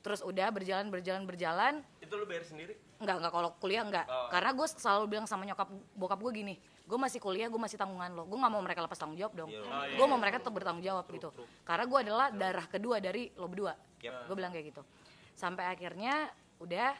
[0.00, 2.72] terus udah berjalan berjalan berjalan Itu lu bayar sendiri?
[3.00, 4.08] Enggak, enggak kalau kuliah enggak.
[4.32, 6.54] Karena gue selalu bilang sama nyokap bokap gue gini,
[6.88, 8.24] gue masih kuliah, gue masih tanggungan lo.
[8.24, 9.50] Gue nggak mau mereka lepas tanggung jawab dong.
[9.96, 11.28] gue mau mereka tetap bertanggung jawab gitu.
[11.64, 13.76] Karena gue adalah darah kedua dari lo berdua.
[14.00, 14.82] Gue bilang kayak gitu.
[15.36, 16.28] Sampai akhirnya
[16.60, 16.92] udah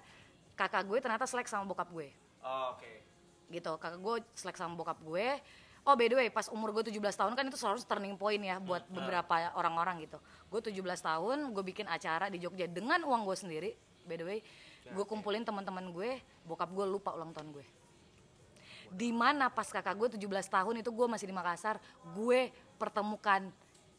[0.61, 2.13] kakak gue ternyata selek sama bokap gue.
[2.45, 2.93] Oh, oke.
[3.49, 5.41] Gitu, kakak gue selek sama bokap gue.
[5.81, 8.61] Oh by the way, pas umur gue 17 tahun kan itu selalu turning point ya
[8.61, 10.21] buat beberapa orang-orang gitu.
[10.53, 13.71] Gue 17 tahun, gue bikin acara di Jogja dengan uang gue sendiri.
[14.05, 14.39] By the way,
[14.85, 17.65] gue kumpulin teman-teman gue, bokap gue lupa ulang tahun gue.
[18.93, 21.81] Di mana pas kakak gue 17 tahun itu gue masih di Makassar,
[22.13, 23.49] gue pertemukan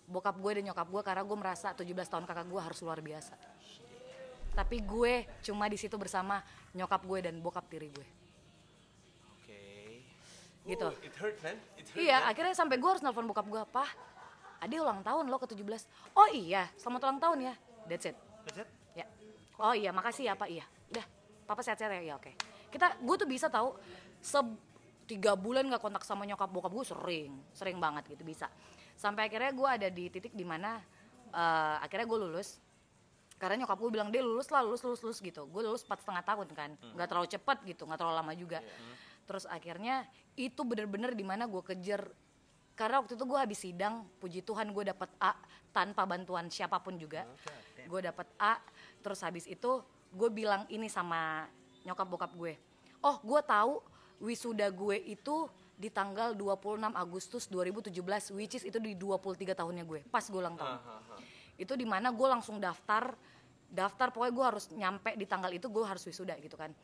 [0.05, 3.33] bokap gue dan nyokap gue karena gue merasa 17 tahun kakak gue harus luar biasa.
[4.51, 6.43] Tapi gue cuma di situ bersama
[6.75, 8.07] nyokap gue dan bokap tiri gue.
[9.35, 9.61] Oke.
[10.67, 10.87] Gitu.
[10.87, 11.55] Oh, it hurt, man.
[11.79, 12.03] It hurt.
[12.03, 13.87] Iya, akhirnya sampai gue harus nelfon bokap gue, apa?
[14.61, 15.65] Adi ulang tahun lo ke 17.
[16.13, 17.53] Oh iya, selamat ulang tahun ya.
[17.89, 18.17] That's it.
[18.45, 18.69] That's it?
[18.93, 19.09] Ya.
[19.57, 20.49] Oh iya, makasih ya Pak.
[20.51, 20.65] Iya.
[20.93, 21.05] Udah,
[21.49, 22.13] Papa sehat-sehat ya.
[22.13, 22.31] Iya, oke.
[22.69, 23.73] Kita, gue tuh bisa tahu
[24.21, 24.37] se
[25.09, 28.47] tiga bulan gak kontak sama nyokap bokap gue sering, sering banget gitu bisa.
[28.95, 30.79] Sampai akhirnya gue ada di titik di mana
[31.31, 32.61] eh akhirnya gue lulus.
[33.41, 35.49] Karena nyokap gue bilang dia lulus lah, lulus, lulus, lulus gitu.
[35.49, 38.61] Gue lulus empat setengah tahun kan, nggak terlalu cepet gitu, nggak terlalu lama juga.
[39.25, 40.05] Terus akhirnya
[40.37, 42.05] itu bener-bener di mana gue kejar.
[42.77, 45.33] Karena waktu itu gue habis sidang puji Tuhan gue dapet A
[45.73, 47.25] tanpa bantuan siapa pun juga.
[47.89, 48.61] Gue dapet A
[49.01, 49.81] terus habis itu
[50.13, 51.49] gue bilang ini sama
[51.81, 52.53] nyokap bokap gue.
[53.01, 53.81] Oh gue tahu
[54.21, 55.49] wisuda gue itu
[55.81, 60.53] di tanggal 26 Agustus 2017 which is itu di 23 tahunnya gue pas gue ulang
[60.53, 60.77] tahun
[61.59, 63.15] itu di mana gue langsung daftar
[63.71, 66.75] daftar pokoknya gue harus nyampe di tanggal itu gue harus wisuda gitu kan.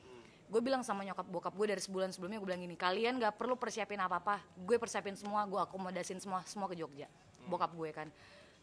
[0.47, 3.59] Gue bilang sama nyokap bokap gue dari sebulan sebelumnya gue bilang gini kalian gak perlu
[3.59, 7.11] persiapin apa apa gue persiapin semua gue akomodasin semua semua ke Jogja.
[7.51, 8.07] Bokap gue kan.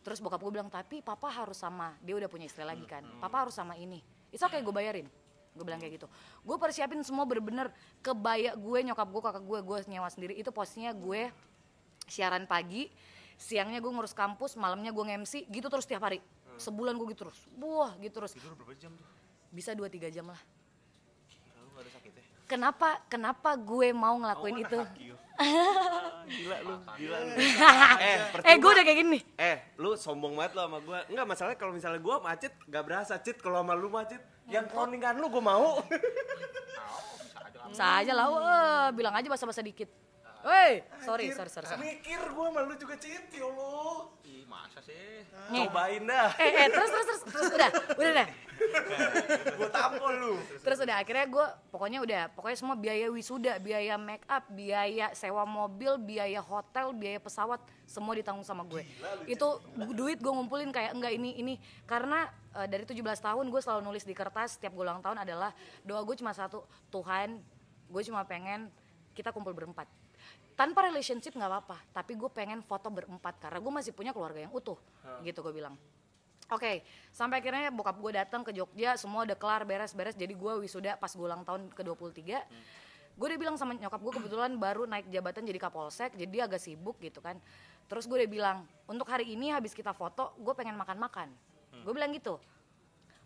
[0.00, 3.04] Terus bokap gue bilang tapi papa harus sama dia udah punya istri lagi kan.
[3.20, 4.00] Papa harus sama ini.
[4.32, 5.06] Itu kayak gue bayarin.
[5.54, 6.08] Gue bilang kayak gitu.
[6.40, 7.68] Gue persiapin semua bener-bener
[8.00, 10.34] kebaya gue nyokap gue kakak gue gue nyewa sendiri.
[10.40, 11.28] Itu posisinya gue
[12.08, 12.88] siaran pagi
[13.36, 16.22] siangnya gue ngurus kampus malamnya gue nge-MC gitu terus tiap hari
[16.56, 19.06] sebulan gue gitu terus wah gitu terus Tidur berapa jam tuh?
[19.50, 20.40] bisa 2-3 jam lah
[21.74, 22.22] gak ada sakit ya?
[22.46, 24.78] kenapa kenapa gue mau ngelakuin itu
[26.24, 27.32] Gila lu, gila lu.
[28.06, 28.54] eh percuma.
[28.54, 30.98] gue udah kayak gini Eh, lu sombong banget lu sama gua.
[31.10, 33.42] Enggak, masalahnya kalau misalnya gua macet gak berasa, Cit.
[33.42, 35.82] Kalau sama lu macet, yang cloningan lu gua mau.
[37.64, 38.28] bisa aja lah
[38.94, 39.90] bilang aja bahasa-bahasa dikit
[40.44, 41.80] Woi, sorry, sorry, sorry, sorry.
[41.80, 43.32] Mikir gua sama lu juga, Cit.
[43.32, 44.12] Ya Allah.
[44.28, 45.24] Ih, masa sih?
[45.48, 45.64] Nih.
[45.64, 46.36] Cobain dah.
[46.36, 48.28] Eh, eh, terus, terus, terus, terus, udah, udah deh.
[49.58, 50.34] Gua tampol lu.
[50.62, 55.42] Terus udah akhirnya gue pokoknya udah pokoknya semua biaya wisuda, biaya make up, biaya sewa
[55.42, 58.86] mobil, biaya hotel, biaya pesawat semua ditanggung sama gue.
[59.26, 59.58] Itu
[59.96, 64.06] duit gue ngumpulin kayak enggak ini ini karena eh, dari 17 tahun gue selalu nulis
[64.06, 65.50] di kertas setiap gue ulang tahun adalah
[65.82, 66.62] doa gue cuma satu,
[66.94, 67.42] Tuhan,
[67.90, 68.70] gue cuma pengen
[69.18, 70.03] kita kumpul berempat.
[70.54, 74.54] Tanpa relationship nggak apa-apa, tapi gue pengen foto berempat karena gue masih punya keluarga yang
[74.54, 74.78] utuh,
[75.26, 75.74] gitu gue bilang.
[76.52, 80.14] Oke, sampai akhirnya bokap gue datang ke Jogja, semua udah kelar beres-beres.
[80.14, 83.16] Jadi gue wisuda pas gue ulang tahun ke 23.
[83.16, 87.00] Gue udah bilang sama nyokap gue kebetulan baru naik jabatan jadi kapolsek, jadi agak sibuk
[87.00, 87.40] gitu kan.
[87.88, 91.32] Terus gue udah bilang, untuk hari ini habis kita foto, gue pengen makan-makan.
[91.82, 92.38] Gue bilang gitu.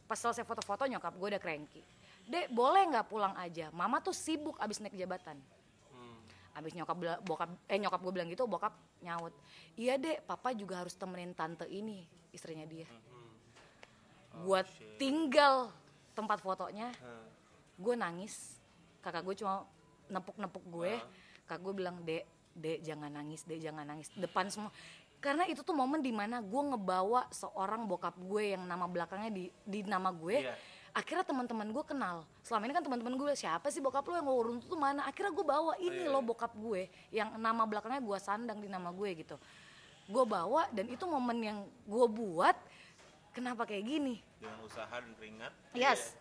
[0.09, 1.83] Pas selesai foto-foto nyokap gue udah cranky.
[2.25, 3.69] Dek, boleh nggak pulang aja?
[3.75, 5.37] Mama tuh sibuk abis naik jabatan.
[6.59, 9.31] Abis nyokap bokap eh nyokap gue bilang gitu, bokap nyaut.
[9.79, 12.03] Iya dek, papa juga harus temenin tante ini,
[12.35, 12.91] istrinya dia.
[14.43, 14.67] Buat
[14.99, 15.71] tinggal
[16.19, 16.91] tempat fotonya,
[17.79, 18.59] gue nangis.
[18.99, 19.63] Kakak gue cuma
[20.11, 20.99] nepuk-nepuk gue.
[21.47, 22.27] Kakak gue bilang, dek,
[22.59, 24.11] dek jangan nangis, dek jangan nangis.
[24.19, 24.75] Depan semua.
[25.23, 29.51] Karena itu tuh momen di mana gue ngebawa seorang bokap gue yang nama belakangnya di,
[29.63, 30.43] di nama gue.
[30.43, 30.55] Iya.
[30.99, 32.27] Akhirnya teman-teman gue kenal.
[32.43, 35.07] Selama ini kan teman-teman gue siapa sih bokap lo yang ngurun tuh mana?
[35.07, 39.23] Akhirnya gue bawa ini loh bokap gue yang nama belakangnya gue sandang di nama gue
[39.23, 39.39] gitu.
[40.11, 42.59] Gue bawa dan itu momen yang gue buat.
[43.31, 44.19] Kenapa kayak gini?
[44.43, 45.55] Dengan usaha dan keringat.
[45.71, 46.19] Yes.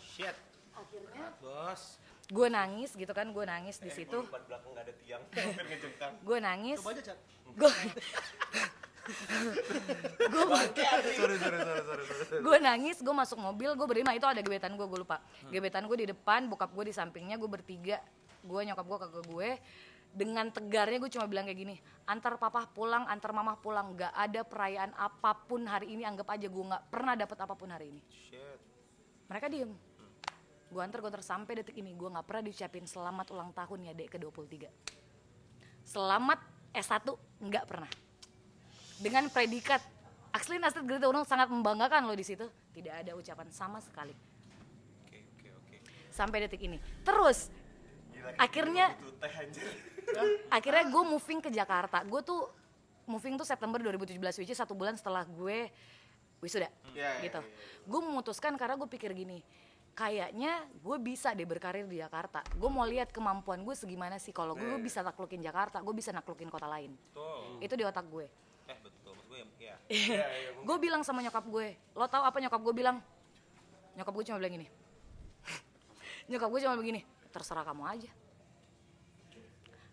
[0.00, 0.36] Shit.
[0.72, 2.00] Akhirnya Bos.
[2.30, 4.24] gue nangis gitu kan, gue nangis di situ.
[4.24, 5.22] Depan belakang gak ada tiang.
[5.36, 6.12] Hampir ngejengkang.
[6.24, 6.78] Gue nangis.
[6.80, 7.18] Coba aja, Chat.
[10.32, 12.40] Gue Sorry, sorry, sorry, sorry, sorry.
[12.40, 15.18] gue nangis, gue masuk mobil, gue berlima itu ada gebetan gue, gue lupa.
[15.50, 17.98] Gebetan gue di depan, bokap gue di sampingnya, gue bertiga,
[18.44, 19.50] gue nyokap gue kakak gue.
[20.10, 21.76] Dengan tegarnya gue cuma bilang kayak gini,
[22.10, 26.50] antar papa pulang, antar mama pulang, gak ada perayaan apa pun hari ini, anggap aja
[26.50, 28.02] gue nggak pernah dapet apa pun hari ini.
[28.10, 28.58] Shit.
[29.30, 29.70] Mereka diem.
[30.70, 33.92] Gue antar, gue antar sampai detik ini, gue nggak pernah diucapin selamat ulang tahun ya
[33.94, 34.66] dek ke 23.
[35.86, 36.38] Selamat
[36.74, 37.06] S1
[37.42, 38.09] nggak pernah.
[39.00, 39.80] Dengan predikat
[40.30, 42.46] Axlin Astrid Greta Unung sangat membanggakan lo di situ.
[42.70, 44.14] Tidak ada ucapan sama sekali
[45.08, 45.76] Oke, oke, oke.
[46.12, 46.78] sampai detik ini.
[47.02, 47.50] Terus
[48.38, 48.94] akhirnya
[50.56, 52.04] akhirnya gue moving ke Jakarta.
[52.06, 52.46] Gue tuh
[53.10, 55.66] moving tuh September 2017 which is satu bulan setelah gue
[56.38, 56.70] wisuda
[57.24, 57.40] gitu.
[57.88, 59.44] Gue memutuskan karena gue pikir gini,
[59.92, 62.40] kayaknya gue bisa deh berkarir di Jakarta.
[62.56, 66.48] Gue mau lihat kemampuan gue segimana sih kalau gue bisa naklukin Jakarta, gue bisa naklukin
[66.48, 66.94] kota lain.
[66.96, 67.60] Betul.
[67.60, 68.26] Itu di otak gue.
[68.70, 69.12] Eh, betul.
[69.12, 69.38] Maksud gue
[70.14, 70.22] ya.
[70.62, 73.02] gue bilang sama nyokap gue, lo tau apa nyokap gue bilang?
[73.98, 74.66] Nyokap gue cuma bilang gini.
[76.30, 77.00] nyokap gue cuma begini,
[77.34, 78.10] terserah kamu aja.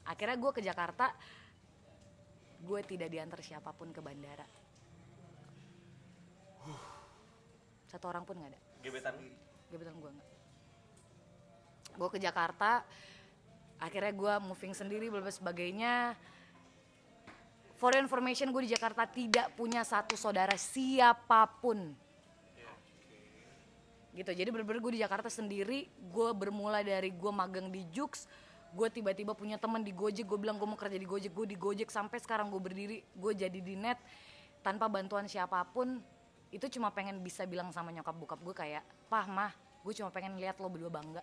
[0.06, 1.12] Akhirnya gue ke Jakarta,
[2.62, 4.46] gue tidak diantar siapa pun ke bandara.
[7.88, 8.60] Satu orang pun nggak ada.
[8.84, 9.16] Gebetan.
[9.72, 10.30] Gebetan gue nggak.
[11.98, 12.86] Gue ke Jakarta,
[13.82, 16.14] akhirnya gue moving sendiri, belum sebagainya.
[17.78, 21.94] For your information, gue di Jakarta tidak punya satu saudara siapa pun.
[24.18, 28.26] Gitu, jadi bener-bener gue di Jakarta sendiri, gue bermula dari gue magang di Jux,
[28.74, 31.54] gue tiba-tiba punya teman di Gojek, gue bilang gue mau kerja di Gojek, gue di
[31.54, 34.02] Gojek sampai sekarang gue berdiri, gue jadi di net
[34.66, 36.02] tanpa bantuan siapa pun.
[36.50, 39.54] Itu cuma pengen bisa bilang sama nyokap bokap gue kayak, pah mah,
[39.86, 41.22] gue cuma pengen lihat lo berdua bangga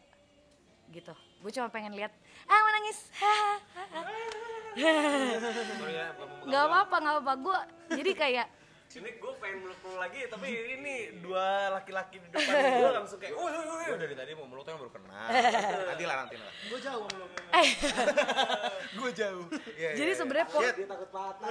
[0.95, 1.11] gitu.
[1.43, 2.15] Gue cuma pengen lihat,
[2.45, 2.99] ah mau nangis,
[4.75, 4.95] ya,
[6.13, 7.33] bukan mau nggak apa-apa nggak apa-apa.
[7.37, 7.59] Gue
[7.93, 8.49] jadi kayak
[8.95, 13.35] Ini gue pengen meluk lu lagi, tapi ini dua laki-laki di depan gue langsung kayak,
[13.35, 13.91] woi.
[13.91, 15.29] Gue dari tadi mau meluk tuh yang baru kenal.
[15.91, 16.51] Nanti lah nanti lah.
[16.71, 17.27] Gue jauh sama lo.
[19.03, 19.45] Gue jauh.
[19.75, 21.49] Iya, jadi sebenarnya po- Dia takut patah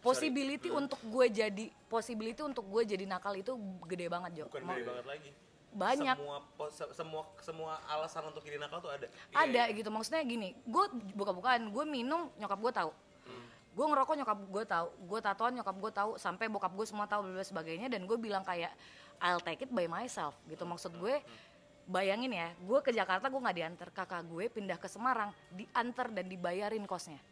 [0.00, 3.52] possibility untuk gue jadi possibility untuk gue jadi nakal itu
[3.84, 4.44] gede banget Jo.
[4.48, 5.30] bukan gede banget lagi.
[5.74, 6.16] Banyak.
[6.16, 6.38] Semua
[6.92, 9.06] semua semua alasan untuk jadi nakal tuh ada.
[9.36, 12.90] ada gitu maksudnya gini gue buka-bukaan gue minum nyokap gue tahu.
[13.78, 14.88] Gue ngerokok nyokap gue tahu.
[15.06, 16.10] Gue tatoan nyokap gue tahu.
[16.18, 17.86] Sampai bokap gue semua tahu dan sebagainya.
[17.86, 18.74] Dan gue bilang kayak
[19.22, 20.34] I'll take it by myself.
[20.50, 21.22] Gitu maksud gue
[21.88, 23.88] bayangin ya gue ke Jakarta gue nggak diantar.
[23.94, 27.22] Kakak gue pindah ke Semarang diantar dan dibayarin kosnya.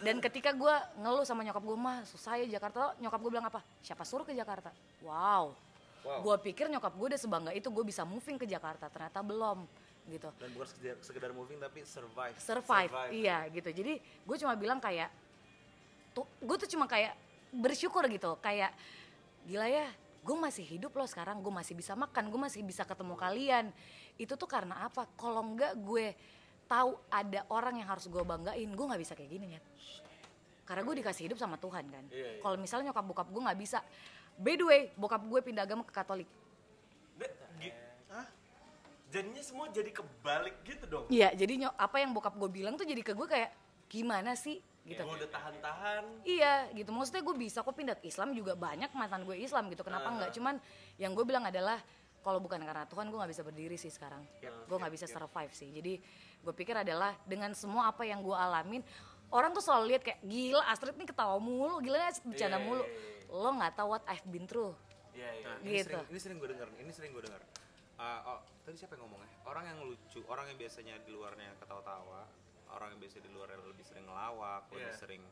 [0.00, 2.96] Dan ketika gue ngeluh sama nyokap gue mah susah ya Jakarta.
[3.02, 3.60] Nyokap gue bilang apa?
[3.84, 4.72] Siapa suruh ke Jakarta?
[5.04, 5.52] Wow,
[6.00, 8.88] gue pikir nyokap gue udah sebangga itu gue bisa moving ke Jakarta.
[8.88, 9.64] Ternyata belum
[10.08, 10.28] gitu.
[10.40, 12.34] Dan bukan sekedar, sekedar moving tapi survive.
[12.40, 13.70] survive, iya gitu.
[13.70, 15.12] Jadi gue cuma bilang kayak
[16.16, 17.14] tuh gue tuh cuma kayak
[17.54, 18.36] bersyukur gitu.
[18.40, 18.74] Kayak
[19.46, 19.86] gila ya
[20.20, 21.38] gue masih hidup loh sekarang.
[21.44, 23.70] Gue masih bisa makan gue masih bisa ketemu kalian.
[24.16, 25.06] Itu tuh karena apa?
[25.14, 26.16] Kalau enggak gue
[26.66, 28.68] tahu ada orang yang harus gue banggain.
[28.72, 29.62] Gue nggak bisa kayak gini ya
[30.70, 32.04] karena gue dikasih hidup sama Tuhan kan.
[32.14, 33.82] Kalau misalnya nyokap bokap gue nggak bisa
[34.40, 36.28] by the way bokap gue pindah agama ke Katolik
[37.60, 37.76] gi-
[39.10, 41.04] Jadinya semua jadi kebalik gitu dong.
[41.10, 43.50] iya jadi apa yang bokap gue bilang tuh jadi ke gue kayak
[43.90, 46.02] gimana sih gitu Gue udah tahan-tahan.
[46.24, 49.84] Iya gitu, maksudnya gue bisa kok pindah ke Islam juga banyak mantan gue Islam gitu,
[49.84, 50.30] kenapa enggak?
[50.32, 50.56] Cuman
[50.96, 51.76] yang gue bilang adalah
[52.22, 55.68] kalau bukan karena Tuhan gue nggak bisa berdiri sih sekarang, gue nggak bisa survive sih.
[55.68, 56.00] Jadi
[56.40, 58.80] gue pikir adalah dengan semua apa yang gue alamin,
[59.28, 62.84] orang tuh selalu lihat kayak gila Astrid nih ketawa mulu, gila Astrid bercanda mulu.
[63.30, 64.74] Lo nggak tahu what I've been through.
[65.10, 65.46] Iya, iya.
[65.46, 65.86] Nah, ini Gitu.
[65.86, 67.42] sering, ini sering gue denger, ini sering gue denger.
[67.96, 69.28] Ah, oh, tadi siapa yang ngomongnya?
[69.44, 72.24] Orang yang lucu, orang yang biasanya di luarnya ketawa-tawa,
[72.70, 74.96] orang yang biasa di luarnya lebih sering ngelawak, lebih Iya.
[74.96, 75.22] sering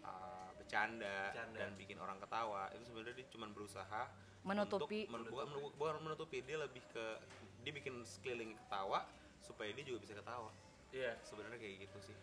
[0.00, 1.58] ah, bercanda, Bercanda.
[1.58, 2.68] dan bikin orang ketawa.
[2.72, 4.02] Itu sebenarnya dia cuma berusaha
[4.42, 5.04] Menutupi.
[5.04, 5.46] untuk, men- bukan,
[5.76, 7.04] bukan menutupi, dia lebih ke
[7.60, 9.04] dia bikin sekeliling ketawa
[9.38, 10.48] supaya dia juga bisa ketawa.
[10.90, 11.16] Iya.
[11.22, 12.16] Sebenarnya kayak gitu sih.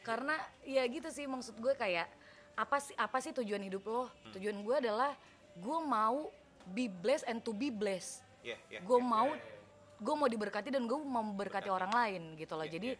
[0.00, 2.06] Karena ya gitu sih maksud gue kayak
[2.54, 4.06] apa sih apa sih tujuan hidup lo?
[4.34, 5.12] Tujuan gue adalah
[5.58, 6.30] gue mau
[6.70, 8.22] be blessed and to be blessed.
[8.44, 8.80] Iya, iya.
[8.84, 9.32] gue mau
[9.94, 12.66] gue mau diberkati dan gue mau memberkati orang lain gitu loh.
[12.68, 12.92] Jadi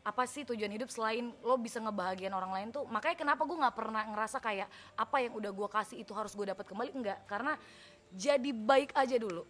[0.00, 2.84] apa sih tujuan hidup selain lo bisa ngebahagiain orang lain tuh?
[2.88, 6.46] Makanya kenapa gue nggak pernah ngerasa kayak apa yang udah gue kasih itu harus gue
[6.48, 6.90] dapat kembali?
[6.92, 7.56] Enggak karena
[8.12, 9.44] jadi baik aja dulu.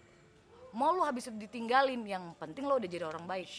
[0.70, 3.50] Mau lo habis itu ditinggalin yang penting lo udah jadi orang baik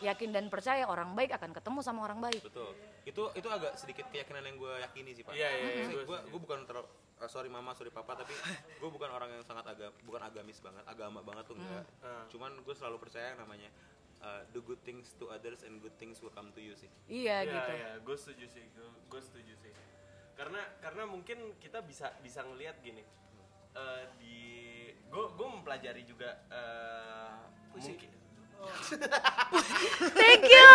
[0.00, 2.70] yakin dan percaya orang baik akan ketemu sama orang baik Betul.
[3.02, 5.32] Itu itu agak sedikit keyakinan yang gue yakini sih pak.
[5.32, 6.04] Iya, iya, iya.
[6.04, 6.84] Gue gue bukan terlalu
[7.18, 8.36] eh, sorry mama sorry papa tapi
[8.76, 11.88] gue bukan orang yang sangat agak bukan agamis banget agama banget tuh enggak.
[12.28, 13.72] Cuman gue selalu percaya yang namanya
[14.20, 16.90] uh, do good things to others and good things will come to you sih.
[17.08, 18.64] iya Iya, gitu iya, gue setuju sih,
[19.08, 19.72] gue setuju sih.
[20.36, 23.02] Karena karena mungkin kita bisa bisa ngelihat gini.
[23.72, 24.36] eh, di
[25.06, 27.32] gue gue mempelajari juga eh,
[27.72, 28.10] mungkin
[30.18, 30.68] thank you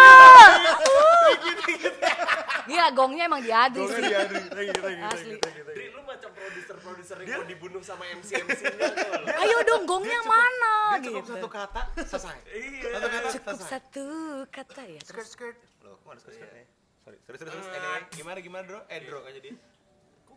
[2.63, 8.88] Iya gongnya emang diadu sih asli Dri, lu macam produser-produser yang mau dibunuh sama MC-MC-nya
[8.88, 12.38] kalau ayo dong gongnya mana Cukup gitu satu kata selesai.
[12.53, 12.88] Iya.
[12.95, 13.67] Satu kata cukup selesai.
[13.67, 14.05] satu
[14.47, 15.57] kata ya terus Skirt skirt.
[15.84, 16.65] Loh, kok ada skirt skirtnya?
[17.03, 17.75] Sorry, sorry, sorry, sorry.
[17.75, 18.79] Anyway, gimana gimana Dro?
[18.88, 19.55] Eh Dro aja dia.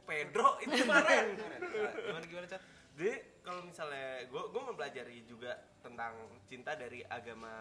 [0.07, 2.63] Pedro itu kemarin Gimana gimana Chat?
[2.97, 5.53] Jadi kalau misalnya gue gue mempelajari juga
[5.85, 6.17] tentang
[6.49, 7.53] cinta dari agama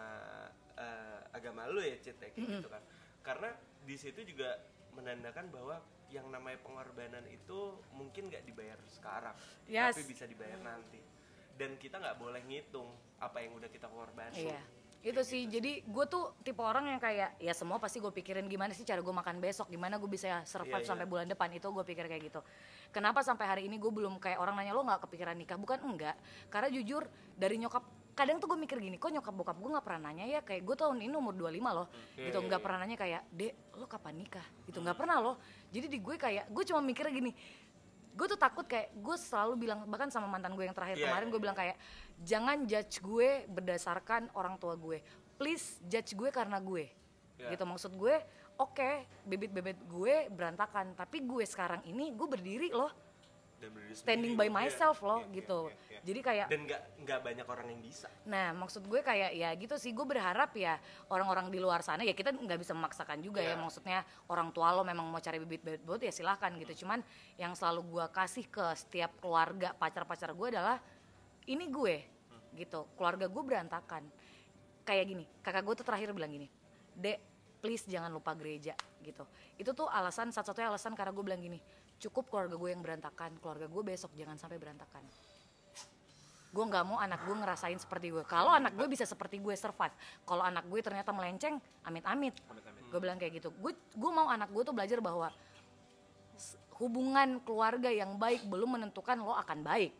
[0.74, 2.82] eh, agama lu ya Cit ya, kayak gitu kan
[3.20, 3.52] karena
[3.84, 4.56] di situ juga
[4.96, 5.76] menandakan bahwa
[6.08, 9.34] yang namanya pengorbanan itu mungkin nggak dibayar sekarang
[9.66, 9.94] Yes.
[9.94, 11.02] tapi bisa dibayar nanti
[11.56, 14.60] dan kita nggak boleh ngitung apa yang udah kita korbanin Iya.
[15.06, 18.74] Itu sih, jadi gue tuh tipe orang yang kayak ya semua pasti gue pikirin gimana
[18.74, 20.88] sih cara gue makan besok, gimana gue bisa survive Iya, iya.
[20.90, 22.40] sampai bulan depan itu gue pikir kayak gitu.
[22.94, 25.58] Kenapa sampai hari ini gue belum kayak orang nanya lo nggak kepikiran nikah?
[25.58, 26.16] Bukan enggak,
[26.48, 27.06] karena jujur
[27.36, 27.84] dari nyokap
[28.16, 30.40] kadang tuh gue mikir gini, kok nyokap bokap gue nggak pernah nanya ya?
[30.40, 32.38] Kayak gue tahun ini umur 25 loh, gitu.
[32.40, 34.46] Nggak pernah nanya kayak dek lo kapan nikah?
[34.64, 34.78] Gitu.
[34.80, 35.36] Nggak pernah loh.
[35.68, 37.36] Jadi di gue kayak gue cuma mikir gini,
[38.16, 41.26] gue tuh takut kayak gue selalu bilang bahkan sama mantan gue yang terakhir Iya, kemarin
[41.28, 41.76] iya, gue bilang kayak
[42.24, 45.04] jangan judge gue berdasarkan orang tua gue.
[45.36, 46.88] Please judge gue karena gue.
[47.36, 47.52] Iya.
[47.52, 47.68] gitu.
[47.68, 48.16] Maksud gue
[48.56, 48.90] oke
[49.28, 52.92] bibit-bibit gue berantakan tapi gue sekarang ini gue berdiri loh.
[53.56, 55.72] Dan berdiri standing by myself loh gitu.
[56.04, 58.06] jadi kayak dan nggak nggak banyak orang yang bisa.
[58.28, 60.76] Nah, maksud gue kayak ya gitu sih, gue berharap ya
[61.10, 63.64] orang-orang di luar sana ya kita nggak bisa memaksakan juga ya, Iya.
[63.64, 66.84] maksudnya orang tua lo memang mau cari bibit-bibit buat ya silahkan gitu.
[66.84, 67.00] Cuman
[67.40, 70.78] yang selalu gue kasih ke setiap keluarga pacar-pacar gue adalah
[71.48, 71.96] ini gue
[72.54, 74.04] gitu, keluarga gue berantakan.
[74.86, 76.46] Kayak gini, kakak gue tuh terakhir bilang gini,
[76.94, 77.18] dek
[77.66, 79.26] please jangan lupa gereja gitu.
[79.58, 81.58] Itu tuh alasan satu-satunya alasan karena gue bilang gini,
[81.98, 85.02] cukup keluarga gue yang berantakan, keluarga gue besok jangan sampai berantakan.
[86.54, 89.92] Gue nggak mau anak gue ngerasain seperti gue kalau anak gue bisa seperti gue survive
[90.22, 92.38] kalau anak gue ternyata melenceng amit-amit.
[92.86, 93.50] Gue bilang kayak gitu.
[93.58, 95.34] Gue gue mau anak gue tuh belajar bahwa
[96.78, 99.90] hubungan keluarga yang baik belum menentukan lo akan baik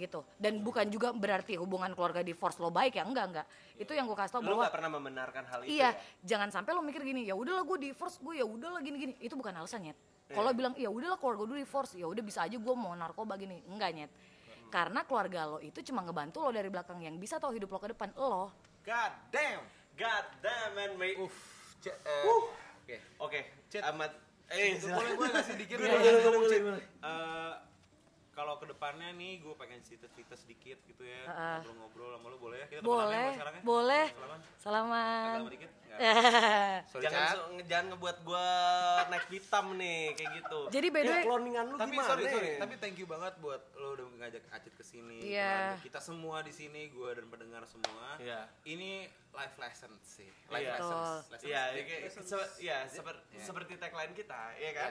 [0.00, 3.46] gitu dan bukan juga berarti hubungan keluarga divorce lo baik ya enggak enggak
[3.76, 6.00] itu yang gue kasih tau lu bahwa nggak pernah membenarkan hal itu iya ya?
[6.24, 9.36] jangan sampai lo mikir gini ya udahlah gue divorce gue ya udahlah gini gini itu
[9.36, 9.98] bukan alasan nyet
[10.30, 13.60] kalau bilang ya udahlah keluarga gue divorce ya udah bisa aja gue mau narkoba gini
[13.68, 14.10] enggak nyet
[14.70, 17.92] karena keluarga lo itu cuma ngebantu lo dari belakang yang bisa tahu hidup lo ke
[17.92, 18.48] depan lo
[18.80, 19.60] God damn.
[20.00, 21.36] God damn man mate Uff.
[21.84, 22.96] Eh, Oke.
[23.20, 23.84] oke Cit.
[23.92, 24.12] amat
[24.50, 26.62] eh Itu boleh gue kasih dikit dulu boleh, Cit.
[26.64, 26.84] boleh.
[28.30, 31.26] Kalau ke depannya nih gue pengen cerita-cerita sedikit gitu ya
[31.60, 33.62] ngobrol-ngobrol sama lu boleh ya kita boleh ya sekarang ya?
[33.62, 34.40] boleh Salaman.
[34.56, 35.70] salaman Agak lama dikit.
[36.90, 38.46] Sorry, jangan so- jangan ngebuat gua
[39.06, 42.50] naik hitam nih kayak gitu Jadi by the way- cloningan lu tapi gimana sorry sorry
[42.56, 45.50] tapi thank you banget buat lo udah ngajak Acit ke sini Iya.
[45.74, 48.46] keluarga kita semua di sini gue dan pendengar semua Iya.
[48.64, 50.72] ini life lesson sih life Iya.
[50.72, 51.62] lessons lessons Iya,
[52.56, 53.42] iya, seper- Iya.
[53.42, 54.90] seperti tagline kita, iya kan?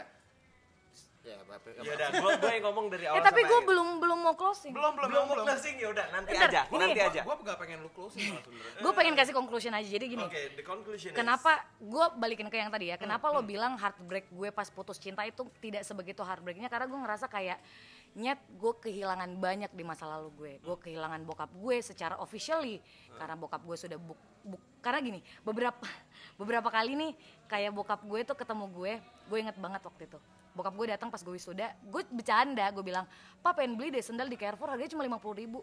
[1.29, 4.19] Ya bapak Ya udah, gua gua yang ngomong dari awal eh tapi gue belum belum
[4.19, 7.21] mau closing belum belum belum mau closing ya udah nanti Bentar, aja, nanti aja.
[7.21, 10.41] gue gak pengen lu closing malah sebenarnya gue pengen kasih conclusion aja jadi gini Oke,
[10.57, 12.97] the conclusion is Kenapa gue balikin ke yang tadi ya?
[12.97, 16.67] Kenapa lo bilang heartbreak gue pas putus cinta itu tidak sebegitu heartbreaknya?
[16.67, 17.61] Karena gue ngerasa kayak
[18.15, 20.53] nyet gue kehilangan banyak di masa lalu gue.
[20.59, 22.81] Gue kehilangan bokap gue secara officially
[23.15, 25.85] karena bokap gue sudah buk, buk- karena gini beberapa
[26.41, 27.11] beberapa kali nih
[27.45, 30.19] kayak bokap gue tuh ketemu gue, gue inget banget waktu itu.
[30.53, 33.05] Bokap gue datang pas gue wisuda, gue bercanda, gue bilang,
[33.39, 35.61] "Pak pengen beli deh sendal di Carrefour harganya cuma 50 ribu."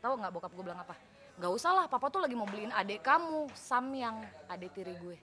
[0.00, 0.94] Tahu nggak bokap gue bilang apa?
[1.36, 5.16] Nggak usah lah, papa tuh lagi mau beliin adek kamu, Samyang, adek tiri gue.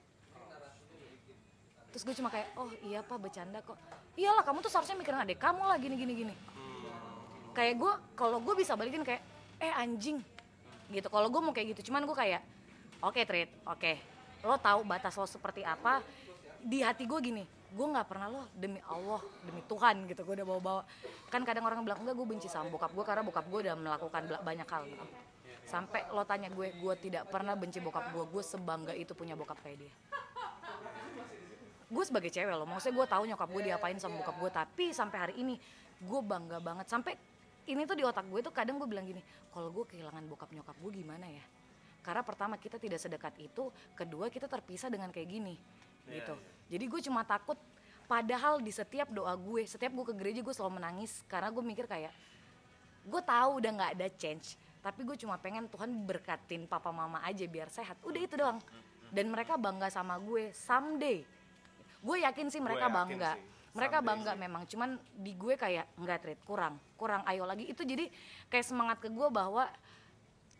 [1.94, 3.78] Terus gue cuma kayak, oh iya pak bercanda kok.
[4.18, 6.34] Iyalah kamu tuh seharusnya mikirin adek kamu lah gini gini gini.
[7.54, 9.22] Kayak gue, kalau gue bisa balikin kayak,
[9.62, 10.18] eh anjing,
[10.90, 11.06] gitu.
[11.06, 12.42] Kalau gue mau kayak gitu, cuman gue kayak,
[12.98, 13.92] oke Trit, oke.
[14.42, 16.02] Lo tahu batas lo seperti apa?
[16.62, 17.44] Di hati gue gini,
[17.74, 20.22] gue nggak pernah lo demi Allah, demi Tuhan gitu.
[20.22, 20.82] Gue udah bawa-bawa.
[21.26, 24.22] Kan kadang orang bilang enggak gue benci sama bokap gue karena bokap gue udah melakukan
[24.46, 25.04] banyak hal gitu.
[25.66, 28.24] Sampai lo tanya gue, gue tidak pernah benci bokap gue.
[28.30, 29.94] Gue sebangga itu punya bokap kayak dia
[31.94, 35.18] gue sebagai cewek loh maksudnya gue tahu nyokap gue diapain sama bokap gue tapi sampai
[35.20, 35.54] hari ini
[36.02, 37.14] gue bangga banget sampai
[37.70, 39.22] ini tuh di otak gue tuh kadang gue bilang gini
[39.54, 41.44] kalau gue kehilangan bokap nyokap gue gimana ya
[42.04, 45.54] karena pertama kita tidak sedekat itu kedua kita terpisah dengan kayak gini
[46.08, 46.34] gitu.
[46.68, 47.56] jadi gue cuma takut
[48.04, 51.24] padahal di setiap doa gue setiap gue ke gereja gue selalu menangis.
[51.26, 52.12] Karena gue mikir kayak
[53.04, 57.40] gue tahu udah nggak ada change tapi gue cuma pengen Tuhan berkatin papa mama aja
[57.48, 57.96] biar sehat.
[58.04, 58.60] Udah itu doang.
[59.08, 61.24] Dan mereka bangga sama gue someday.
[62.04, 63.32] Gue yakin sih mereka yakin bangga.
[63.32, 64.40] sih, mereka someday bangga sih.
[64.44, 64.62] memang.
[64.68, 66.76] Cuman di gue kayak nggak treat kurang.
[67.00, 67.64] Kurang ayo lagi.
[67.64, 68.12] Itu jadi
[68.52, 69.64] kayak semangat ke gue bahwa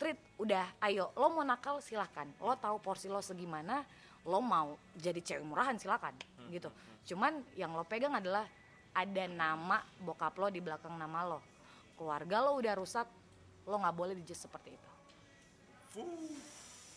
[0.01, 1.13] treat udah ayo.
[1.13, 3.85] Lo mau nakal silahkan lo tahu porsi lo segimana
[4.25, 6.13] lo mau jadi cewek murahan silahkan
[6.49, 6.69] gitu.
[7.13, 8.45] cuman yang lo pegang adalah
[8.95, 11.39] ada nama bokap lo di belakang nama lo.
[11.99, 13.05] Keluarga lo udah rusak
[13.67, 14.89] lo nggak boleh dijudge seperti itu.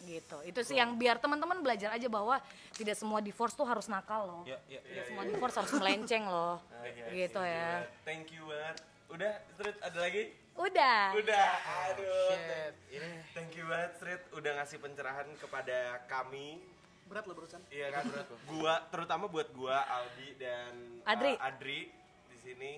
[0.06, 0.36] Gitu.
[0.46, 2.38] Itu sih yang biar teman-teman belajar aja bahwa
[2.78, 6.62] tidak semua divorce tuh harus nakal loh Ya, ya, tidak semua divorce harus melenceng loh
[7.18, 7.82] gitu ya.
[8.06, 8.76] Thank you banget.
[9.09, 10.24] Udah, Street ada lagi?
[10.59, 11.14] udah.
[11.14, 11.50] Udah.
[11.90, 12.30] Aduh.
[12.34, 16.62] Shit, ini Thank you banget Street udah ngasih pencerahan kepada kami.
[17.09, 17.60] Berat loh barusan.
[17.68, 18.05] Iya kan
[18.47, 20.72] Gua terutama buat gua Aldi dan
[21.02, 21.32] uh, Adri.
[21.36, 21.80] Adri
[22.28, 22.72] di sini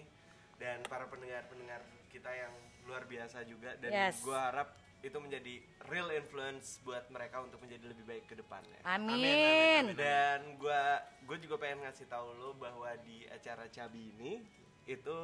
[0.56, 2.52] dan para pendengar-pendengar kita yang
[2.84, 4.22] luar biasa juga dan Yes.
[4.22, 4.68] gua harap
[5.00, 5.54] itu menjadi
[5.88, 8.76] real influence buat mereka untuk menjadi lebih baik ke depannya.
[8.84, 14.44] amin, Dan gua gue juga pengen ngasih tahu lo bahwa di acara Cabi ini
[14.84, 15.18] itu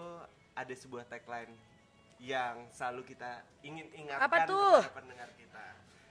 [0.55, 1.53] ada sebuah tagline
[2.17, 4.81] yang selalu kita ingin ingatkan Apa tuh?
[4.81, 5.65] kepada pendengar kita.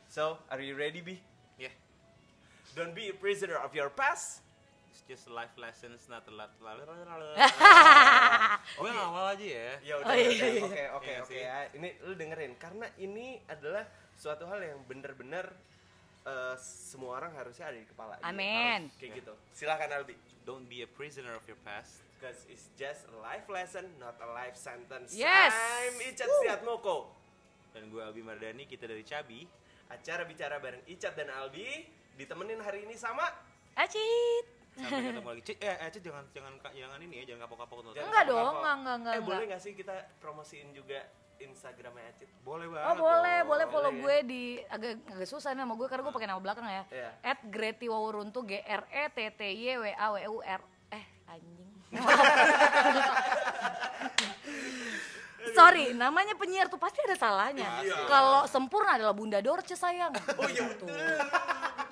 [0.05, 1.17] So, are you ready, Bi?
[1.57, 1.71] ya
[2.75, 4.43] Don't be a prisoner of your past.
[4.91, 6.51] it's just life lessons not a lot.
[8.75, 9.71] Gue ngawal aja ya.
[9.83, 10.63] Ya udah, Oh, iya, iya.
[10.63, 11.35] oke, oke, Iya oke.
[11.35, 11.57] ya.
[11.75, 13.83] Ini lu dengerin karena ini adalah
[14.15, 15.51] suatu hal yang benar-benar
[16.25, 18.19] eh, semua orang harusnya ada di kepala.
[18.19, 18.79] Iya, Amin.
[18.87, 19.33] harus Kayak gitu.
[19.51, 20.15] Silakan Albi.
[20.43, 22.03] Don't be a prisoner of your past.
[22.15, 25.11] Because it's just a life lesson, not a life sentence.
[25.11, 25.51] Yes.
[25.51, 27.11] I'm Icat Siatmoko.
[27.71, 29.43] Dan gue Albi Mardani, kita dari Cabi.
[29.91, 31.85] Acara bicara bareng Icat dan Albi
[32.15, 33.27] ditemenin hari ini sama
[33.73, 35.41] acit Sampai ketemu lagi.
[35.41, 37.75] Cik, eh, eh, Cik, jangan jangan jangan ini ya, jangan kapok-kapok.
[37.89, 38.27] Jangan enggak apa-apa.
[38.27, 39.49] dong enggak enggak enggak, Eh boleh enggak.
[39.49, 40.99] gak sih kita promosiin juga
[41.37, 42.27] Instagramnya Acit?
[42.41, 42.97] Boleh Oh banget.
[42.97, 43.47] boleh, dong.
[43.47, 46.39] boleh follow Boleh, gue di agak agak susah nih sama gue karena gue pakai nama
[46.39, 46.83] belakang ya.
[46.91, 47.09] Iya.
[47.21, 50.61] At Greti Wawuruntu G R E T T Y W A W U R
[50.91, 51.71] eh anjing.
[55.55, 57.79] Sorry, namanya penyiar tuh pasti ada salahnya.
[58.07, 60.11] Kalau sempurna adalah Bunda Dorce sayang.
[60.35, 60.87] Oh iya betul.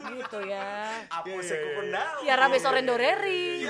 [0.03, 0.67] Gitu ya.
[1.07, 2.15] Apa sih kupundau?
[2.23, 3.63] Tiara Besorendoreri.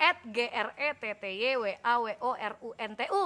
[0.00, 3.02] At G R E T T Y W A W O R U N T
[3.12, 3.24] U.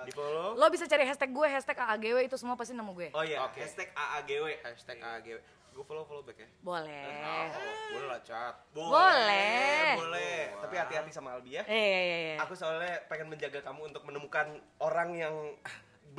[0.00, 0.56] Di follow.
[0.56, 3.08] Lo bisa cari hashtag gue, hashtag AAGW itu semua pasti nemu gue.
[3.12, 3.62] Oh iya, Oke.
[3.62, 4.46] hashtag AAGW.
[4.64, 5.38] Hashtag AGW.
[5.70, 6.48] Gue follow follow back ya.
[6.66, 7.46] Boleh.
[7.94, 8.54] Boleh lah chat.
[8.74, 9.94] Boleh.
[10.02, 10.40] Boleh.
[10.66, 11.62] Tapi hati-hati sama Albi ya.
[11.68, 12.34] Eh, iya, iya, iya.
[12.42, 15.34] Aku soalnya pengen menjaga kamu untuk menemukan orang yang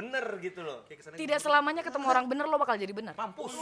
[0.01, 0.81] bener gitu loh.
[0.89, 3.13] Kayak ke sana Tidak selamanya ketemu orang bener lo bakal jadi bener.
[3.13, 3.53] mampus.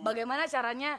[0.00, 0.96] Bagaimana caranya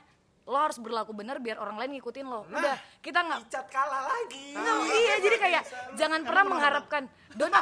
[0.48, 2.48] lo harus berlaku bener biar orang lain ngikutin lo.
[2.48, 4.56] Udah, kita nggak Icat kalah lagi.
[4.56, 5.64] Nggak, iya jadi kayak
[6.00, 7.04] jangan pernah mengharapkan
[7.36, 7.52] don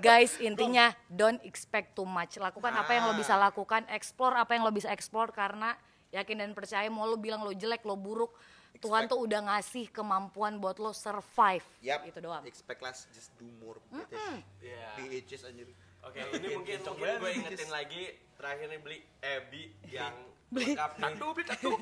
[0.00, 2.40] Guys, intinya don't expect too much.
[2.40, 5.76] Lakukan apa yang lo bisa lakukan, explore apa yang lo bisa explore karena
[6.10, 8.32] yakin dan percaya mau lo bilang lo jelek, lo buruk,
[8.78, 11.66] Tuhan tuh udah ngasih kemampuan buat lo survive.
[11.82, 12.06] Yap.
[12.06, 12.46] Itu doang.
[12.46, 13.82] Expect less, just do more.
[13.90, 14.16] Gitu.
[14.62, 14.86] Iya.
[14.96, 15.68] DHS anjir.
[16.00, 18.02] Oke, ini mungkin mungkin gue ingetin lagi
[18.40, 20.16] terakhir nih beli Ebi yang
[20.48, 21.02] lengkap nih.
[21.12, 21.72] Tadu, beli tadu.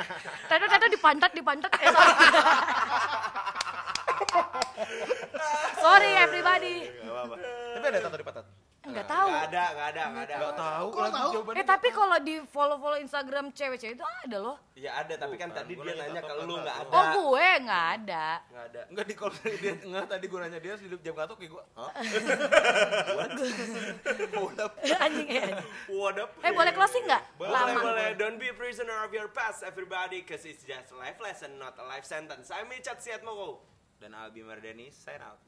[0.50, 1.70] Tata tata dipantat dipantat.
[1.78, 2.12] Eh, sorry.
[5.84, 6.76] sorry everybody.
[6.90, 7.36] Gak apa-apa.
[7.78, 8.44] Tapi ada tato di patat.
[8.88, 9.28] Enggak tahu.
[9.28, 10.36] Gak ada, gak ada, gak ada.
[10.40, 11.60] Gak tahu lagi jawabannya.
[11.60, 14.56] Eh tapi kalau di follow-follow Instagram cewek-cewek itu ada loh.
[14.72, 16.88] Ya ada, tapi kan tadi dia nanya ke lu kan, nggak tato.
[16.88, 16.96] ada.
[16.96, 18.26] Oh gue nggak ada.
[18.48, 18.80] Nggak ada.
[18.88, 21.64] Enggak di kalau dia enggak tadi gue nanya dia di jam kantor kayak gue.
[21.76, 21.92] Hah?
[24.58, 24.74] Up.
[25.06, 25.54] anjing eh.
[25.86, 26.34] What up?
[26.42, 27.22] Eh boleh closing nggak?
[27.38, 27.78] Boleh, Lama.
[27.78, 28.08] boleh.
[28.18, 31.78] Don't be a prisoner of your past, everybody, cause it's just a life lesson, not
[31.78, 32.50] a life sentence.
[32.50, 33.62] I'm Icat Siatmoko.
[33.98, 35.38] Dan Albi Mardani sign out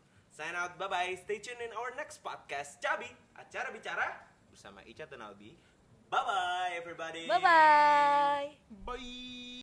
[0.40, 1.20] Sign out, bye-bye.
[1.20, 4.24] Stay tuned in our next podcast, Cabi, acara bicara.
[4.48, 5.52] bersama Icat dan Albi.
[6.08, 7.28] Bye-bye, everybody.
[7.28, 8.56] Bye bye.
[8.88, 9.60] Bye.